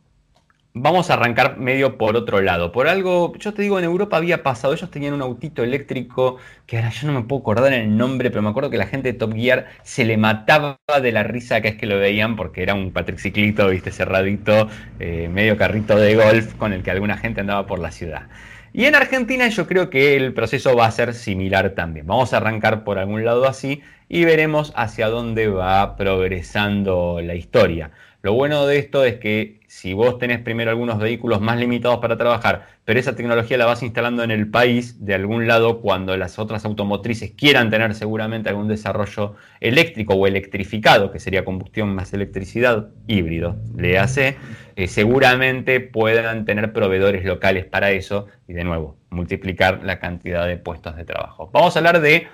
Vamos 0.75 1.09
a 1.09 1.15
arrancar 1.15 1.57
medio 1.57 1.97
por 1.97 2.15
otro 2.15 2.41
lado. 2.41 2.71
Por 2.71 2.87
algo, 2.87 3.35
yo 3.39 3.55
te 3.55 3.63
digo, 3.63 3.79
en 3.79 3.85
Europa 3.85 4.17
había 4.17 4.43
pasado, 4.43 4.71
ellos 4.71 4.91
tenían 4.91 5.15
un 5.15 5.23
autito 5.23 5.63
eléctrico, 5.63 6.37
que 6.67 6.77
ahora 6.77 6.91
yo 6.91 7.07
no 7.07 7.13
me 7.13 7.25
puedo 7.25 7.41
acordar 7.41 7.73
el 7.73 7.97
nombre, 7.97 8.29
pero 8.29 8.43
me 8.43 8.49
acuerdo 8.49 8.69
que 8.69 8.77
la 8.77 8.85
gente 8.85 9.11
de 9.11 9.17
Top 9.17 9.33
Gear 9.33 9.65
se 9.81 10.05
le 10.05 10.15
mataba 10.17 10.77
de 11.01 11.11
la 11.11 11.23
risa 11.23 11.59
que 11.61 11.69
es 11.69 11.75
que 11.75 11.87
lo 11.87 11.97
veían, 11.97 12.35
porque 12.35 12.61
era 12.61 12.75
un 12.75 12.91
patriciclito, 12.91 13.67
viste, 13.67 13.91
cerradito, 13.91 14.69
eh, 14.99 15.27
medio 15.27 15.57
carrito 15.57 15.97
de 15.97 16.15
golf 16.15 16.53
con 16.53 16.71
el 16.71 16.83
que 16.83 16.91
alguna 16.91 17.17
gente 17.17 17.41
andaba 17.41 17.65
por 17.65 17.79
la 17.79 17.91
ciudad. 17.91 18.27
Y 18.71 18.85
en 18.85 18.93
Argentina 18.93 19.47
yo 19.47 19.65
creo 19.65 19.89
que 19.89 20.15
el 20.15 20.33
proceso 20.33 20.75
va 20.75 20.85
a 20.85 20.91
ser 20.91 21.15
similar 21.15 21.71
también. 21.71 22.05
Vamos 22.05 22.33
a 22.33 22.37
arrancar 22.37 22.83
por 22.83 22.99
algún 22.99 23.25
lado 23.25 23.47
así 23.47 23.81
y 24.09 24.25
veremos 24.25 24.73
hacia 24.75 25.07
dónde 25.07 25.47
va 25.47 25.95
progresando 25.95 27.21
la 27.21 27.35
historia. 27.35 27.91
Lo 28.21 28.33
bueno 28.33 28.65
de 28.65 28.79
esto 28.79 29.05
es 29.05 29.15
que 29.15 29.61
si 29.67 29.93
vos 29.93 30.17
tenés 30.17 30.39
primero 30.39 30.71
algunos 30.71 30.99
vehículos 30.99 31.39
más 31.39 31.57
limitados 31.57 31.99
para 31.99 32.17
trabajar, 32.17 32.67
pero 32.83 32.99
esa 32.99 33.15
tecnología 33.15 33.57
la 33.57 33.65
vas 33.65 33.81
instalando 33.81 34.23
en 34.23 34.31
el 34.31 34.49
país 34.49 35.05
de 35.05 35.13
algún 35.13 35.47
lado 35.47 35.79
cuando 35.79 36.17
las 36.17 36.37
otras 36.37 36.65
automotrices 36.65 37.31
quieran 37.31 37.69
tener 37.69 37.95
seguramente 37.95 38.49
algún 38.49 38.67
desarrollo 38.67 39.35
eléctrico 39.61 40.15
o 40.15 40.27
electrificado, 40.27 41.11
que 41.11 41.19
sería 41.19 41.45
combustión 41.45 41.95
más 41.95 42.11
electricidad, 42.11 42.89
híbrido, 43.07 43.55
le 43.77 43.99
hace, 43.99 44.35
eh, 44.75 44.87
seguramente 44.87 45.79
puedan 45.79 46.43
tener 46.43 46.73
proveedores 46.73 47.23
locales 47.23 47.63
para 47.63 47.91
eso 47.91 48.25
y 48.49 48.53
de 48.53 48.65
nuevo 48.65 48.97
multiplicar 49.11 49.81
la 49.83 49.99
cantidad 49.99 50.45
de 50.45 50.57
puestos 50.57 50.97
de 50.97 51.05
trabajo. 51.05 51.49
Vamos 51.53 51.75
a 51.75 51.79
hablar 51.79 52.01
de 52.01 52.27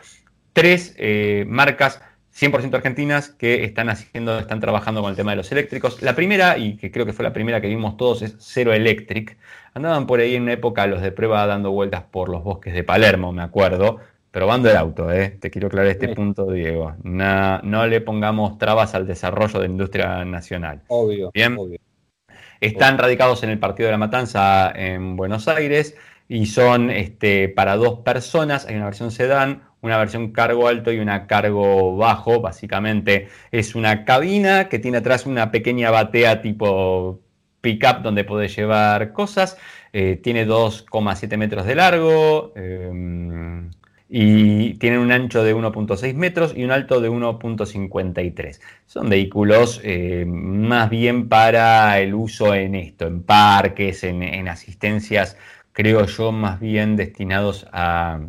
tres 0.56 0.96
eh, 0.98 1.44
marcas 1.50 2.02
100% 2.34 2.74
argentinas 2.74 3.30
que 3.30 3.66
están 3.66 3.90
haciendo, 3.90 4.40
están 4.40 4.62
trabajando 4.62 5.02
con 5.02 5.10
el 5.10 5.16
tema 5.16 5.32
de 5.32 5.38
los 5.38 5.52
eléctricos. 5.52 6.02
La 6.02 6.16
primera, 6.16 6.58
y 6.58 6.78
que 6.78 6.92
creo 6.92 7.06
que 7.06 7.14
fue 7.14 7.24
la 7.24 7.34
primera 7.34 7.60
que 7.60 7.68
vimos 7.68 7.98
todos, 7.98 8.22
es 8.22 8.36
Zero 8.40 8.74
Electric. 8.74 9.38
Andaban 9.74 10.08
por 10.08 10.22
ahí 10.22 10.36
en 10.36 10.44
una 10.44 10.54
época 10.54 10.88
los 10.88 11.02
de 11.02 11.12
prueba 11.12 11.46
dando 11.46 11.72
vueltas 11.72 12.04
por 12.04 12.30
los 12.30 12.44
bosques 12.44 12.74
de 12.74 12.84
Palermo, 12.84 13.34
me 13.34 13.42
acuerdo, 13.42 14.00
probando 14.32 14.70
el 14.70 14.78
auto, 14.78 15.12
¿eh? 15.12 15.38
te 15.40 15.52
quiero 15.52 15.68
aclarar 15.68 15.92
este 15.92 16.16
punto, 16.16 16.50
Diego. 16.50 16.96
No, 17.04 17.88
le 17.88 18.02
pongamos 18.02 18.58
trabas 18.58 18.96
al 18.96 19.08
desarrollo 19.08 19.60
de 19.60 19.68
la 19.68 19.72
industria 19.72 20.24
nacional. 20.24 20.82
Obvio. 20.88 21.32
Bien. 21.34 21.58
Están 22.62 22.98
radicados 22.98 23.44
en 23.44 23.50
el 23.50 23.60
Partido 23.60 23.88
de 23.88 23.92
la 23.92 23.98
Matanza 23.98 24.72
en 24.74 25.18
Buenos 25.18 25.50
Aires 25.50 25.96
y 26.28 26.48
son 26.48 26.90
este, 26.90 27.50
para 27.50 27.76
dos 27.76 28.00
personas. 28.00 28.66
Hay 28.66 28.76
una 28.76 28.86
versión 28.86 29.12
sedán, 29.12 29.64
una 29.82 29.98
versión 29.98 30.32
cargo 30.32 30.68
alto 30.68 30.92
y 30.92 31.00
una 31.00 31.28
cargo 31.28 31.96
bajo. 31.98 32.42
Básicamente 32.42 33.28
es 33.52 33.76
una 33.76 34.06
cabina 34.06 34.70
que 34.70 34.80
tiene 34.80 34.98
atrás 34.98 35.26
una 35.26 35.52
pequeña 35.52 35.92
batea 35.92 36.42
tipo 36.42 37.22
pickup 37.62 38.02
donde 38.02 38.24
puede 38.24 38.48
llevar 38.48 39.14
cosas. 39.14 39.58
Eh, 39.94 40.20
tiene 40.22 40.46
2,7 40.48 41.38
metros 41.38 41.66
de 41.66 41.76
largo. 41.76 42.54
Em, 42.56 43.70
y 44.08 44.76
tienen 44.76 45.00
un 45.00 45.12
ancho 45.12 45.44
de 45.44 45.56
1.6 45.56 46.14
metros 46.14 46.54
y 46.56 46.64
un 46.64 46.72
alto 46.72 47.02
de 47.02 47.10
1.53. 47.10 48.62
Son 48.86 49.10
vehículos 49.10 49.82
eh, 49.84 50.26
más 50.28 50.90
bien 50.90 51.28
para 51.28 52.00
el 52.00 52.14
uso 52.14 52.54
en 52.54 52.76
esto, 52.76 53.08
en 53.08 53.24
parques, 53.24 54.04
en, 54.04 54.48
asistencias, 54.48 55.38
creo 55.76 56.06
yo, 56.06 56.32
más 56.32 56.60
bien 56.60 56.96
destinados 56.96 57.68
a, 57.72 58.22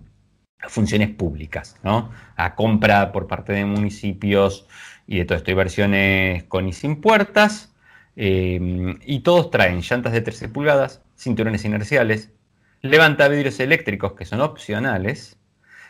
funciones 0.69 1.11
públicas, 1.11 1.77
¿no? 1.85 2.11
A 2.35 2.57
compra 2.57 3.13
por 3.13 3.29
parte 3.29 3.53
de 3.53 3.65
municipios 3.65 4.67
y 5.07 5.19
de 5.19 5.25
todo 5.25 5.39
esto. 5.39 5.51
Hay 5.53 5.55
versiones 5.55 6.45
con 6.45 6.67
y 6.67 6.73
sin 6.73 7.01
puertas. 7.01 7.73
Eh, 8.17 8.97
y 9.07 9.21
todos 9.21 9.51
traen 9.51 9.81
llantas 9.81 10.13
de 10.13 10.23
13 10.23 10.49
pulgadas, 10.49 11.03
cinturones 11.17 11.65
inerciales, 11.65 12.33
levanta 12.81 13.29
vidrios 13.29 13.61
eléctricos 13.61 14.15
que 14.15 14.25
son 14.25 14.41
opcionales, 14.41 15.39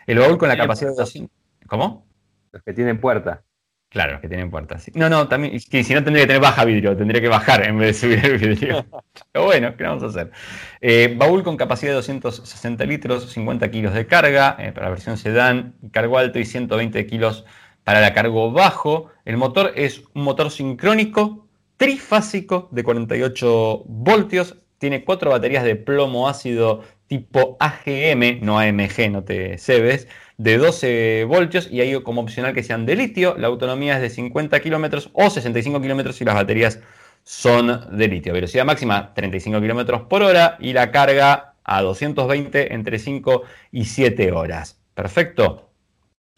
el 0.07 0.19
baúl 0.19 0.37
con 0.37 0.49
la 0.49 0.57
capacidad 0.57 0.91
de 0.91 0.97
200. 0.97 1.31
¿Cómo? 1.69 2.07
Los 2.53 2.63
que 2.65 2.75
tienen 2.75 3.01
puerta. 3.01 3.46
Claro, 3.89 4.13
los 4.13 4.21
que 4.21 4.29
tienen 4.29 4.51
puerta. 4.51 4.77
No, 4.95 5.09
no, 5.09 5.29
también. 5.29 5.59
si 5.61 5.95
no 5.95 6.03
tendría 6.03 6.25
que 6.25 6.27
tener 6.27 6.43
baja 6.43 6.65
vidrio, 6.65 6.97
tendría 6.97 7.21
que 7.21 7.29
bajar 7.29 7.65
en 7.67 7.79
vez 7.79 7.89
de 7.89 8.09
subir 8.09 8.27
el 8.27 8.39
vidrio. 8.39 8.85
Pero 9.33 9.45
bueno, 9.45 9.77
¿qué 9.77 9.85
vamos 9.85 10.03
a 10.03 10.07
hacer? 10.07 10.33
Eh, 10.81 11.15
baúl 11.17 11.45
con 11.45 11.57
capacidad 11.57 11.93
de 11.93 11.97
260 11.97 12.85
litros, 12.85 13.31
50 13.33 13.71
kilos 13.71 13.95
de 13.95 14.07
carga 14.07 14.57
eh, 14.59 14.73
para 14.73 14.87
la 14.87 14.91
versión 14.91 15.17
sedán 15.17 15.77
cargo 15.93 16.19
alto 16.19 16.39
y 16.39 16.45
120 16.45 17.07
kilos 17.07 17.45
para 17.85 18.01
la 18.01 18.13
cargo 18.13 18.51
bajo. 18.51 19.11
El 19.25 19.37
motor 19.37 19.73
es 19.77 20.03
un 20.15 20.25
motor 20.25 20.51
sincrónico, 20.51 21.47
trifásico 21.77 22.69
de 22.73 22.83
48 22.83 23.85
voltios. 23.87 24.57
Tiene 24.79 25.05
cuatro 25.05 25.31
baterías 25.31 25.65
de 25.65 25.77
plomo 25.77 26.29
ácido 26.29 26.83
tipo 27.09 27.57
AGM, 27.61 28.41
no 28.43 28.59
AMG, 28.59 29.11
no 29.11 29.25
te 29.25 29.59
cebes, 29.59 30.09
de 30.39 30.59
12 30.59 31.25
voltios 31.25 31.69
y 31.71 31.81
hay 31.81 32.01
como 32.03 32.21
opcional 32.21 32.55
que 32.55 32.63
sean 32.63 32.87
de 32.87 32.97
litio. 32.97 33.37
La 33.39 33.49
autonomía 33.49 33.97
es 33.97 34.03
de 34.03 34.11
50 34.11 34.61
kilómetros 34.61 35.11
o 35.13 35.31
65 35.31 35.81
kilómetros 35.81 36.17
si 36.17 36.25
las 36.25 36.35
baterías 36.35 36.81
son 37.23 37.97
de 37.97 38.09
litio. 38.09 38.33
Velocidad 38.33 38.65
máxima 38.65 39.15
35 39.15 39.61
kilómetros 39.61 40.03
por 40.03 40.23
hora 40.23 40.57
y 40.61 40.73
la 40.73 40.91
carga 40.91 41.55
a 41.65 41.83
220 41.83 42.75
entre 42.75 42.99
5 42.99 43.43
y 43.73 43.85
7 43.87 44.33
horas. 44.33 44.81
Perfecto. 44.95 45.71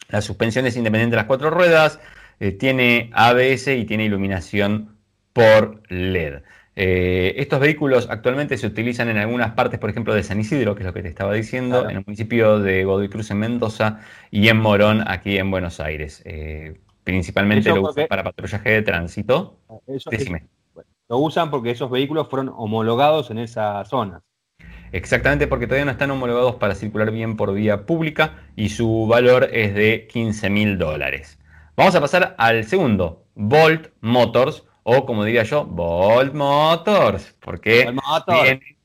La 0.09 0.21
suspensión 0.21 0.65
es 0.65 0.75
independiente 0.75 1.15
de 1.15 1.17
las 1.17 1.27
cuatro 1.27 1.51
ruedas, 1.51 1.99
eh, 2.39 2.51
tiene 2.51 3.11
ABS 3.13 3.67
y 3.67 3.85
tiene 3.85 4.05
iluminación 4.05 4.97
por 5.33 5.83
LED. 5.89 6.41
Eh, 6.75 7.33
estos 7.37 7.59
vehículos 7.59 8.07
actualmente 8.09 8.57
se 8.57 8.67
utilizan 8.67 9.09
en 9.09 9.17
algunas 9.17 9.51
partes, 9.51 9.79
por 9.79 9.89
ejemplo, 9.89 10.13
de 10.13 10.23
San 10.23 10.39
Isidro, 10.39 10.75
que 10.75 10.83
es 10.83 10.87
lo 10.87 10.93
que 10.93 11.01
te 11.01 11.09
estaba 11.09 11.33
diciendo, 11.33 11.89
en 11.89 11.97
el 11.97 12.03
municipio 12.05 12.59
de 12.59 12.83
Godoy 12.83 13.09
Cruz 13.09 13.31
en 13.31 13.39
Mendoza 13.39 13.99
y 14.31 14.47
en 14.47 14.57
Morón, 14.57 15.03
aquí 15.07 15.37
en 15.37 15.51
Buenos 15.51 15.79
Aires. 15.79 16.21
Eh, 16.25 16.79
principalmente 17.03 17.69
lo 17.69 17.81
usan 17.81 18.07
para 18.07 18.23
patrullaje 18.23 18.69
de 18.69 18.81
tránsito. 18.81 19.57
lo 21.09 21.17
usan 21.17 21.49
porque 21.51 21.71
esos 21.71 21.89
vehículos 21.89 22.29
fueron 22.29 22.53
homologados 22.55 23.31
en 23.31 23.39
esa 23.39 23.83
zona. 23.85 24.21
Exactamente, 24.91 25.47
porque 25.47 25.67
todavía 25.67 25.85
no 25.85 25.91
están 25.91 26.11
homologados 26.11 26.55
para 26.55 26.75
circular 26.75 27.11
bien 27.11 27.35
por 27.35 27.53
vía 27.53 27.85
pública 27.85 28.35
y 28.55 28.69
su 28.69 29.07
valor 29.07 29.49
es 29.51 29.75
de 29.75 30.07
15 30.07 30.49
mil 30.49 30.77
dólares. 30.77 31.39
Vamos 31.75 31.95
a 31.95 32.01
pasar 32.01 32.35
al 32.37 32.63
segundo, 32.65 33.25
Volt 33.35 33.89
Motors 34.01 34.65
o 34.83 35.05
como 35.05 35.23
diría 35.23 35.43
yo, 35.43 35.65
Volt 35.65 36.33
Motors, 36.33 37.35
porque 37.39 37.89
Viene, 38.43 38.77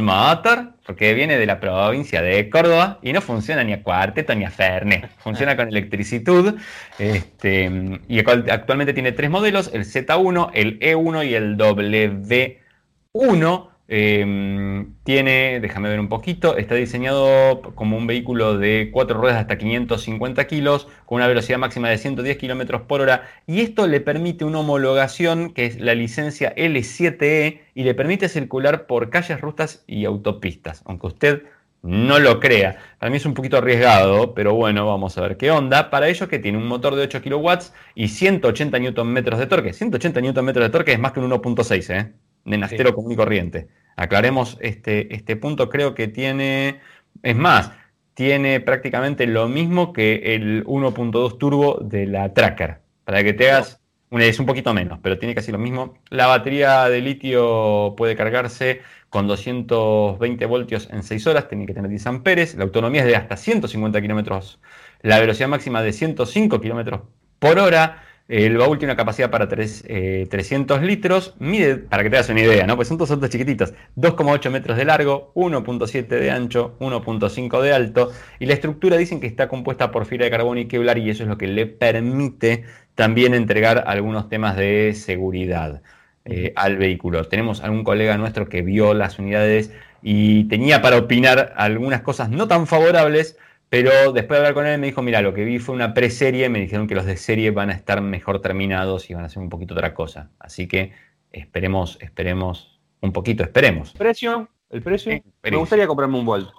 Motor, 0.00 0.72
porque 0.86 1.12
viene 1.12 1.36
de 1.36 1.44
la 1.44 1.60
provincia 1.60 2.22
de 2.22 2.48
Córdoba 2.48 2.98
y 3.02 3.12
no 3.12 3.20
funciona 3.20 3.62
ni 3.62 3.74
a 3.74 3.82
cuarteto 3.82 4.34
ni 4.34 4.44
a 4.44 4.50
ferne, 4.50 5.10
funciona 5.18 5.54
con 5.54 5.68
electricidad. 5.68 6.54
Este, 6.98 7.70
y 8.08 8.18
actualmente 8.20 8.94
tiene 8.94 9.12
tres 9.12 9.28
modelos, 9.28 9.70
el 9.74 9.84
Z1, 9.84 10.50
el 10.54 10.80
E1 10.80 11.28
y 11.28 11.34
el 11.34 11.58
W1. 11.58 13.68
Em, 13.88 14.94
tiene, 15.04 15.60
déjame 15.60 15.88
ver 15.88 16.00
un 16.00 16.08
poquito, 16.08 16.56
está 16.56 16.74
diseñado 16.76 17.60
como 17.74 17.96
un 17.96 18.06
vehículo 18.06 18.56
de 18.56 18.90
cuatro 18.92 19.20
ruedas 19.20 19.40
hasta 19.40 19.58
550 19.58 20.46
kilos, 20.46 20.88
con 21.04 21.16
una 21.16 21.26
velocidad 21.26 21.58
máxima 21.58 21.90
de 21.90 21.98
110 21.98 22.38
kilómetros 22.38 22.82
por 22.82 23.00
hora, 23.00 23.28
y 23.46 23.60
esto 23.60 23.86
le 23.86 24.00
permite 24.00 24.44
una 24.44 24.60
homologación 24.60 25.52
que 25.52 25.66
es 25.66 25.80
la 25.80 25.94
licencia 25.94 26.54
L7E 26.54 27.60
y 27.74 27.82
le 27.84 27.94
permite 27.94 28.28
circular 28.28 28.86
por 28.86 29.10
calles, 29.10 29.40
rutas 29.40 29.84
y 29.86 30.04
autopistas, 30.04 30.82
aunque 30.86 31.08
usted 31.08 31.42
no 31.82 32.18
lo 32.20 32.40
crea. 32.40 32.78
Para 32.98 33.10
mí 33.10 33.16
es 33.16 33.26
un 33.26 33.34
poquito 33.34 33.58
arriesgado, 33.58 34.34
pero 34.34 34.54
bueno, 34.54 34.86
vamos 34.86 35.18
a 35.18 35.22
ver 35.22 35.36
qué 35.36 35.50
onda. 35.50 35.90
Para 35.90 36.08
ello 36.08 36.28
que 36.28 36.38
tiene 36.38 36.58
un 36.58 36.66
motor 36.68 36.94
de 36.94 37.02
8 37.02 37.20
kilowatts 37.22 37.74
y 37.94 38.08
180 38.08 38.78
Nm 38.78 39.14
de 39.14 39.46
torque. 39.46 39.72
180 39.72 40.20
Nm 40.20 40.52
de 40.52 40.70
torque 40.70 40.92
es 40.92 40.98
más 41.00 41.12
que 41.12 41.20
un 41.20 41.30
1.6, 41.30 41.90
¿eh? 41.94 42.12
De 42.44 42.58
nastero 42.58 42.94
común 42.94 43.12
y 43.12 43.16
corriente. 43.16 43.68
Aclaremos 43.96 44.58
este, 44.60 45.14
este 45.14 45.36
punto, 45.36 45.68
creo 45.68 45.94
que 45.94 46.08
tiene, 46.08 46.80
es 47.22 47.36
más, 47.36 47.72
tiene 48.14 48.60
prácticamente 48.60 49.26
lo 49.26 49.48
mismo 49.48 49.92
que 49.92 50.34
el 50.34 50.64
1.2 50.64 51.38
turbo 51.38 51.78
de 51.80 52.06
la 52.06 52.32
Tracker. 52.32 52.80
Para 53.04 53.22
que 53.22 53.32
te 53.32 53.50
hagas, 53.50 53.80
una, 54.10 54.24
es 54.24 54.38
un 54.38 54.46
poquito 54.46 54.74
menos, 54.74 54.98
pero 55.02 55.18
tiene 55.18 55.34
casi 55.34 55.52
lo 55.52 55.58
mismo. 55.58 55.98
La 56.10 56.26
batería 56.26 56.88
de 56.88 57.00
litio 57.00 57.94
puede 57.96 58.16
cargarse 58.16 58.82
con 59.08 59.26
220 59.26 60.46
voltios 60.46 60.88
en 60.90 61.02
6 61.02 61.26
horas, 61.26 61.48
tiene 61.48 61.66
que 61.66 61.74
tener 61.74 61.90
10 61.90 62.06
amperes. 62.06 62.54
La 62.54 62.64
autonomía 62.64 63.02
es 63.02 63.06
de 63.06 63.16
hasta 63.16 63.36
150 63.36 64.00
kilómetros, 64.00 64.60
la 65.00 65.18
velocidad 65.18 65.48
máxima 65.48 65.82
de 65.82 65.92
105 65.92 66.60
kilómetros 66.60 67.02
por 67.38 67.58
hora. 67.58 68.04
El 68.32 68.56
baúl 68.56 68.78
tiene 68.78 68.92
una 68.92 68.96
capacidad 68.96 69.30
para 69.30 69.46
300 69.46 69.84
eh, 69.90 70.86
litros, 70.86 71.34
mide, 71.38 71.76
para 71.76 72.02
que 72.02 72.08
te 72.08 72.16
hagas 72.16 72.30
una 72.30 72.40
idea, 72.40 72.66
¿no? 72.66 72.76
Pues 72.76 72.88
son 72.88 72.96
dos 72.96 73.10
autos 73.10 73.28
chiquititos, 73.28 73.74
2,8 73.98 74.50
metros 74.50 74.78
de 74.78 74.86
largo, 74.86 75.32
1,7 75.34 76.06
de 76.06 76.30
ancho, 76.30 76.74
1,5 76.80 77.60
de 77.60 77.74
alto, 77.74 78.10
y 78.38 78.46
la 78.46 78.54
estructura 78.54 78.96
dicen 78.96 79.20
que 79.20 79.26
está 79.26 79.48
compuesta 79.48 79.90
por 79.90 80.06
fibra 80.06 80.24
de 80.24 80.30
carbono 80.30 80.58
y 80.58 80.64
Kevlar, 80.64 80.96
y 80.96 81.10
eso 81.10 81.24
es 81.24 81.28
lo 81.28 81.36
que 81.36 81.46
le 81.46 81.66
permite 81.66 82.64
también 82.94 83.34
entregar 83.34 83.84
algunos 83.86 84.30
temas 84.30 84.56
de 84.56 84.94
seguridad 84.94 85.82
eh, 86.24 86.54
al 86.56 86.78
vehículo. 86.78 87.28
Tenemos 87.28 87.62
algún 87.62 87.84
colega 87.84 88.16
nuestro 88.16 88.48
que 88.48 88.62
vio 88.62 88.94
las 88.94 89.18
unidades 89.18 89.72
y 90.00 90.44
tenía 90.44 90.80
para 90.80 90.96
opinar 90.96 91.52
algunas 91.54 92.00
cosas 92.00 92.30
no 92.30 92.48
tan 92.48 92.66
favorables, 92.66 93.36
pero 93.72 94.12
después 94.12 94.36
de 94.36 94.36
hablar 94.36 94.52
con 94.52 94.66
él 94.66 94.78
me 94.78 94.88
dijo, 94.88 95.00
mira, 95.00 95.22
lo 95.22 95.32
que 95.32 95.46
vi 95.46 95.58
fue 95.58 95.74
una 95.74 95.94
preserie, 95.94 96.50
me 96.50 96.60
dijeron 96.60 96.86
que 96.86 96.94
los 96.94 97.06
de 97.06 97.16
serie 97.16 97.52
van 97.52 97.70
a 97.70 97.72
estar 97.72 98.02
mejor 98.02 98.42
terminados 98.42 99.08
y 99.08 99.14
van 99.14 99.24
a 99.24 99.30
ser 99.30 99.42
un 99.42 99.48
poquito 99.48 99.72
otra 99.72 99.94
cosa. 99.94 100.28
Así 100.38 100.68
que 100.68 100.92
esperemos, 101.32 101.96
esperemos 102.02 102.78
un 103.00 103.14
poquito, 103.14 103.42
esperemos. 103.42 103.94
¿Precio? 103.94 104.50
¿El 104.68 104.82
precio? 104.82 105.22
Me 105.42 105.56
gustaría 105.56 105.86
comprarme 105.86 106.18
un 106.18 106.26
Volt. 106.26 106.50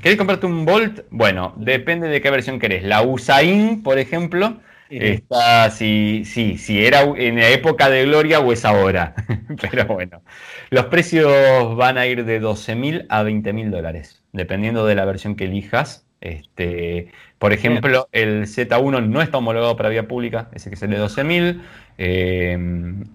¿Querés 0.00 0.16
comprarte 0.16 0.46
un 0.46 0.64
Volt? 0.64 1.00
Bueno, 1.10 1.52
depende 1.56 2.06
de 2.06 2.20
qué 2.20 2.30
versión 2.30 2.60
querés. 2.60 2.84
La 2.84 3.02
Usain, 3.02 3.82
por 3.82 3.98
ejemplo, 3.98 4.60
está, 4.88 5.68
si, 5.68 6.22
sí, 6.24 6.58
si 6.58 6.86
era 6.86 7.00
en 7.02 7.40
la 7.40 7.48
época 7.48 7.90
de 7.90 8.04
gloria 8.04 8.38
o 8.38 8.52
es 8.52 8.64
ahora. 8.64 9.16
Pero 9.68 9.86
bueno, 9.86 10.22
los 10.70 10.84
precios 10.84 11.74
van 11.74 11.98
a 11.98 12.06
ir 12.06 12.24
de 12.24 12.40
12.000 12.40 13.06
a 13.08 13.24
20.000 13.24 13.68
dólares, 13.68 14.22
dependiendo 14.30 14.86
de 14.86 14.94
la 14.94 15.04
versión 15.04 15.34
que 15.34 15.46
elijas. 15.46 16.06
Este, 16.22 17.08
por 17.38 17.52
ejemplo, 17.52 18.08
el 18.12 18.46
Z1 18.46 19.08
no 19.08 19.20
está 19.20 19.38
homologado 19.38 19.76
para 19.76 19.88
vía 19.88 20.06
pública, 20.06 20.48
ese 20.54 20.70
que 20.70 20.76
es 20.76 20.82
el 20.82 20.90
de 20.90 21.00
12.000. 21.00 21.60
Eh, 21.98 22.52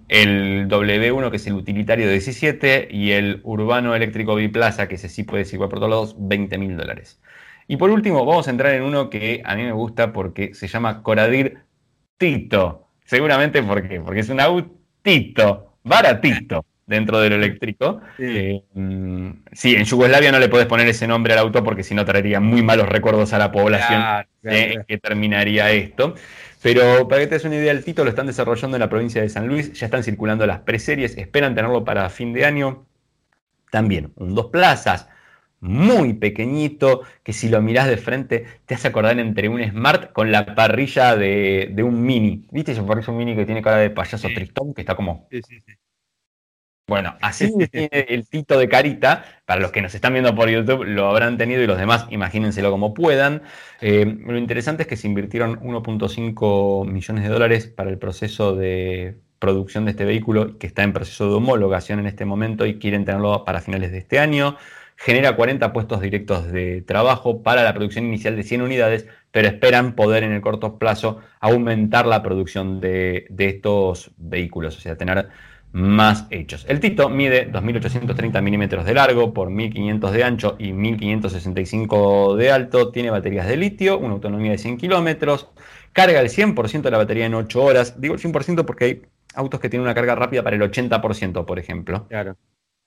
el 0.09 0.67
W1, 0.67 1.31
que 1.31 1.37
es 1.37 1.47
el 1.47 1.53
utilitario 1.53 2.05
de 2.05 2.13
17, 2.13 2.89
y 2.91 3.11
el 3.11 3.39
urbano 3.43 3.95
eléctrico 3.95 4.35
biplaza, 4.35 4.87
que 4.87 4.95
ese 4.95 5.09
sí 5.09 5.23
puede 5.23 5.45
circular 5.45 5.69
por 5.69 5.79
todos 5.79 5.89
lados, 5.89 6.15
20 6.19 6.57
mil 6.57 6.75
dólares. 6.75 7.21
Y 7.67 7.77
por 7.77 7.89
último, 7.89 8.25
vamos 8.25 8.47
a 8.47 8.51
entrar 8.51 8.73
en 8.73 8.83
uno 8.83 9.09
que 9.09 9.41
a 9.45 9.55
mí 9.55 9.63
me 9.63 9.71
gusta 9.71 10.13
porque 10.13 10.53
se 10.53 10.67
llama 10.67 11.03
Coradir 11.03 11.59
Tito. 12.17 12.89
Seguramente, 13.05 13.63
¿por 13.63 13.87
qué? 13.87 14.01
Porque 14.01 14.19
es 14.21 14.29
un 14.29 14.41
autito, 14.41 15.77
baratito. 15.83 16.65
Dentro 16.87 17.19
del 17.19 17.33
eléctrico. 17.33 18.01
Eh, 18.17 18.63
sí. 19.51 19.75
en 19.75 19.83
Yugoslavia 19.83 20.31
no 20.31 20.39
le 20.39 20.49
puedes 20.49 20.65
poner 20.65 20.87
ese 20.87 21.05
nombre 21.05 21.33
al 21.33 21.39
auto 21.39 21.63
porque 21.63 21.83
si 21.83 21.93
no 21.93 22.05
traería 22.05 22.39
muy 22.39 22.63
malos 22.63 22.89
recuerdos 22.89 23.33
a 23.33 23.37
la 23.37 23.51
población 23.51 24.01
en 24.43 24.83
que 24.85 24.97
terminaría 24.97 25.69
esto. 25.71 26.15
Pero 26.63 27.07
para 27.07 27.21
que 27.21 27.27
te 27.27 27.35
des 27.35 27.45
una 27.45 27.57
idea, 27.57 27.71
el 27.71 27.83
Tito 27.83 28.03
lo 28.03 28.09
están 28.09 28.25
desarrollando 28.25 28.77
en 28.77 28.81
la 28.81 28.89
provincia 28.89 29.21
de 29.21 29.29
San 29.29 29.47
Luis, 29.47 29.73
ya 29.73 29.85
están 29.85 30.03
circulando 30.03 30.47
las 30.47 30.59
preseries, 30.61 31.15
esperan 31.17 31.53
tenerlo 31.53 31.85
para 31.85 32.09
fin 32.09 32.33
de 32.33 32.45
año. 32.45 32.85
También 33.69 34.13
un 34.15 34.33
dos 34.33 34.47
plazas, 34.47 35.09
muy 35.59 36.13
pequeñito, 36.13 37.01
que 37.21 37.33
si 37.33 37.49
lo 37.49 37.61
mirás 37.61 37.87
de 37.87 37.97
frente 37.97 38.45
te 38.65 38.75
hace 38.75 38.87
acordar 38.87 39.19
entre 39.19 39.49
un 39.49 39.61
Smart 39.61 40.13
con 40.13 40.31
la 40.31 40.55
parrilla 40.55 41.17
de, 41.17 41.75
un 41.83 42.01
Mini. 42.01 42.47
¿Viste 42.49 42.71
ese 42.71 42.81
parrilla 42.81 43.11
un 43.11 43.17
Mini 43.17 43.35
que 43.35 43.45
tiene 43.45 43.61
cara 43.61 43.77
de 43.77 43.89
payaso 43.89 44.29
tristón, 44.29 44.73
que 44.73 44.81
está 44.81 44.95
como... 44.95 45.27
Sí, 45.29 45.41
sí, 45.41 45.61
sí. 45.65 45.73
Bueno, 46.87 47.17
así 47.21 47.53
tiene 47.69 47.89
el 48.07 48.29
Tito 48.29 48.57
de 48.57 48.69
carita. 48.69 49.25
Para 49.45 49.59
los 49.59 49.71
que 49.71 49.81
nos 49.81 49.93
están 49.93 50.13
viendo 50.13 50.33
por 50.33 50.49
YouTube, 50.49 50.85
lo 50.85 51.09
habrán 51.09 51.37
tenido 51.37 51.61
y 51.61 51.67
los 51.67 51.77
demás, 51.77 52.07
imagínenselo 52.11 52.71
como 52.71 52.93
puedan. 52.93 53.41
Eh, 53.81 54.05
lo 54.05 54.37
interesante 54.37 54.83
es 54.83 54.87
que 54.87 54.95
se 54.95 55.07
invirtieron 55.07 55.59
1.5 55.59 56.87
millones 56.87 57.23
de 57.23 57.29
dólares 57.29 57.67
para 57.67 57.89
el 57.89 57.97
proceso 57.97 58.55
de 58.55 59.17
producción 59.37 59.83
de 59.83 59.91
este 59.91 60.05
vehículo, 60.05 60.57
que 60.57 60.67
está 60.67 60.83
en 60.83 60.93
proceso 60.93 61.27
de 61.27 61.35
homologación 61.35 61.99
en 61.99 62.07
este 62.07 62.23
momento 62.23 62.65
y 62.65 62.79
quieren 62.79 63.03
tenerlo 63.03 63.43
para 63.43 63.59
finales 63.59 63.91
de 63.91 63.97
este 63.97 64.19
año. 64.19 64.55
Genera 64.95 65.35
40 65.35 65.73
puestos 65.73 65.99
directos 65.99 66.49
de 66.51 66.83
trabajo 66.83 67.43
para 67.43 67.63
la 67.63 67.73
producción 67.73 68.05
inicial 68.05 68.37
de 68.37 68.43
100 68.43 68.61
unidades, 68.61 69.07
pero 69.31 69.49
esperan 69.49 69.93
poder 69.93 70.23
en 70.23 70.31
el 70.31 70.39
corto 70.39 70.79
plazo 70.79 71.19
aumentar 71.41 72.05
la 72.07 72.23
producción 72.23 72.79
de, 72.79 73.27
de 73.29 73.49
estos 73.49 74.11
vehículos, 74.17 74.77
o 74.77 74.79
sea, 74.79 74.95
tener 74.97 75.27
más 75.71 76.25
hechos. 76.29 76.65
El 76.67 76.79
Tito 76.79 77.09
mide 77.09 77.51
2.830 77.51 78.41
milímetros 78.41 78.85
de 78.85 78.93
largo 78.93 79.33
por 79.33 79.49
1.500 79.49 80.11
de 80.11 80.23
ancho 80.23 80.55
y 80.57 80.71
1.565 80.71 82.35
de 82.35 82.51
alto. 82.51 82.91
Tiene 82.91 83.09
baterías 83.09 83.47
de 83.47 83.57
litio, 83.57 83.99
una 83.99 84.13
autonomía 84.13 84.51
de 84.51 84.57
100 84.57 84.77
kilómetros. 84.77 85.49
Carga 85.93 86.19
el 86.19 86.29
100% 86.29 86.81
de 86.81 86.91
la 86.91 86.97
batería 86.97 87.25
en 87.25 87.33
8 87.33 87.63
horas. 87.63 87.99
Digo 87.99 88.15
el 88.15 88.21
100% 88.21 88.65
porque 88.65 88.85
hay 88.85 89.01
autos 89.35 89.59
que 89.59 89.69
tienen 89.69 89.83
una 89.83 89.95
carga 89.95 90.15
rápida 90.15 90.43
para 90.43 90.55
el 90.55 90.61
80%, 90.61 91.45
por 91.45 91.59
ejemplo. 91.59 92.07
Claro. 92.07 92.35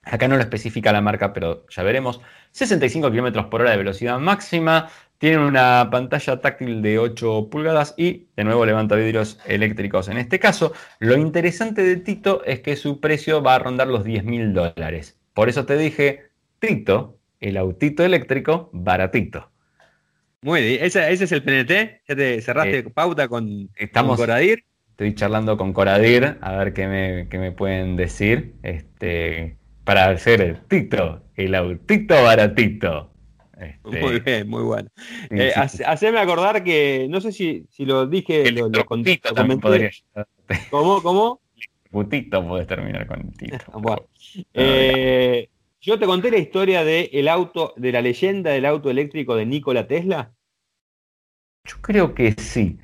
Acá 0.03 0.27
no 0.27 0.35
lo 0.35 0.41
especifica 0.41 0.91
la 0.91 1.01
marca, 1.01 1.31
pero 1.31 1.65
ya 1.69 1.83
veremos. 1.83 2.21
65 2.51 3.11
kilómetros 3.11 3.45
por 3.45 3.61
hora 3.61 3.71
de 3.71 3.77
velocidad 3.77 4.17
máxima. 4.19 4.89
Tiene 5.21 5.37
una 5.37 5.87
pantalla 5.91 6.41
táctil 6.41 6.81
de 6.81 6.97
8 6.97 7.49
pulgadas 7.51 7.93
y 7.95 8.25
de 8.35 8.43
nuevo 8.43 8.65
levanta 8.65 8.95
vidrios 8.95 9.39
eléctricos. 9.45 10.07
En 10.07 10.17
este 10.17 10.39
caso, 10.39 10.73
lo 10.97 11.15
interesante 11.15 11.83
de 11.83 11.97
Tito 11.97 12.43
es 12.43 12.61
que 12.61 12.75
su 12.75 12.99
precio 12.99 13.43
va 13.43 13.53
a 13.53 13.59
rondar 13.59 13.87
los 13.87 14.03
10 14.03 14.23
mil 14.23 14.51
dólares. 14.51 15.19
Por 15.35 15.47
eso 15.47 15.67
te 15.67 15.77
dije, 15.77 16.31
Tito, 16.57 17.19
el 17.39 17.57
autito 17.57 18.03
eléctrico 18.03 18.71
baratito. 18.73 19.51
Muy 20.41 20.63
bien, 20.63 20.83
¿Ese, 20.85 21.11
es 21.11 21.31
el 21.31 21.43
PNT? 21.43 22.01
¿Ya 22.07 22.15
te 22.15 22.41
cerraste 22.41 22.79
eh, 22.79 22.83
pauta 22.89 23.27
con, 23.27 23.69
estamos, 23.75 24.17
Coradir? 24.17 24.63
Estoy 24.89 25.13
charlando 25.13 25.55
con 25.55 25.71
Coradir 25.71 26.39
a 26.41 26.55
ver 26.55 26.73
qué 26.73 26.87
me, 26.87 27.27
qué 27.29 27.37
me 27.37 27.51
pueden 27.51 27.95
decir 27.95 28.55
este, 28.63 29.55
para 29.83 30.09
hacer 30.09 30.41
el 30.41 30.61
Tito, 30.61 31.21
el 31.35 31.53
autito 31.53 32.23
baratito. 32.23 33.10
Este, 33.61 34.01
muy 34.01 34.19
bien, 34.19 34.49
muy 34.49 34.63
bueno. 34.63 34.89
Eh, 35.29 35.53
haceme 35.55 36.19
acordar 36.19 36.63
que, 36.63 37.05
no 37.09 37.21
sé 37.21 37.31
si, 37.31 37.65
si 37.69 37.85
lo 37.85 38.07
dije, 38.07 38.47
el 38.47 38.55
lo, 38.55 38.69
lo 38.69 38.85
también 39.35 39.59
podría 39.59 39.91
¿Cómo? 40.69 41.01
¿Cómo? 41.03 41.41
Putito 41.91 42.45
puedes 42.47 42.67
terminar 42.67 43.05
con 43.05 43.31
Tito. 43.31 43.57
bueno. 43.73 44.03
Eh, 44.53 45.49
yo 45.79 45.99
te 45.99 46.05
conté 46.05 46.31
la 46.31 46.37
historia 46.37 46.83
de 46.83 47.09
el 47.13 47.27
auto, 47.27 47.73
de 47.77 47.91
la 47.91 48.01
leyenda 48.01 48.51
del 48.51 48.65
auto 48.65 48.89
eléctrico 48.89 49.35
de 49.35 49.45
Nikola 49.45 49.87
Tesla. 49.87 50.31
Yo 51.65 51.75
creo 51.81 52.15
que 52.15 52.31
sí. 52.33 52.79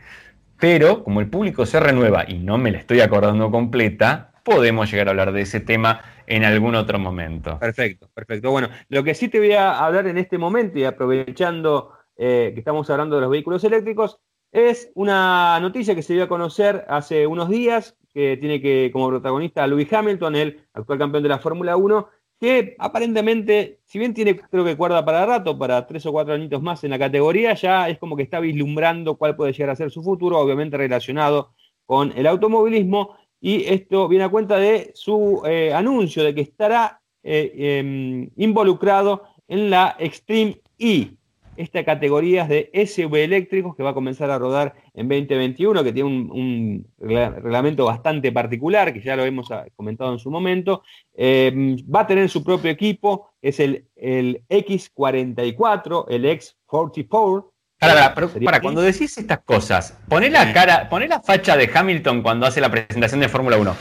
Pero 0.59 1.03
como 1.03 1.21
el 1.21 1.29
público 1.29 1.65
se 1.65 1.79
renueva 1.79 2.25
y 2.27 2.39
no 2.39 2.57
me 2.57 2.71
la 2.71 2.79
estoy 2.79 3.01
acordando 3.01 3.49
completa, 3.49 4.33
podemos 4.43 4.91
llegar 4.91 5.07
a 5.07 5.11
hablar 5.11 5.31
de 5.31 5.41
ese 5.41 5.59
tema 5.59 6.01
en 6.27 6.43
algún 6.43 6.75
otro 6.75 6.99
momento. 6.99 7.57
Perfecto, 7.57 8.09
perfecto. 8.13 8.51
Bueno, 8.51 8.69
lo 8.89 9.03
que 9.03 9.15
sí 9.15 9.29
te 9.29 9.39
voy 9.39 9.53
a 9.53 9.79
hablar 9.83 10.07
en 10.07 10.17
este 10.17 10.37
momento 10.37 10.77
y 10.77 10.83
aprovechando 10.83 11.93
eh, 12.17 12.51
que 12.53 12.59
estamos 12.59 12.89
hablando 12.89 13.15
de 13.15 13.21
los 13.21 13.31
vehículos 13.31 13.63
eléctricos, 13.63 14.19
es 14.51 14.91
una 14.93 15.59
noticia 15.59 15.95
que 15.95 16.03
se 16.03 16.13
dio 16.13 16.23
a 16.23 16.27
conocer 16.27 16.85
hace 16.89 17.25
unos 17.27 17.49
días, 17.49 17.97
que 18.13 18.37
tiene 18.37 18.61
que 18.61 18.89
como 18.91 19.09
protagonista 19.09 19.63
a 19.63 19.67
Lewis 19.67 19.91
Hamilton, 19.91 20.35
el 20.35 20.67
actual 20.73 20.99
campeón 20.99 21.23
de 21.23 21.29
la 21.29 21.39
Fórmula 21.39 21.77
1, 21.77 22.09
que 22.39 22.75
aparentemente, 22.77 23.79
si 23.85 23.97
bien 23.97 24.13
tiene 24.13 24.37
creo 24.37 24.65
que 24.65 24.77
cuerda 24.77 25.03
para 25.03 25.25
rato, 25.25 25.57
para 25.57 25.87
tres 25.87 26.05
o 26.05 26.11
cuatro 26.11 26.33
añitos 26.33 26.61
más 26.61 26.83
en 26.83 26.91
la 26.91 26.99
categoría, 26.99 27.53
ya 27.53 27.89
es 27.89 27.97
como 27.97 28.15
que 28.15 28.23
está 28.23 28.39
vislumbrando 28.39 29.17
cuál 29.17 29.35
puede 29.35 29.53
llegar 29.53 29.71
a 29.71 29.75
ser 29.75 29.91
su 29.91 30.03
futuro, 30.03 30.37
obviamente 30.37 30.77
relacionado 30.77 31.53
con 31.85 32.13
el 32.17 32.27
automovilismo, 32.27 33.15
y 33.39 33.65
esto 33.65 34.07
viene 34.07 34.25
a 34.25 34.29
cuenta 34.29 34.57
de 34.57 34.91
su 34.93 35.41
eh, 35.45 35.71
anuncio 35.73 36.23
de 36.23 36.33
que 36.33 36.41
estará 36.41 37.01
eh, 37.23 37.79
em, 37.79 38.29
involucrado 38.35 39.23
en 39.47 39.69
la 39.69 39.95
Extreme 39.99 40.61
E, 40.79 41.11
esta 41.57 41.83
categoría 41.83 42.45
de 42.45 42.69
SUV 42.73 43.15
eléctricos 43.15 43.75
que 43.75 43.83
va 43.83 43.89
a 43.89 43.93
comenzar 43.93 44.29
a 44.29 44.37
rodar 44.37 44.75
en 44.93 45.07
2021, 45.07 45.83
que 45.83 45.91
tiene 45.91 46.09
un, 46.09 46.87
reglamento 46.99 47.85
bastante 47.85 48.31
particular, 48.31 48.93
que 48.93 49.01
ya 49.01 49.15
lo 49.15 49.25
hemos 49.25 49.51
ah, 49.51 49.65
comentado 49.75 50.13
en 50.13 50.19
su 50.19 50.29
momento. 50.29 50.83
Em, 51.13 51.75
va 51.93 52.01
a 52.01 52.07
tener 52.07 52.29
su 52.29 52.43
propio 52.43 52.69
equipo, 52.69 53.31
es 53.41 53.59
el, 53.59 53.85
el 53.95 54.43
X44, 54.49 56.05
el 56.09 56.25
X44, 56.25 57.45
para, 57.79 58.13
para, 58.13 58.61
cuando 58.61 58.81
decís 58.81 59.17
estas 59.17 59.39
cosas, 59.39 59.97
poné 60.09 60.29
la 60.29 60.51
cara, 60.53 60.89
poné 60.89 61.07
la 61.07 61.21
facha 61.21 61.55
de 61.55 61.69
Hamilton 61.73 62.23
cuando 62.23 62.45
hace 62.45 62.59
la 62.59 62.71
presentación 62.71 63.19
de 63.19 63.29
Fórmula 63.29 63.57
1. 63.57 63.77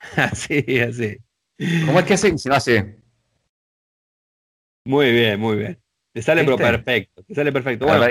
así, 0.16 0.80
así. 0.80 1.18
¿Cómo 1.86 1.98
es 1.98 2.06
que 2.06 2.14
hace? 2.14 2.38
Si 2.38 2.48
no 2.48 2.54
hace. 2.54 2.98
Muy 4.84 5.12
bien, 5.12 5.38
muy 5.38 5.56
bien. 5.56 5.78
Te 6.12 6.22
sale 6.22 6.44
perfecto. 6.44 7.22
Te 7.22 7.34
sale 7.34 7.52
perfecto. 7.52 7.86
Bueno, 7.86 8.06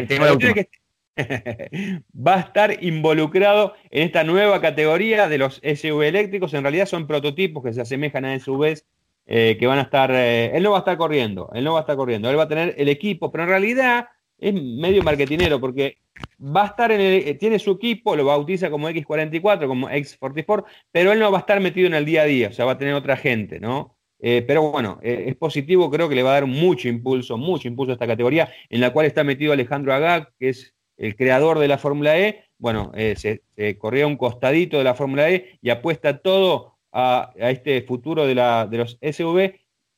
va 2.16 2.36
a 2.36 2.40
estar 2.40 2.84
involucrado 2.84 3.74
en 3.90 4.04
esta 4.04 4.24
nueva 4.24 4.62
categoría 4.62 5.28
de 5.28 5.40
los 5.40 5.60
SUV 5.64 6.04
eléctricos. 6.04 6.54
En 6.54 6.62
realidad 6.62 6.86
son 6.86 7.08
prototipos 7.08 7.64
que 7.64 7.74
se 7.74 7.82
asemejan 7.82 8.26
a 8.26 8.38
SUVs 8.40 8.86
eh, 9.26 9.58
que 9.60 9.66
van 9.66 9.80
a 9.80 9.84
estar. 9.84 10.12
Eh, 10.12 10.56
él 10.56 10.62
no 10.62 10.72
va 10.72 10.78
a 10.78 10.80
estar 10.82 10.98
corriendo. 10.98 11.50
Él 11.54 11.64
no 11.64 11.74
va 11.74 11.80
a 11.80 11.82
estar 11.82 11.96
corriendo. 11.96 12.30
Él 12.30 12.38
va 12.38 12.44
a 12.44 12.48
tener 12.48 12.76
el 12.78 12.90
equipo, 12.90 13.32
pero 13.32 13.44
en 13.46 13.50
realidad 13.50 14.10
es 14.40 14.54
medio 14.54 15.04
marketinero 15.04 15.60
porque 15.60 15.98
va 16.40 16.64
a 16.64 16.68
estar 16.68 16.92
en 16.92 17.02
el, 17.02 17.28
eh, 17.28 17.34
tiene 17.36 17.60
su 17.60 17.72
equipo, 17.72 18.16
lo 18.16 18.26
bautiza 18.26 18.70
como 18.70 18.90
X44, 18.90 19.68
como 19.68 19.90
X44, 19.90 20.66
pero 20.92 21.12
él 21.12 21.20
no 21.20 21.32
va 21.32 21.40
a 21.40 21.42
estar 21.42 21.60
metido 21.60 21.88
en 21.88 21.94
el 21.94 22.06
día 22.06 22.24
a 22.24 22.26
día, 22.26 22.50
o 22.50 22.54
sea, 22.54 22.66
va 22.66 22.74
a 22.74 22.78
tener 22.78 22.94
otra 22.94 23.18
gente, 23.18 23.60
¿no? 23.60 23.98
Eh, 24.20 24.44
pero 24.48 24.72
bueno, 24.72 25.00
eh, 25.04 25.26
es 25.28 25.36
positivo, 25.36 25.92
creo 25.92 26.10
que 26.10 26.16
le 26.16 26.24
va 26.24 26.32
a 26.32 26.34
dar 26.34 26.48
mucho 26.48 26.88
impulso, 26.88 27.38
mucho 27.38 27.68
impulso 27.68 27.92
a 27.92 27.94
esta 27.94 28.08
categoría, 28.08 28.52
en 28.70 28.82
la 28.82 28.92
cual 28.92 29.06
está 29.06 29.24
metido 29.24 29.54
Alejandro 29.54 29.94
Agag, 29.94 30.32
que 30.40 30.50
es 30.50 30.74
el 30.98 31.16
creador 31.16 31.60
de 31.60 31.68
la 31.68 31.78
Fórmula 31.78 32.18
E. 32.20 32.46
Bueno, 32.58 32.92
se, 32.96 33.44
corría 33.78 34.08
un 34.08 34.18
costadito 34.18 34.80
de 34.80 34.84
la 34.84 34.96
Fórmula 34.96 35.30
E 35.30 35.60
y 35.62 35.70
apuesta 35.70 36.18
todo 36.18 36.78
a, 36.92 37.32
este 37.36 37.84
futuro 37.84 38.26
de, 38.26 38.34
la, 38.34 38.66
de 38.66 38.78
los 38.80 38.98
SUV. 39.00 39.54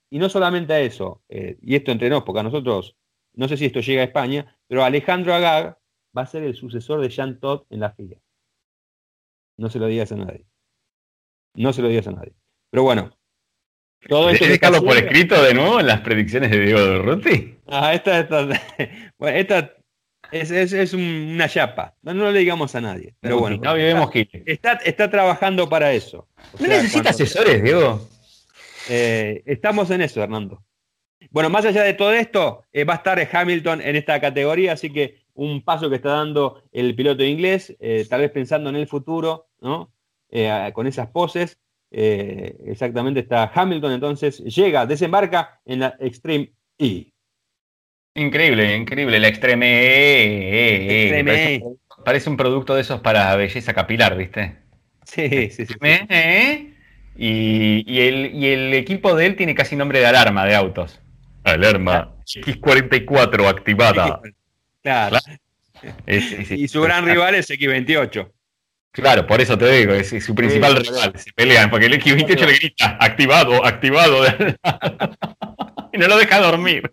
Y 0.10 0.20
no 0.20 0.28
solamente 0.28 0.74
a 0.74 0.82
eso, 0.82 1.22
y 1.30 1.76
esto 1.76 1.94
entre 1.94 2.10
nos, 2.10 2.24
porque 2.24 2.42
a 2.42 2.44
nosotros 2.44 2.98
no 3.40 3.48
sé 3.48 3.56
si 3.56 3.66
esto 3.66 3.80
llega 3.80 4.02
a 4.02 4.06
España, 4.06 4.54
pero 4.68 4.84
Alejandro 4.84 5.34
Agag 5.34 5.78
va 6.16 6.22
a 6.24 6.26
ser 6.26 6.44
el 6.44 6.56
sucesor 6.56 7.00
de 7.00 7.08
Jean 7.08 7.40
Todt 7.40 7.66
en 7.70 7.80
la 7.80 7.92
FIA. 7.92 8.18
No 9.56 9.70
se 9.70 9.80
lo 9.80 9.88
digas 9.88 10.12
a 10.12 10.18
nadie. 10.18 10.46
No 11.54 11.72
se 11.72 11.82
lo 11.82 11.88
digas 11.88 12.08
a 12.08 12.12
nadie. 12.12 12.34
Pero 12.70 12.84
bueno. 12.84 13.18
Todo 14.10 14.30
esto 14.30 14.46
por 14.84 14.98
escrito 14.98 15.42
de 15.42 15.54
nuevo 15.54 15.80
en 15.80 15.88
las 15.88 16.02
predicciones 16.02 16.52
de 16.52 16.60
Diego 16.60 16.82
Durruti? 16.82 17.56
Ah, 17.68 17.94
esta, 17.94 18.20
esta, 18.20 18.46
bueno, 19.18 19.38
esta 19.38 19.74
es, 20.34 20.52
es, 20.52 20.94
una 20.94 21.48
chapa. 21.48 21.96
No, 22.02 22.14
no, 22.14 22.32
le 22.34 22.40
digamos 22.40 22.76
a 22.76 22.82
nadie. 22.82 23.16
Pero 23.22 23.40
bueno. 23.40 23.58
No 23.64 23.74
vivimos 23.74 24.12
está, 24.46 24.74
está, 24.84 25.10
trabajando 25.10 25.70
para 25.70 25.94
eso. 25.94 26.28
¿No 26.60 26.68
necesita 26.68 27.12
asesores, 27.12 27.64
Diego? 27.64 28.06
Eh, 28.90 29.44
estamos 29.46 29.90
en 29.92 30.02
eso, 30.02 30.22
Hernando. 30.22 30.62
Bueno, 31.32 31.50
más 31.50 31.66
allá 31.66 31.84
de 31.84 31.94
todo 31.94 32.12
esto, 32.14 32.66
eh, 32.74 32.84
va 32.84 32.94
a 32.94 32.98
estar 32.98 33.30
Hamilton 33.32 33.82
en 33.82 33.96
esta 33.96 34.20
categoría, 34.20 34.74
así 34.74 34.92
que 34.92 35.20
un 35.34 35.64
paso 35.64 35.90
que 35.90 35.98
está 35.98 36.10
dando 36.10 36.64
el 36.72 36.96
piloto 36.96 37.24
inglés, 37.24 37.76
eh, 37.80 38.06
tal 38.10 38.22
vez 38.22 38.32
pensando 38.32 38.70
en 38.70 38.76
el 38.76 38.88
futuro, 38.88 39.48
¿no? 39.62 39.94
Eh, 40.32 40.72
con 40.74 40.88
esas 40.88 41.08
poses. 41.08 41.60
exactamente 41.92 43.22
está 43.22 43.52
Hamilton, 43.54 43.94
entonces 43.94 44.40
llega, 44.40 44.86
desembarca 44.86 45.60
en 45.66 45.80
la 45.80 45.96
Extreme 46.00 46.52
E. 46.78 47.12
Increíble, 48.16 48.76
increíble, 48.76 49.20
la 49.20 49.28
Extreme 49.28 49.68
E. 49.68 51.04
Extreme 51.04 51.32
parece, 51.32 51.56
e. 51.56 51.64
parece, 52.06 52.30
un 52.30 52.38
producto 52.38 52.76
de 52.76 52.82
esos 52.82 53.02
para 53.02 53.36
belleza 53.36 53.74
capilar, 53.74 54.16
¿viste? 54.18 54.58
Sí, 55.04 55.50
sí, 55.50 55.66
sí. 55.66 55.76
Y, 57.22 58.00
el, 58.00 58.74
equipo 58.74 59.16
de 59.16 59.26
él 59.26 59.36
tiene 59.36 59.54
casi 59.54 59.76
nombre 59.76 60.00
de 60.00 60.06
alarma 60.06 60.46
de 60.46 60.56
autos. 60.56 61.02
Alarma 61.44 62.16
X44 62.26 63.48
activada. 63.48 64.22
Claro. 64.82 65.18
y 66.08 66.68
su 66.70 66.82
gran 66.82 67.06
rival 67.06 67.36
es 67.36 67.50
X28. 67.50 68.32
Claro, 68.92 69.28
por 69.28 69.42
eso 69.42 69.58
te 69.58 69.70
digo, 69.72 69.94
es, 69.94 70.10
su 70.24 70.34
principal 70.34 70.78
rival. 70.78 71.14
Se 71.18 71.34
pelean, 71.34 71.70
porque 71.70 71.88
el 71.88 72.02
X28 72.02 72.46
le 72.46 72.54
grita, 72.54 72.98
activado, 73.00 73.64
activado. 73.66 74.26
y 75.94 75.98
no 75.98 76.08
lo 76.08 76.18
deja 76.18 76.40
dormir. 76.40 76.92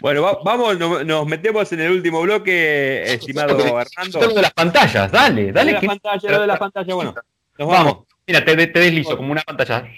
Bueno, 0.00 0.40
vamos, 0.44 0.78
nos, 0.78 1.26
metemos 1.26 1.72
en 1.72 1.80
el 1.80 1.92
último 1.92 2.22
bloque, 2.22 3.02
estimado 3.04 3.58
Hernando. 3.58 4.20
Lo 4.20 4.34
de 4.34 4.42
las 4.42 4.52
pantallas, 4.52 5.10
dale, 5.10 5.50
dale. 5.50 5.72
Lo 5.72 5.80
de 5.80 5.86
las 5.86 5.98
pantallas, 5.98 6.32
lo 6.32 6.40
de 6.40 6.46
las 6.46 6.58
pantallas, 6.58 6.94
bueno. 6.94 7.14
Nos 7.58 7.68
vamos. 7.68 7.98
Mira, 8.26 8.44
te, 8.44 8.66
te 8.66 8.80
deslizo 8.80 9.16
como 9.16 9.32
una 9.32 9.42
pantalla. 9.42 9.90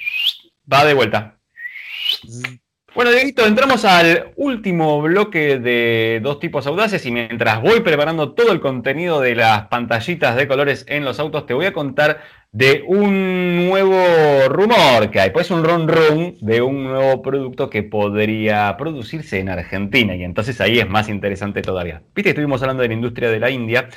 Va 0.72 0.84
de 0.84 0.94
vuelta. 0.94 1.36
Bueno, 2.92 3.12
Dieguito, 3.12 3.46
entramos 3.46 3.84
al 3.84 4.32
último 4.34 5.00
bloque 5.00 5.60
de 5.60 6.18
dos 6.24 6.40
tipos 6.40 6.66
audaces 6.66 7.06
y 7.06 7.12
mientras 7.12 7.62
voy 7.62 7.80
preparando 7.80 8.32
todo 8.32 8.50
el 8.50 8.60
contenido 8.60 9.20
de 9.20 9.36
las 9.36 9.68
pantallitas 9.68 10.34
de 10.34 10.48
colores 10.48 10.84
en 10.88 11.04
los 11.04 11.20
autos, 11.20 11.46
te 11.46 11.54
voy 11.54 11.66
a 11.66 11.72
contar 11.72 12.20
de 12.50 12.82
un 12.84 13.68
nuevo 13.68 14.02
rumor 14.48 15.08
que 15.12 15.20
hay. 15.20 15.30
Pues 15.30 15.52
un 15.52 15.62
run 15.62 15.86
run 15.86 16.36
de 16.40 16.62
un 16.62 16.82
nuevo 16.82 17.22
producto 17.22 17.70
que 17.70 17.84
podría 17.84 18.76
producirse 18.76 19.38
en 19.38 19.50
Argentina 19.50 20.16
y 20.16 20.24
entonces 20.24 20.60
ahí 20.60 20.80
es 20.80 20.88
más 20.88 21.08
interesante 21.08 21.62
todavía. 21.62 22.02
Viste, 22.12 22.30
estuvimos 22.30 22.60
hablando 22.60 22.82
de 22.82 22.88
la 22.88 22.94
industria 22.94 23.30
de 23.30 23.38
la 23.38 23.50
India 23.50 23.88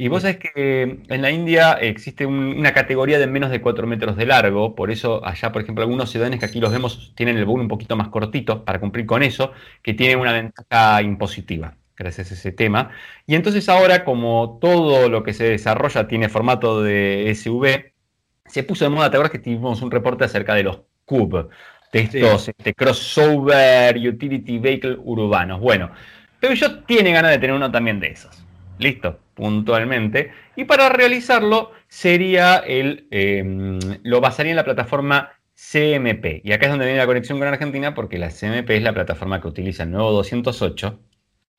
y 0.00 0.08
vos 0.08 0.22
sabés 0.22 0.38
que 0.38 1.02
en 1.08 1.20
la 1.20 1.30
India 1.30 1.72
existe 1.74 2.24
una 2.24 2.72
categoría 2.72 3.18
de 3.18 3.26
menos 3.26 3.50
de 3.50 3.60
4 3.60 3.86
metros 3.86 4.16
de 4.16 4.24
largo, 4.24 4.74
por 4.74 4.90
eso 4.90 5.22
allá, 5.26 5.52
por 5.52 5.60
ejemplo, 5.60 5.82
algunos 5.84 6.08
sedanes 6.10 6.40
que 6.40 6.46
aquí 6.46 6.58
los 6.58 6.72
vemos 6.72 7.12
tienen 7.14 7.36
el 7.36 7.44
bowl 7.44 7.60
un 7.60 7.68
poquito 7.68 7.96
más 7.96 8.08
cortito 8.08 8.64
para 8.64 8.80
cumplir 8.80 9.04
con 9.04 9.22
eso, 9.22 9.52
que 9.82 9.92
tiene 9.92 10.16
una 10.16 10.32
ventaja 10.32 11.02
impositiva 11.02 11.76
gracias 11.98 12.30
a 12.30 12.34
ese 12.34 12.50
tema. 12.50 12.92
Y 13.26 13.34
entonces 13.34 13.68
ahora, 13.68 14.02
como 14.06 14.58
todo 14.58 15.10
lo 15.10 15.22
que 15.22 15.34
se 15.34 15.44
desarrolla 15.44 16.08
tiene 16.08 16.30
formato 16.30 16.82
de 16.82 17.30
SUV, 17.34 17.92
se 18.46 18.62
puso 18.62 18.86
de 18.86 18.88
moda, 18.88 19.10
¿te 19.10 19.18
acuerdas 19.18 19.32
que 19.32 19.38
tuvimos 19.38 19.82
un 19.82 19.90
reporte 19.90 20.24
acerca 20.24 20.54
de 20.54 20.62
los 20.62 20.80
Cube, 21.04 21.48
de 21.92 22.00
estos 22.00 22.48
este, 22.48 22.72
crossover 22.72 23.98
utility 23.98 24.58
vehicle 24.58 24.96
urbanos? 25.04 25.60
Bueno, 25.60 25.90
pero 26.40 26.54
yo 26.54 26.78
tiene 26.84 27.12
ganas 27.12 27.32
de 27.32 27.38
tener 27.38 27.54
uno 27.54 27.70
también 27.70 28.00
de 28.00 28.06
esos. 28.12 28.46
Listo, 28.78 29.18
puntualmente. 29.40 30.32
Y 30.54 30.64
para 30.64 30.90
realizarlo 30.90 31.72
sería 31.88 32.58
el, 32.58 33.08
em, 33.10 33.78
lo 34.02 34.20
basaría 34.20 34.52
en 34.52 34.56
la 34.56 34.64
plataforma 34.64 35.30
CMP. 35.54 36.42
Y 36.44 36.52
acá 36.52 36.66
es 36.66 36.72
donde 36.72 36.84
viene 36.84 36.98
la 36.98 37.06
conexión 37.06 37.38
con 37.38 37.48
Argentina 37.48 37.94
porque 37.94 38.18
la 38.18 38.30
CMP 38.30 38.70
es 38.76 38.82
la 38.82 38.92
plataforma 38.92 39.40
que 39.40 39.48
utiliza 39.48 39.84
el 39.84 39.92
nuevo 39.92 40.12
208, 40.12 41.00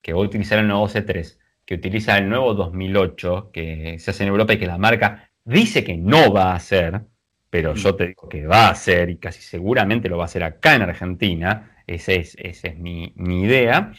que 0.02 0.14
va 0.14 0.20
a 0.20 0.24
utilizar 0.24 0.60
el 0.60 0.68
nuevo 0.68 0.88
C3, 0.88 1.40
que 1.66 1.74
utiliza 1.74 2.18
el 2.20 2.30
nuevo 2.30 2.54
2008, 2.54 3.50
que 3.52 3.98
se 3.98 4.12
hace 4.12 4.24
en 4.24 4.30
Europa 4.30 4.54
y 4.54 4.60
que 4.60 4.68
la 4.68 4.78
marca 4.78 5.32
dice 5.44 5.84
que 5.84 5.98
no 5.98 6.32
va 6.32 6.52
a 6.52 6.56
hacer, 6.56 7.02
pero 7.50 7.74
yo 7.74 7.96
te 7.96 8.10
digo 8.10 8.30
que 8.30 8.46
va 8.46 8.68
a 8.68 8.72
hacer 8.72 9.10
y 9.10 9.18
casi 9.18 9.42
seguramente 9.42 10.08
lo 10.08 10.18
va 10.18 10.26
a 10.26 10.26
hacer 10.26 10.44
acá 10.44 10.76
en 10.76 10.84
Argentina. 10.84 11.84
Esa 11.88 12.14
es, 12.14 12.38
esa 12.40 12.68
es 12.68 12.78
mi, 12.78 13.14
idea. 13.18 13.92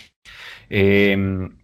Em, 0.70 1.58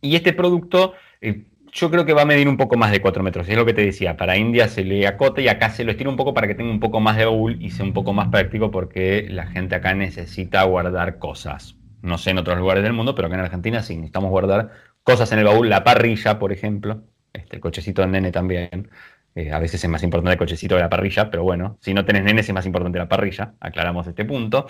y 0.00 0.14
este 0.16 0.32
producto 0.32 0.94
eh, 1.20 1.44
yo 1.72 1.90
creo 1.90 2.04
que 2.04 2.12
va 2.12 2.22
a 2.22 2.26
medir 2.26 2.48
un 2.48 2.56
poco 2.56 2.76
más 2.76 2.90
de 2.90 3.00
4 3.00 3.22
metros. 3.22 3.48
Es 3.48 3.56
lo 3.56 3.64
que 3.64 3.74
te 3.74 3.84
decía, 3.84 4.16
para 4.16 4.36
India 4.36 4.68
se 4.68 4.84
le 4.84 5.06
acota 5.06 5.40
y 5.40 5.48
acá 5.48 5.70
se 5.70 5.84
lo 5.84 5.90
estira 5.90 6.10
un 6.10 6.16
poco 6.16 6.34
para 6.34 6.46
que 6.46 6.54
tenga 6.54 6.70
un 6.70 6.80
poco 6.80 7.00
más 7.00 7.16
de 7.16 7.24
baúl 7.24 7.56
y 7.60 7.70
sea 7.70 7.84
un 7.84 7.92
poco 7.92 8.12
más 8.12 8.28
práctico 8.28 8.70
porque 8.70 9.26
la 9.28 9.46
gente 9.46 9.74
acá 9.74 9.94
necesita 9.94 10.62
guardar 10.64 11.18
cosas. 11.18 11.76
No 12.02 12.18
sé 12.18 12.30
en 12.30 12.38
otros 12.38 12.58
lugares 12.58 12.82
del 12.82 12.92
mundo, 12.92 13.14
pero 13.14 13.26
acá 13.26 13.36
en 13.36 13.42
Argentina 13.42 13.82
sí, 13.82 13.96
necesitamos 13.96 14.30
guardar 14.30 14.70
cosas 15.02 15.30
en 15.32 15.40
el 15.40 15.46
baúl. 15.46 15.68
La 15.68 15.84
parrilla, 15.84 16.38
por 16.38 16.52
ejemplo, 16.52 17.02
este, 17.32 17.56
el 17.56 17.60
cochecito 17.60 18.02
de 18.02 18.08
nene 18.08 18.32
también. 18.32 18.90
Eh, 19.34 19.52
a 19.52 19.58
veces 19.58 19.82
es 19.82 19.90
más 19.90 20.02
importante 20.02 20.32
el 20.32 20.38
cochecito 20.38 20.74
de 20.74 20.80
la 20.82 20.88
parrilla, 20.88 21.30
pero 21.30 21.44
bueno, 21.44 21.78
si 21.80 21.94
no 21.94 22.04
tenés 22.04 22.24
nenes 22.24 22.48
es 22.48 22.54
más 22.54 22.66
importante 22.66 22.98
la 22.98 23.08
parrilla. 23.08 23.54
Aclaramos 23.60 24.06
este 24.06 24.24
punto. 24.24 24.66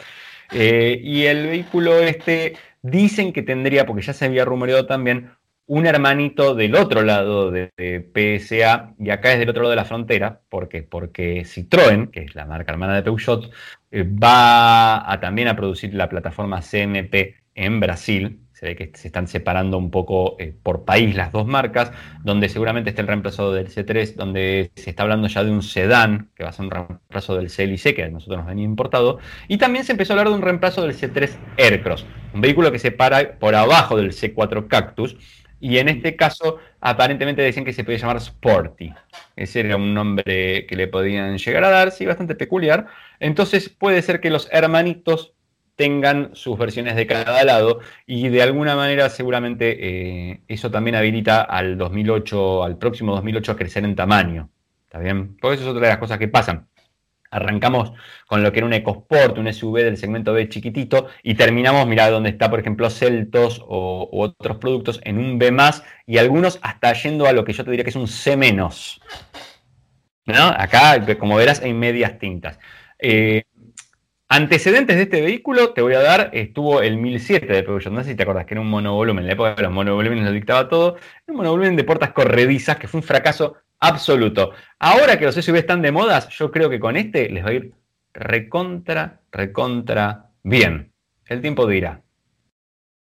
Eh, 0.53 1.01
y 1.03 1.24
el 1.24 1.46
vehículo 1.46 1.99
este 2.01 2.57
dicen 2.82 3.32
que 3.32 3.42
tendría, 3.42 3.86
porque 3.86 4.03
ya 4.03 4.12
se 4.12 4.24
había 4.26 4.44
rumoreado 4.44 4.86
también, 4.86 5.30
un 5.69 5.87
hermanito 5.87 6.55
del 6.55 6.75
otro 6.75 7.03
lado 7.03 7.51
de, 7.51 7.71
PSA, 7.79 8.95
y 8.99 9.11
acá 9.11 9.33
es 9.33 9.39
del 9.39 9.51
otro 9.51 9.62
lado 9.62 9.71
de 9.71 9.77
la 9.77 9.85
frontera, 9.85 10.41
¿por 10.49 10.69
qué? 10.69 10.83
Porque 10.83 11.43
Citroën, 11.45 12.11
que 12.11 12.23
es 12.23 12.35
la 12.35 12.47
marca 12.47 12.73
hermana 12.73 12.97
de 12.97 13.03
Peugeot, 13.03 13.51
eh, 13.91 14.03
va 14.03 15.11
a 15.11 15.21
también 15.21 15.47
a 15.49 15.57
producir 15.57 15.95
la 15.95 16.09
plataforma 16.09 16.62
CMP 16.62 17.37
en 17.55 17.81
Brasil, 17.81 18.41
se 18.53 18.66
ve 18.66 18.77
que 18.77 18.91
se 18.95 19.09
están 19.09 19.29
separando 19.29 19.77
un 19.77 19.91
poco 19.91 20.37
eh, 20.39 20.55
por 20.62 20.85
país 20.87 21.14
las 21.14 21.33
dos 21.33 21.47
marcas, 21.47 21.93
donde 22.25 22.49
seguramente 22.49 22.91
está 22.91 23.03
el 23.03 23.09
reemplazo 23.09 23.53
del 23.53 23.69
C3, 23.69 24.14
donde 24.14 24.73
se 24.75 24.91
está 24.91 25.03
hablando 25.03 25.29
ya 25.29 25.45
de 25.45 25.51
un 25.51 25.62
sedán, 25.62 26.31
que 26.35 26.45
va 26.45 26.51
a 26.51 26.53
ser 26.53 26.64
un 26.64 26.71
reemplazo 26.71 27.37
del 27.37 27.51
CLC, 27.51 27.95
que 27.95 28.05
a 28.05 28.09
nosotros 28.09 28.39
nos 28.39 28.47
venía 28.47 28.64
importado, 28.64 29.19
y 29.49 29.59
también 29.59 29.85
se 29.85 29.93
empezó 29.93 30.12
a 30.12 30.14
hablar 30.14 30.29
de 30.29 30.35
un 30.35 30.43
reemplazo 30.43 30.81
del 30.81 30.97
C3 30.97 31.31
Aircross, 31.59 32.07
un 32.33 32.41
vehículo 32.41 32.73
que 32.73 32.79
se 32.79 32.91
para 32.91 33.39
por 33.39 33.55
abajo 33.55 33.99
del 33.99 34.12
C4 34.12 34.66
Cactus, 34.66 35.16
y 35.61 35.79
en 35.79 35.89
este 35.89 36.17
caso 36.17 36.59
aparentemente 36.81 37.43
decían 37.43 37.65
que 37.65 37.73
se 37.73 37.85
podía 37.85 37.99
llamar 37.99 38.19
Sporty. 38.19 38.93
Ese 39.37 39.61
era 39.61 39.77
un 39.77 39.95
nombre 39.95 40.67
que 40.67 40.77
le 40.77 40.89
podían 40.89 41.39
llegar 41.39 41.65
a 41.65 41.71
dar, 41.71 41.91
sí, 41.91 42.07
bastante 42.07 42.35
peculiar. 42.35 42.87
Entonces 43.21 43.69
puede 43.69 44.03
ser 44.03 44.21
que 44.21 44.31
los 44.31 44.49
hermanitos 44.53 45.35
tengan 45.79 46.31
sus 46.35 46.59
versiones 46.59 46.97
de 46.97 47.07
cada 47.07 47.45
lado 47.45 47.79
y 48.05 48.29
de 48.29 48.43
alguna 48.43 48.75
manera 48.75 49.09
seguramente 49.11 49.77
eh, 50.31 50.41
eso 50.49 50.73
también 50.73 50.97
habilita 50.97 51.43
al 51.43 51.79
2008, 51.79 52.65
al 52.65 52.79
próximo 52.79 53.15
2008 53.15 53.53
a 53.53 53.57
crecer 53.57 53.85
en 53.85 53.95
tamaño. 53.95 54.51
¿Está 54.87 54.99
bien? 54.99 55.37
Porque 55.41 55.55
eso 55.55 55.65
es 55.65 55.71
otra 55.71 55.83
de 55.83 55.89
las 55.89 55.99
cosas 55.99 56.19
que 56.19 56.27
pasan. 56.27 56.67
Arrancamos 57.31 57.93
con 58.26 58.43
lo 58.43 58.53
que 58.53 58.59
era 58.59 58.66
un 58.66 58.72
EcoSport, 58.72 59.39
un 59.39 59.53
SUV 59.53 59.79
del 59.79 59.97
segmento 59.97 60.33
B 60.33 60.49
chiquitito 60.49 61.09
y 61.22 61.35
terminamos, 61.35 61.87
mirá 61.87 62.11
donde 62.11 62.31
está, 62.31 62.51
por 62.51 62.61
ejemplo, 62.61 62.91
Celtos 62.91 63.62
o, 63.66 64.09
u 64.12 64.22
otros 64.22 64.59
productos 64.59 65.01
en 65.05 65.18
un 65.18 65.39
B 65.39 65.51
más 65.51 65.83
y 66.07 66.18
algunos 66.18 66.59
hasta 66.62 66.93
yendo 66.95 67.26
a 67.26 67.33
lo 67.33 67.45
que 67.45 67.53
yo 67.53 67.64
te 67.64 67.70
diría 67.70 67.85
que 67.85 67.91
es 67.91 67.97
un 67.97 68.09
C 68.09 68.37
menos. 68.37 69.01
¿No? 70.26 70.49
Acá, 70.49 71.05
como 71.18 71.37
verás, 71.37 71.62
hay 71.62 71.72
medias 71.72 72.18
tintas. 72.18 72.59
Eh, 72.99 73.45
Antecedentes 74.31 74.97
de 74.97 75.05
este 75.05 75.22
vehículo, 75.22 75.72
te 75.72 75.81
voy 75.81 75.95
a 75.95 76.01
dar, 76.01 76.29
estuvo 76.35 76.83
el 76.83 76.99
1007 76.99 77.51
de 77.51 77.62
Peugeot, 77.62 77.91
no 77.91 78.05
sé 78.05 78.11
si 78.11 78.14
te 78.14 78.24
acordás 78.24 78.45
que 78.45 78.53
era 78.53 78.61
un 78.61 78.68
monovolumen, 78.68 79.22
en 79.22 79.26
la 79.26 79.33
época 79.33 79.55
de 79.55 79.62
los 79.62 79.72
monovolúmenes 79.72 80.26
lo 80.26 80.33
dictaba 80.33 80.68
todo, 80.68 80.97
un 81.26 81.37
monovolumen 81.37 81.76
de 81.76 81.85
puertas 81.85 82.12
corredizas 82.12 82.76
que 82.76 82.89
fue 82.89 82.99
un 82.99 83.05
fracaso 83.05 83.57
absoluto. 83.81 84.53
Ahora 84.79 85.18
que 85.18 85.24
los 85.24 85.35
SUV 85.35 85.57
están 85.57 85.83
de 85.83 85.93
modas, 85.93 86.29
yo 86.31 86.51
creo 86.51 86.70
que 86.70 86.81
con 86.81 86.97
este 86.97 87.29
les 87.29 87.45
va 87.45 87.51
a 87.51 87.53
ir 87.55 87.74
recontra, 88.12 89.20
recontra 89.31 90.31
bien. 90.43 90.93
El 91.26 91.41
tiempo 91.41 91.66
dirá. 91.66 92.03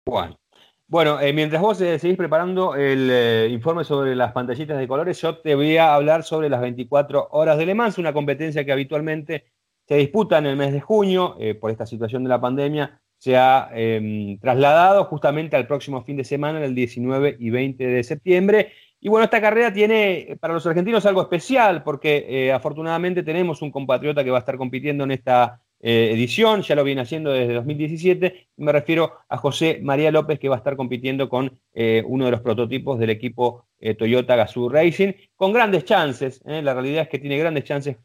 Bueno, 0.06 0.38
bueno 0.86 1.20
eh, 1.20 1.32
mientras 1.32 1.62
vos 1.62 1.80
eh, 1.80 1.98
seguís 1.98 2.16
preparando 2.16 2.74
el 2.74 3.08
eh, 3.10 3.48
informe 3.50 3.84
sobre 3.84 4.16
las 4.16 4.32
pantallitas 4.32 4.78
de 4.78 4.88
colores, 4.88 5.20
yo 5.20 5.38
te 5.38 5.54
voy 5.54 5.76
a 5.76 5.94
hablar 5.94 6.24
sobre 6.24 6.48
las 6.48 6.60
24 6.60 7.28
horas 7.32 7.58
de 7.58 7.66
Le 7.66 7.74
Mans, 7.74 7.98
una 7.98 8.12
competencia 8.12 8.64
que 8.64 8.72
habitualmente 8.72 9.44
se 9.86 9.96
disputa 9.96 10.38
en 10.38 10.46
el 10.46 10.56
mes 10.56 10.72
de 10.72 10.80
junio, 10.82 11.38
por 11.62 11.70
esta 11.70 11.86
situación 11.86 12.22
de 12.22 12.28
la 12.28 12.38
pandemia, 12.38 13.00
se 13.16 13.36
ha 13.36 13.70
em, 13.72 14.38
trasladado 14.38 15.04
justamente 15.06 15.56
al 15.56 15.66
próximo 15.66 16.02
fin 16.02 16.16
de 16.16 16.24
semana, 16.24 16.62
el 16.64 16.74
19 16.74 17.36
y 17.38 17.50
20 17.50 17.86
de 17.86 18.04
septiembre. 18.04 18.72
Y 19.00 19.08
bueno, 19.08 19.24
esta 19.24 19.40
carrera 19.40 19.72
tiene 19.72 20.18
eh, 20.18 20.36
para 20.36 20.54
los 20.54 20.66
argentinos 20.66 21.06
algo 21.06 21.22
especial, 21.22 21.82
porque 21.84 22.26
eh, 22.28 22.52
afortunadamente 22.52 23.22
tenemos 23.22 23.62
un 23.62 23.70
compatriota 23.70 24.24
que 24.24 24.30
va 24.30 24.38
a 24.38 24.40
estar 24.40 24.56
compitiendo 24.56 25.04
en 25.04 25.12
esta 25.12 25.60
edición, 25.80 26.62
ya 26.62 26.74
lo 26.74 26.82
viene 26.82 27.02
haciendo 27.02 27.30
desde 27.30 27.54
2017, 27.54 28.48
me 28.56 28.72
refiero 28.72 29.12
a 29.28 29.36
José 29.36 29.78
María 29.80 30.10
López, 30.10 30.40
que 30.40 30.48
va 30.48 30.56
a 30.56 30.58
estar 30.58 30.74
compitiendo 30.74 31.28
con 31.28 31.60
uno 31.72 32.24
de 32.24 32.30
los 32.32 32.40
prototipos 32.40 32.98
del 32.98 33.10
equipo 33.10 33.68
Toyota 33.96 34.34
Gazoo 34.34 34.68
Racing, 34.68 35.12
con 35.36 35.52
grandes 35.52 35.84
chances, 35.84 36.42
la 36.44 36.74
realidad 36.74 37.02
es 37.02 37.08
que 37.08 37.20
tiene 37.20 37.38
grandes 37.38 37.62
chances 37.62 37.96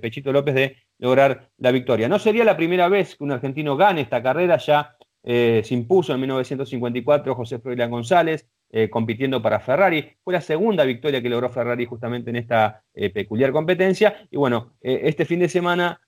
Pechito 0.00 0.32
López 0.32 0.54
de 0.54 0.76
lograr 0.96 1.50
la 1.58 1.70
victoria. 1.70 2.08
No 2.08 2.18
sería 2.18 2.44
la 2.44 2.56
primera 2.56 2.88
vez 2.88 3.14
que 3.14 3.24
un 3.24 3.32
argentino 3.32 3.76
gane 3.76 4.00
esta 4.00 4.22
carrera, 4.22 4.56
ya 4.56 4.96
eh, 5.22 5.62
se 5.64 5.74
impuso 5.74 6.14
en 6.14 6.20
1954 6.20 7.34
José 7.34 7.58
Froilán 7.58 7.90
González, 7.90 8.48
eh, 8.70 8.90
compitiendo 8.90 9.40
para 9.40 9.60
Ferrari. 9.60 10.10
Fue 10.22 10.32
la 10.32 10.40
segunda 10.40 10.84
victoria 10.84 11.22
que 11.22 11.28
logró 11.28 11.48
Ferrari 11.48 11.86
justamente 11.86 12.30
en 12.30 12.36
esta 12.36 12.82
eh, 12.94 13.10
peculiar 13.10 13.52
competencia. 13.52 14.28
Y 14.30 14.36
bueno, 14.36 14.74
este 14.80 15.24
fin 15.24 15.40
de 15.40 15.48
semana 15.48 16.00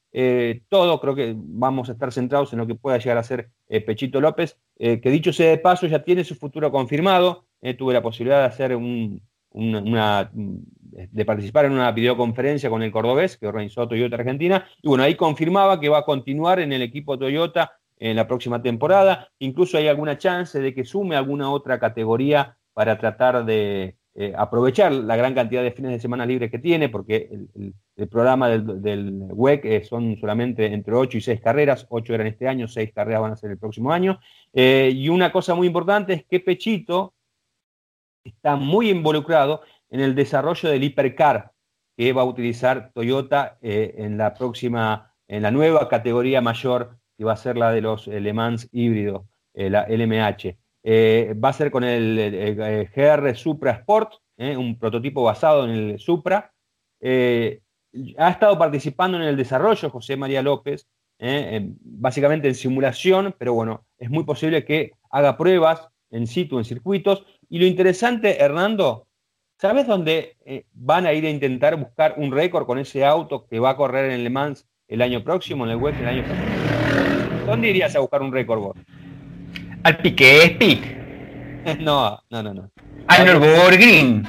todo 0.68 1.00
creo 1.00 1.14
que 1.14 1.34
vamos 1.36 1.88
a 1.88 1.92
estar 1.92 2.12
centrados 2.12 2.52
en 2.52 2.58
lo 2.58 2.66
que 2.66 2.74
pueda 2.74 2.98
llegar 2.98 3.16
a 3.16 3.22
ser 3.22 3.50
Pechito 3.68 4.20
López, 4.20 4.58
que 4.76 4.98
dicho 5.04 5.32
sea 5.32 5.50
de 5.50 5.58
paso 5.58 5.86
ya 5.86 6.02
tiene 6.02 6.24
su 6.24 6.34
futuro 6.34 6.72
confirmado. 6.72 7.46
tuve 7.78 7.94
la 7.94 8.02
posibilidad 8.02 8.40
de 8.40 8.46
hacer 8.46 8.74
un, 8.74 9.22
de 9.52 11.24
participar 11.24 11.66
en 11.66 11.72
una 11.72 11.92
videoconferencia 11.92 12.70
con 12.70 12.82
el 12.82 12.90
cordobés 12.90 13.36
que 13.36 13.46
organizó 13.46 13.86
Toyota 13.88 14.16
Argentina. 14.16 14.66
Y 14.82 14.88
bueno, 14.88 15.04
ahí 15.04 15.14
confirmaba 15.14 15.80
que 15.80 15.88
va 15.88 15.98
a 15.98 16.04
continuar 16.04 16.60
en 16.60 16.72
el 16.72 16.82
equipo 16.82 17.18
Toyota 17.18 17.79
en 18.00 18.16
la 18.16 18.26
próxima 18.26 18.60
temporada. 18.60 19.28
Incluso 19.38 19.78
hay 19.78 19.86
alguna 19.86 20.18
chance 20.18 20.58
de 20.58 20.74
que 20.74 20.84
sume 20.84 21.14
alguna 21.14 21.50
otra 21.50 21.78
categoría 21.78 22.56
para 22.72 22.98
tratar 22.98 23.44
de 23.44 23.96
eh, 24.14 24.32
aprovechar 24.36 24.90
la 24.90 25.14
gran 25.16 25.34
cantidad 25.34 25.62
de 25.62 25.70
fines 25.70 25.92
de 25.92 26.00
semana 26.00 26.26
libres 26.26 26.50
que 26.50 26.58
tiene, 26.58 26.88
porque 26.88 27.30
el, 27.54 28.08
programa 28.08 28.48
del, 28.48 29.28
WEC 29.30 29.64
eh, 29.66 29.84
son 29.84 30.16
solamente 30.18 30.66
entre 30.72 30.94
8 30.94 31.18
y 31.18 31.20
6 31.20 31.40
carreras, 31.40 31.86
8 31.90 32.14
eran 32.14 32.26
este 32.26 32.48
año, 32.48 32.66
6 32.66 32.92
carreras 32.94 33.20
van 33.20 33.32
a 33.32 33.36
ser 33.36 33.50
el 33.50 33.58
próximo 33.58 33.92
año. 33.92 34.18
Eh, 34.52 34.90
y 34.94 35.08
una 35.10 35.30
cosa 35.30 35.54
muy 35.54 35.66
importante 35.66 36.14
es 36.14 36.24
que 36.24 36.40
Pechito 36.40 37.14
está 38.24 38.56
muy 38.56 38.90
involucrado 38.90 39.60
en 39.90 40.00
el 40.00 40.14
desarrollo 40.14 40.70
del 40.70 40.84
hipercar 40.84 41.52
que 41.96 42.12
va 42.12 42.22
a 42.22 42.24
utilizar 42.24 42.92
Toyota 42.94 43.58
en 43.60 44.16
la 44.16 44.32
próxima, 44.32 45.12
en 45.28 45.42
la 45.42 45.50
nueva 45.50 45.88
categoría 45.88 46.40
mayor 46.40 46.99
que 47.20 47.24
va 47.26 47.34
a 47.34 47.36
ser 47.36 47.58
la 47.58 47.70
de 47.70 47.82
los 47.82 48.06
Le 48.06 48.32
Mans 48.32 48.66
híbridos, 48.72 49.26
la 49.52 49.86
LMH. 49.86 50.56
Eh, 50.82 51.34
va 51.34 51.50
a 51.50 51.52
ser 51.52 51.70
con 51.70 51.84
el, 51.84 52.88
GR 52.94 53.36
Supra 53.36 53.72
Sport, 53.72 54.14
eh, 54.38 54.56
un 54.56 54.78
prototipo 54.78 55.22
basado 55.22 55.66
en 55.66 55.70
el 55.70 55.98
Supra. 55.98 56.50
Eh, 56.98 57.60
ha 58.16 58.30
estado 58.30 58.58
participando 58.58 59.18
en 59.18 59.24
el 59.24 59.36
desarrollo 59.36 59.90
José 59.90 60.16
María 60.16 60.40
López, 60.40 60.88
básicamente 61.18 62.48
en 62.48 62.54
simulación, 62.54 63.34
pero 63.36 63.52
bueno, 63.52 63.84
es 63.98 64.08
muy 64.08 64.24
posible 64.24 64.64
que 64.64 64.92
haga 65.10 65.36
pruebas 65.36 65.90
en 66.10 66.26
situ, 66.26 66.56
en 66.56 66.64
circuitos. 66.64 67.26
Y 67.50 67.58
lo 67.58 67.66
interesante, 67.66 68.42
Hernando, 68.42 69.08
¿sabes 69.58 69.86
dónde 69.86 70.38
van 70.72 71.04
a 71.04 71.12
ir 71.12 71.26
a 71.26 71.30
intentar 71.30 71.76
buscar 71.76 72.14
un 72.16 72.32
récord 72.32 72.64
con 72.64 72.78
ese 72.78 73.04
auto 73.04 73.46
que 73.46 73.58
va 73.58 73.70
a 73.70 73.76
correr 73.76 74.10
en 74.10 74.24
Le 74.24 74.30
Mans 74.30 74.66
el 74.88 75.02
año 75.02 75.22
próximo, 75.22 75.66
en 75.66 75.72
el 75.72 75.76
web 75.76 75.94
el 76.00 76.08
año 76.08 76.24
próximo? 76.24 76.59
¿Dónde 77.50 77.70
irías 77.70 77.96
a 77.96 77.98
buscar 77.98 78.22
un 78.22 78.32
récord 78.32 78.60
vos? 78.60 78.76
Al 79.82 79.98
pique 79.98 80.54
Speak. 80.54 81.00
No, 81.80 82.16
no, 82.30 82.42
no, 82.44 82.54
no. 82.54 82.70
Al 83.08 83.26
Nürburgring. 83.26 84.24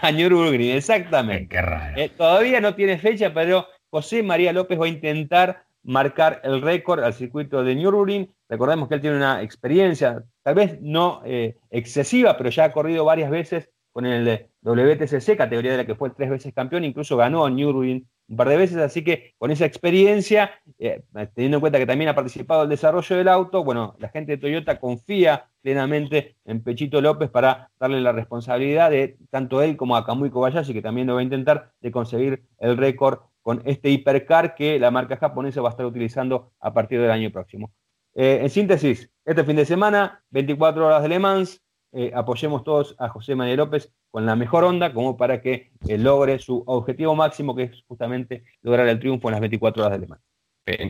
A 0.00 0.10
Nürburgring, 0.10 0.70
exactamente. 0.70 1.48
Qué 1.48 1.60
raro. 1.60 2.00
Eh, 2.00 2.08
todavía 2.08 2.62
no 2.62 2.74
tiene 2.74 2.96
fecha, 2.96 3.34
pero 3.34 3.66
José 3.90 4.22
María 4.22 4.52
López 4.54 4.80
va 4.80 4.86
a 4.86 4.88
intentar 4.88 5.62
marcar 5.82 6.40
el 6.42 6.62
récord 6.62 7.04
al 7.04 7.12
circuito 7.12 7.62
de 7.62 7.74
Nürburgring. 7.74 8.34
Recordemos 8.48 8.88
que 8.88 8.94
él 8.94 9.00
tiene 9.02 9.18
una 9.18 9.42
experiencia, 9.42 10.24
tal 10.42 10.54
vez 10.54 10.80
no 10.80 11.20
eh, 11.26 11.56
excesiva, 11.70 12.36
pero 12.38 12.48
ya 12.48 12.64
ha 12.64 12.72
corrido 12.72 13.04
varias 13.04 13.30
veces 13.30 13.68
con 13.92 14.06
el 14.06 14.48
WTCC, 14.62 15.36
categoría 15.36 15.72
de 15.72 15.76
la 15.76 15.86
que 15.86 15.94
fue 15.94 16.10
tres 16.10 16.30
veces 16.30 16.54
campeón, 16.54 16.84
incluso 16.84 17.16
ganó 17.18 17.44
a 17.44 17.50
Nürburgring 17.50 18.08
un 18.28 18.36
par 18.36 18.48
de 18.48 18.56
veces, 18.56 18.78
así 18.78 19.04
que 19.04 19.34
con 19.38 19.50
esa 19.50 19.66
experiencia, 19.66 20.50
eh, 20.78 21.02
teniendo 21.34 21.58
en 21.58 21.60
cuenta 21.60 21.78
que 21.78 21.86
también 21.86 22.08
ha 22.08 22.14
participado 22.14 22.62
en 22.62 22.66
el 22.66 22.70
desarrollo 22.70 23.16
del 23.16 23.28
auto, 23.28 23.64
bueno, 23.64 23.96
la 23.98 24.08
gente 24.08 24.32
de 24.32 24.38
Toyota 24.38 24.78
confía 24.80 25.48
plenamente 25.60 26.36
en 26.44 26.62
Pechito 26.62 27.00
López 27.00 27.30
para 27.30 27.70
darle 27.78 28.00
la 28.00 28.12
responsabilidad 28.12 28.90
de 28.90 29.18
tanto 29.30 29.62
él 29.62 29.76
como 29.76 29.96
a 29.96 30.04
Kamui 30.04 30.30
Kobayashi, 30.30 30.72
que 30.72 30.82
también 30.82 31.06
lo 31.06 31.14
va 31.14 31.20
a 31.20 31.24
intentar, 31.24 31.72
de 31.80 31.90
conseguir 31.90 32.44
el 32.58 32.76
récord 32.76 33.20
con 33.42 33.62
este 33.66 33.90
hipercar 33.90 34.54
que 34.54 34.78
la 34.78 34.90
marca 34.90 35.16
japonesa 35.16 35.60
va 35.60 35.68
a 35.68 35.72
estar 35.72 35.86
utilizando 35.86 36.52
a 36.60 36.72
partir 36.72 37.00
del 37.00 37.10
año 37.10 37.30
próximo. 37.30 37.72
Eh, 38.14 38.38
en 38.42 38.50
síntesis, 38.50 39.10
este 39.24 39.44
fin 39.44 39.56
de 39.56 39.66
semana, 39.66 40.24
24 40.30 40.86
horas 40.86 41.02
de 41.02 41.08
Le 41.08 41.18
Mans, 41.18 41.63
eh, 41.96 42.10
apoyemos 42.12 42.64
todos 42.64 42.96
a 42.98 43.08
José 43.08 43.36
María 43.36 43.54
López 43.54 43.92
con 44.10 44.26
la 44.26 44.34
mejor 44.34 44.64
onda 44.64 44.92
como 44.92 45.16
para 45.16 45.40
que 45.40 45.70
eh, 45.86 45.96
logre 45.96 46.40
su 46.40 46.64
objetivo 46.66 47.14
máximo, 47.14 47.54
que 47.54 47.64
es 47.64 47.84
justamente 47.86 48.42
lograr 48.62 48.88
el 48.88 48.98
triunfo 48.98 49.28
en 49.28 49.32
las 49.32 49.40
24 49.40 49.84
horas 49.84 49.98
de 49.98 50.06
Le 50.06 50.08
Mans. 50.08 50.22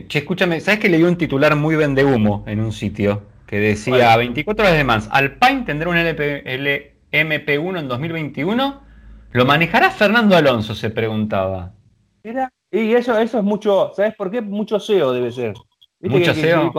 che, 0.07 0.19
escúchame, 0.19 0.59
¿sabes 0.61 0.79
que 0.79 0.89
leí 0.89 1.03
un 1.03 1.15
titular 1.15 1.55
muy 1.55 1.75
vende 1.75 2.03
humo 2.03 2.43
en 2.47 2.59
un 2.59 2.71
sitio 2.71 3.21
que 3.45 3.59
decía 3.59 4.17
24 4.17 4.63
horas 4.63 4.73
de 4.73 4.79
Le 4.79 4.83
Mans, 4.83 5.07
Alpine 5.11 5.61
tendrá 5.63 5.89
un 5.89 5.95
LMP1 5.95 7.79
en 7.79 7.87
2021? 7.87 8.81
¿Lo 9.31 9.45
manejará 9.45 9.91
Fernando 9.91 10.35
Alonso? 10.35 10.73
Se 10.73 10.89
preguntaba. 10.89 11.73
y 12.71 12.93
eso, 12.93 13.19
eso 13.19 13.37
es 13.37 13.43
mucho, 13.43 13.91
¿sabes 13.95 14.15
por 14.15 14.31
qué? 14.31 14.41
Mucho 14.41 14.79
SEO 14.79 15.13
debe 15.13 15.31
ser. 15.31 15.53
Mucho 15.99 16.33
SEO. 16.33 16.71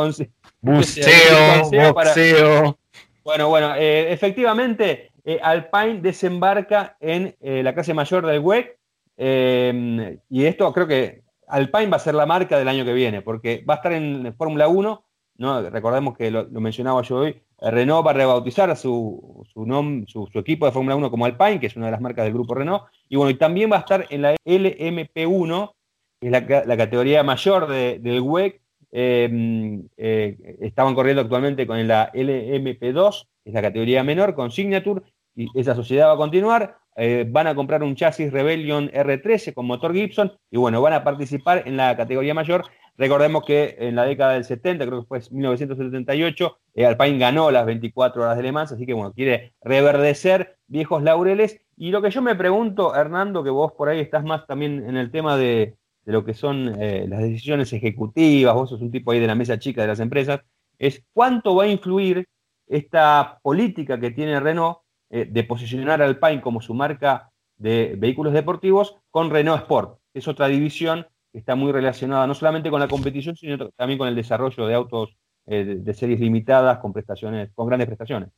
Buceo, 0.60 1.70
boxeo. 1.94 2.78
Bueno, 3.26 3.48
bueno, 3.48 3.74
eh, 3.74 4.12
efectivamente, 4.12 5.10
eh, 5.24 5.40
Alpine 5.42 6.00
desembarca 6.00 6.96
en 7.00 7.34
eh, 7.40 7.60
la 7.64 7.74
clase 7.74 7.92
mayor 7.92 8.24
del 8.24 8.38
WEC 8.38 8.78
y 10.30 10.44
esto 10.44 10.72
creo 10.72 10.86
que 10.86 11.24
Alpine 11.48 11.88
va 11.88 11.96
a 11.96 12.00
ser 12.00 12.14
la 12.14 12.24
marca 12.24 12.56
del 12.56 12.68
año 12.68 12.84
que 12.84 12.92
viene, 12.92 13.22
porque 13.22 13.64
va 13.68 13.74
a 13.74 13.76
estar 13.78 13.92
en 13.94 14.32
Fórmula 14.36 14.68
1, 14.68 15.04
¿no? 15.38 15.70
recordemos 15.70 16.16
que 16.16 16.30
lo, 16.30 16.46
mencionaba 16.60 17.02
yo 17.02 17.16
hoy, 17.16 17.42
Renault 17.60 18.06
va 18.06 18.12
a 18.12 18.14
rebautizar 18.14 18.76
su, 18.76 19.44
su, 19.52 20.28
su, 20.32 20.38
equipo 20.38 20.66
de 20.66 20.70
Fórmula 20.70 20.94
1 20.94 21.10
como 21.10 21.24
Alpine, 21.24 21.58
que 21.58 21.66
es 21.66 21.74
una 21.74 21.86
de 21.86 21.92
las 21.92 22.00
marcas 22.00 22.26
del 22.26 22.34
grupo 22.34 22.54
Renault, 22.54 22.84
y 23.08 23.16
bueno, 23.16 23.30
y 23.30 23.34
también 23.34 23.72
va 23.72 23.78
a 23.78 23.80
estar 23.80 24.06
en 24.08 24.22
la 24.22 24.36
LMP1, 24.44 25.72
que 26.20 26.28
es 26.28 26.32
la, 26.32 26.76
categoría 26.76 27.24
mayor 27.24 27.66
del 27.66 28.20
WEC, 28.20 28.54
eh, 28.54 28.60
estaban 28.91 30.95
corriendo 30.95 31.22
actualmente 31.22 31.66
con 31.66 31.87
la 31.87 32.11
LMP2, 32.12 33.26
es 33.45 33.55
la 33.55 33.62
categoría 33.62 34.03
menor, 34.03 34.34
con 34.34 34.51
Signature, 34.51 35.03
y 35.34 35.47
esa 35.55 35.74
sociedad 35.74 36.09
va 36.09 36.14
a 36.14 36.16
continuar. 36.16 36.78
Eh, 36.99 37.26
van 37.28 37.47
a 37.47 37.55
comprar 37.55 37.82
un 37.82 37.95
chasis 37.95 38.32
Rebellion 38.32 38.91
R13 38.91 39.53
con 39.53 39.66
motor 39.66 39.93
Gibson 39.93 40.32
y 40.51 40.57
bueno, 40.57 40.80
van 40.80 40.95
a 40.95 41.05
participar 41.05 41.62
en 41.66 41.76
la 41.76 41.95
categoría 41.95 42.32
mayor. 42.32 42.64
Recordemos 42.97 43.45
que 43.45 43.76
en 43.78 43.95
la 43.95 44.05
década 44.05 44.32
del 44.32 44.45
70, 44.45 44.87
creo 44.87 45.03
que 45.03 45.07
fue 45.07 45.20
1978, 45.30 46.59
eh, 46.74 46.87
Alpine 46.87 47.18
ganó 47.18 47.51
las 47.51 47.66
24 47.66 48.22
horas 48.22 48.39
de 48.39 48.43
Le 48.43 48.53
Mans, 48.53 48.72
así 48.72 48.87
que 48.87 48.95
bueno, 48.95 49.12
quiere 49.12 49.53
reverdecer 49.61 50.57
viejos 50.66 51.03
laureles. 51.03 51.61
Y 51.76 51.91
lo 51.91 52.01
que 52.01 52.11
yo 52.11 52.22
me 52.22 52.34
pregunto, 52.34 52.97
Hernando, 52.97 53.45
que 53.45 53.51
vos 53.51 53.72
por 53.72 53.91
ahí 53.91 54.01
estás 54.01 54.24
más 54.24 54.47
también 54.47 54.89
en 54.89 54.97
el 54.97 55.11
tema 55.11 55.37
de, 55.37 55.76
de 56.07 56.12
lo 56.12 56.24
que 56.24 56.34
son 56.34 56.80
eh, 56.80 57.07
las 57.09 57.20
decisiones 57.20 57.72
ejecutivas, 57.72 58.54
vos 58.54 58.70
sos 58.70 58.80
un 58.80 58.92
tipo 58.92 59.11
ahí 59.11 59.18
de 59.18 59.26
la 59.26 59.34
mesa 59.34 59.59
chica 59.59 59.82
de 59.82 59.88
las 59.88 60.00
empresas, 60.00 60.40
es 60.78 61.04
cuánto 61.12 61.57
va 61.57 61.64
a 61.64 61.68
influir 61.68 62.26
esta 62.68 63.38
política 63.42 63.98
que 63.98 64.12
tiene 64.12 64.38
Renault 64.38 64.78
eh, 65.11 65.26
de 65.28 65.44
posicionar 65.44 66.00
al 66.00 66.11
Alpine 66.11 66.40
como 66.40 66.61
su 66.61 66.74
marca 66.74 67.30
de 67.57 67.96
vehículos 67.98 68.32
deportivos 68.32 68.96
con 69.11 69.30
Renault 69.30 69.62
Sport, 69.62 69.98
que 70.12 70.20
es 70.20 70.28
otra 70.28 70.46
división 70.46 71.07
que 71.32 71.40
está 71.40 71.57
muy 71.57 71.72
relacionada 71.72 72.26
no 72.26 72.34
solamente 72.34 72.70
con 72.70 72.80
la 72.80 72.88
competición, 72.88 73.36
sino 73.36 73.70
también 73.70 73.98
con 73.98 74.09
el 74.09 74.14
desarrollo 74.14 74.66
de 74.66 74.74
autos 74.74 75.16
eh, 75.46 75.64
de 75.64 75.94
series 75.94 76.20
limitadas 76.20 76.78
con 76.78 76.92
prestaciones, 76.92 77.50
con 77.54 77.66
grandes 77.66 77.86
prestaciones. 77.86 78.30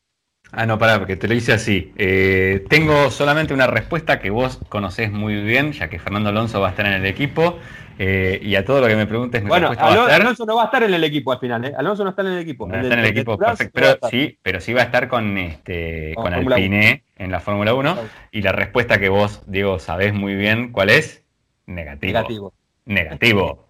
Ah, 0.51 0.65
no, 0.65 0.79
pará, 0.79 0.99
porque 0.99 1.17
te 1.17 1.29
lo 1.29 1.35
hice 1.35 1.53
así. 1.53 1.93
Eh, 1.97 2.65
tengo 2.69 3.11
solamente 3.11 3.53
una 3.53 3.67
respuesta 3.67 4.19
que 4.19 4.31
vos 4.31 4.59
conocés 4.69 5.13
muy 5.13 5.43
bien, 5.43 5.73
ya 5.73 5.89
que 5.89 5.99
Fernando 5.99 6.31
Alonso 6.31 6.61
va 6.61 6.69
a 6.69 6.71
estar 6.71 6.87
en 6.87 6.95
el 6.95 7.07
equipo. 7.07 7.59
Eh, 8.01 8.39
y 8.43 8.55
a 8.55 8.65
todo 8.65 8.81
lo 8.81 8.87
que 8.87 8.95
me 8.95 9.07
preguntes, 9.07 9.43
mi 9.43 9.49
bueno, 9.49 9.73
Alonso, 9.77 10.47
no 10.47 10.55
va 10.55 10.63
a 10.63 10.65
estar 10.67 10.85
en 10.85 10.95
el 10.95 11.03
equipo 11.03 11.33
al 11.33 11.41
final, 11.41 11.65
¿eh? 11.65 11.75
Alonso 11.77 12.05
no 12.05 12.11
está 12.11 12.23
en 12.23 12.29
el 12.29 12.39
equipo. 12.39 12.69
No 12.69 12.77
está 12.77 12.95
en 12.95 13.01
el 13.01 13.07
equipo, 13.07 13.37
perfecto. 13.37 13.73
Pero 13.75 13.99
sí, 14.09 14.39
pero 14.41 14.61
sí 14.61 14.73
va 14.73 14.83
a 14.83 14.85
estar 14.85 15.09
con 15.09 15.37
este 15.37 16.15
con 16.15 16.33
Alpine 16.33 17.03
en 17.17 17.31
la 17.33 17.41
Fórmula 17.41 17.75
1. 17.75 17.99
Y 18.31 18.43
la 18.43 18.53
respuesta 18.53 19.01
que 19.01 19.09
vos, 19.09 19.43
Diego, 19.47 19.81
sabés 19.81 20.15
muy 20.15 20.37
bien 20.37 20.71
cuál 20.71 20.91
es, 20.91 21.25
negativo. 21.67 22.13
Negativo. 22.13 22.55
Negativo. 22.85 23.69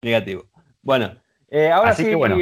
negativo. 0.00 0.46
Bueno, 0.82 1.14
eh, 1.50 1.70
ahora 1.70 1.90
Así 1.90 2.04
Que 2.04 2.14
bueno. 2.14 2.38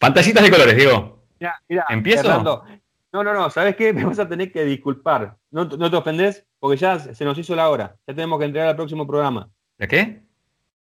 Pantallitas 0.00 0.42
de 0.42 0.50
colores, 0.50 0.76
Diego. 0.76 1.21
Mira, 1.68 1.86
¿Empiezo? 1.88 2.42
no, 2.42 3.22
no, 3.22 3.34
no, 3.34 3.50
¿sabes 3.50 3.76
qué? 3.76 3.92
Me 3.92 4.04
vas 4.04 4.18
a 4.18 4.28
tener 4.28 4.52
que 4.52 4.64
disculpar. 4.64 5.36
No, 5.50 5.68
te 5.68 5.96
ofendés 5.96 6.46
porque 6.58 6.76
ya 6.76 6.98
se 6.98 7.24
nos 7.24 7.36
hizo 7.38 7.54
la 7.54 7.68
hora. 7.68 7.96
Ya 8.06 8.14
tenemos 8.14 8.38
que 8.38 8.46
entregar 8.46 8.70
al 8.70 8.76
próximo 8.76 9.06
programa. 9.06 9.50
¿De 9.78 9.88
qué? 9.88 10.22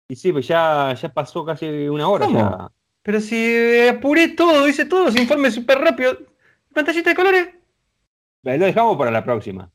Y 0.09 0.17
sí, 0.17 0.33
pues 0.33 0.47
ya, 0.47 0.95
ya 0.95 1.09
pasó 1.09 1.45
casi 1.45 1.67
una 1.89 2.09
hora. 2.09 2.71
Pero 3.03 3.21
si 3.21 3.89
apuré 3.89 4.29
todo, 4.29 4.69
hice 4.69 4.85
todos 4.85 5.07
los 5.07 5.17
informes 5.17 5.55
súper 5.55 5.79
rápido. 5.79 6.19
¿Pantallita 6.73 7.11
de 7.11 7.17
colores? 7.17 7.49
Lo 8.43 8.53
dejamos 8.53 8.97
para 8.97 9.11
la 9.11 9.25
próxima. 9.25 9.71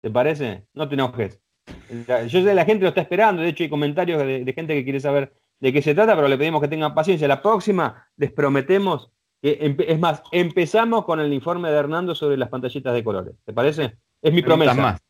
¿Te 0.00 0.10
parece? 0.10 0.64
No 0.74 0.88
te 0.88 0.94
enojes. 0.94 1.40
Yo 1.88 2.40
sé 2.40 2.44
que 2.44 2.54
la 2.54 2.64
gente 2.64 2.82
lo 2.82 2.88
está 2.88 3.00
esperando. 3.00 3.42
De 3.42 3.48
hecho, 3.48 3.62
hay 3.64 3.70
comentarios 3.70 4.18
de 4.24 4.52
gente 4.54 4.74
que 4.74 4.84
quiere 4.84 5.00
saber 5.00 5.32
de 5.60 5.72
qué 5.72 5.80
se 5.80 5.94
trata, 5.94 6.16
pero 6.16 6.26
le 6.26 6.36
pedimos 6.36 6.60
que 6.60 6.68
tengan 6.68 6.94
paciencia. 6.94 7.28
La 7.28 7.40
próxima 7.40 8.08
les 8.16 8.32
prometemos 8.32 9.12
es 9.42 9.98
más, 9.98 10.22
empezamos 10.30 11.04
con 11.04 11.20
el 11.20 11.32
informe 11.32 11.70
de 11.70 11.76
Hernando 11.76 12.14
sobre 12.14 12.36
las 12.36 12.48
pantallitas 12.48 12.94
de 12.94 13.04
colores. 13.04 13.34
¿Te 13.44 13.52
parece? 13.52 13.96
Es 14.20 14.32
mi 14.32 14.42
promesa. 14.42 14.74
Más. 14.74 15.00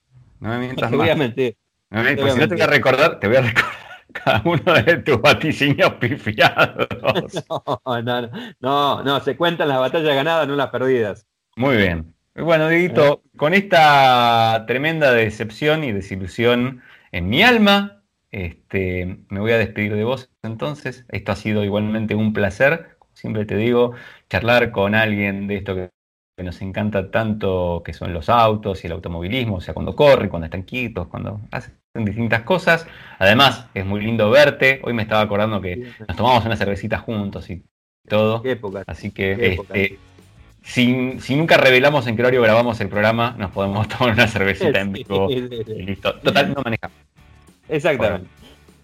No 0.41 0.49
me 0.49 0.59
mientas 0.59 0.91
más. 0.91 1.01
Obviamente. 1.01 1.57
No 1.91 2.03
me, 2.03 2.17
pues 2.17 2.35
si 2.35 2.41
no 2.41 2.49
te 2.49 2.55
voy 2.55 2.63
a 2.63 2.67
recordar, 2.67 3.21
te 3.21 3.29
voy 3.29 3.37
a 3.37 3.43
recordar 3.43 3.83
cada 4.13 4.43
uno 4.45 4.75
de 4.83 4.99
tus 4.99 5.21
vaticinios 5.21 5.95
pifiados. 5.95 6.89
No, 7.85 8.03
no, 8.03 8.31
no, 8.61 9.03
no, 9.03 9.21
se 9.21 9.37
cuentan 9.37 9.69
las 9.69 9.79
batallas 9.79 10.15
ganadas, 10.15 10.47
no 10.49 10.57
las 10.57 10.71
perdidas. 10.71 11.27
Muy 11.57 11.77
bien. 11.77 12.15
Bueno, 12.35 12.69
Dieguito, 12.69 13.23
con 13.37 13.53
esta 13.53 14.65
tremenda 14.67 15.13
decepción 15.13 15.85
y 15.85 15.93
desilusión 15.93 16.83
en 17.11 17.29
mi 17.29 17.43
alma, 17.43 18.03
este, 18.31 19.19
me 19.29 19.41
voy 19.41 19.53
a 19.53 19.59
despedir 19.59 19.95
de 19.95 20.05
vos 20.05 20.31
entonces. 20.43 21.05
Esto 21.09 21.33
ha 21.33 21.37
sido 21.37 21.65
igualmente 21.65 22.15
un 22.15 22.33
placer, 22.33 22.97
siempre 23.13 23.45
te 23.45 23.57
digo, 23.57 23.93
charlar 24.33 24.71
con 24.71 24.95
alguien 24.95 25.47
de 25.47 25.57
esto 25.57 25.75
que 25.75 25.91
que 26.37 26.43
nos 26.43 26.63
encanta 26.63 27.11
tanto, 27.11 27.83
que 27.85 27.93
son 27.93 28.13
los 28.15 28.29
autos 28.29 28.83
y 28.83 28.87
el 28.87 28.95
automovilismo, 28.95 29.57
o 29.57 29.61
sea, 29.61 29.75
cuando 29.75 29.95
corren, 29.95 30.31
cuando 30.31 30.47
están 30.47 30.63
quietos, 30.63 31.09
cuando 31.09 31.41
hacen 31.51 31.75
distintas 31.95 32.43
cosas. 32.43 32.87
Además, 33.19 33.67
es 33.75 33.85
muy 33.85 34.01
lindo 34.01 34.31
verte. 34.31 34.81
Hoy 34.83 34.95
me 34.95 35.03
estaba 35.03 35.21
acordando 35.21 35.61
que 35.61 35.93
nos 36.09 36.17
tomamos 36.17 36.45
una 36.47 36.57
cervecita 36.57 36.99
juntos 36.99 37.51
y 37.51 37.63
todo. 38.09 38.43
Qué 38.43 38.53
época. 38.53 38.83
Así 38.87 39.11
que, 39.11 39.33
este, 39.33 39.99
si, 40.63 41.37
nunca 41.37 41.59
revelamos 41.59 42.07
en 42.07 42.17
qué 42.17 42.23
horario 42.23 42.41
grabamos 42.41 42.81
el 42.81 42.89
programa, 42.89 43.35
nos 43.39 43.51
podemos 43.51 43.87
tomar 43.89 44.15
una 44.15 44.27
cervecita 44.27 44.81
en 44.81 44.93
vivo 44.93 45.31
y 45.31 45.41
listo. 45.83 46.15
Total, 46.21 46.55
no 46.55 46.63
manejamos. 46.63 46.97
Exactamente. 47.69 48.29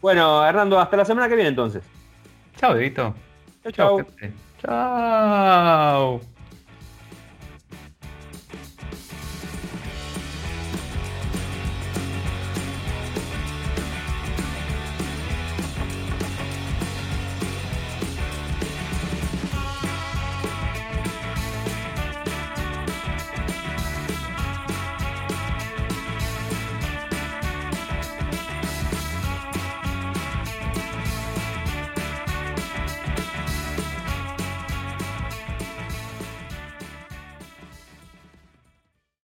Bueno. 0.03 0.47
Hernando, 0.47 0.79
hasta 0.79 0.99
la 0.99 1.05
semana 1.07 1.29
que 1.29 1.35
viene 1.35 1.49
entonces. 1.49 1.83
Chao, 2.57 2.77
Edito. 2.77 3.15
Chao. 3.73 4.03
Chao. 4.03 4.07
Tchau! 4.59 6.21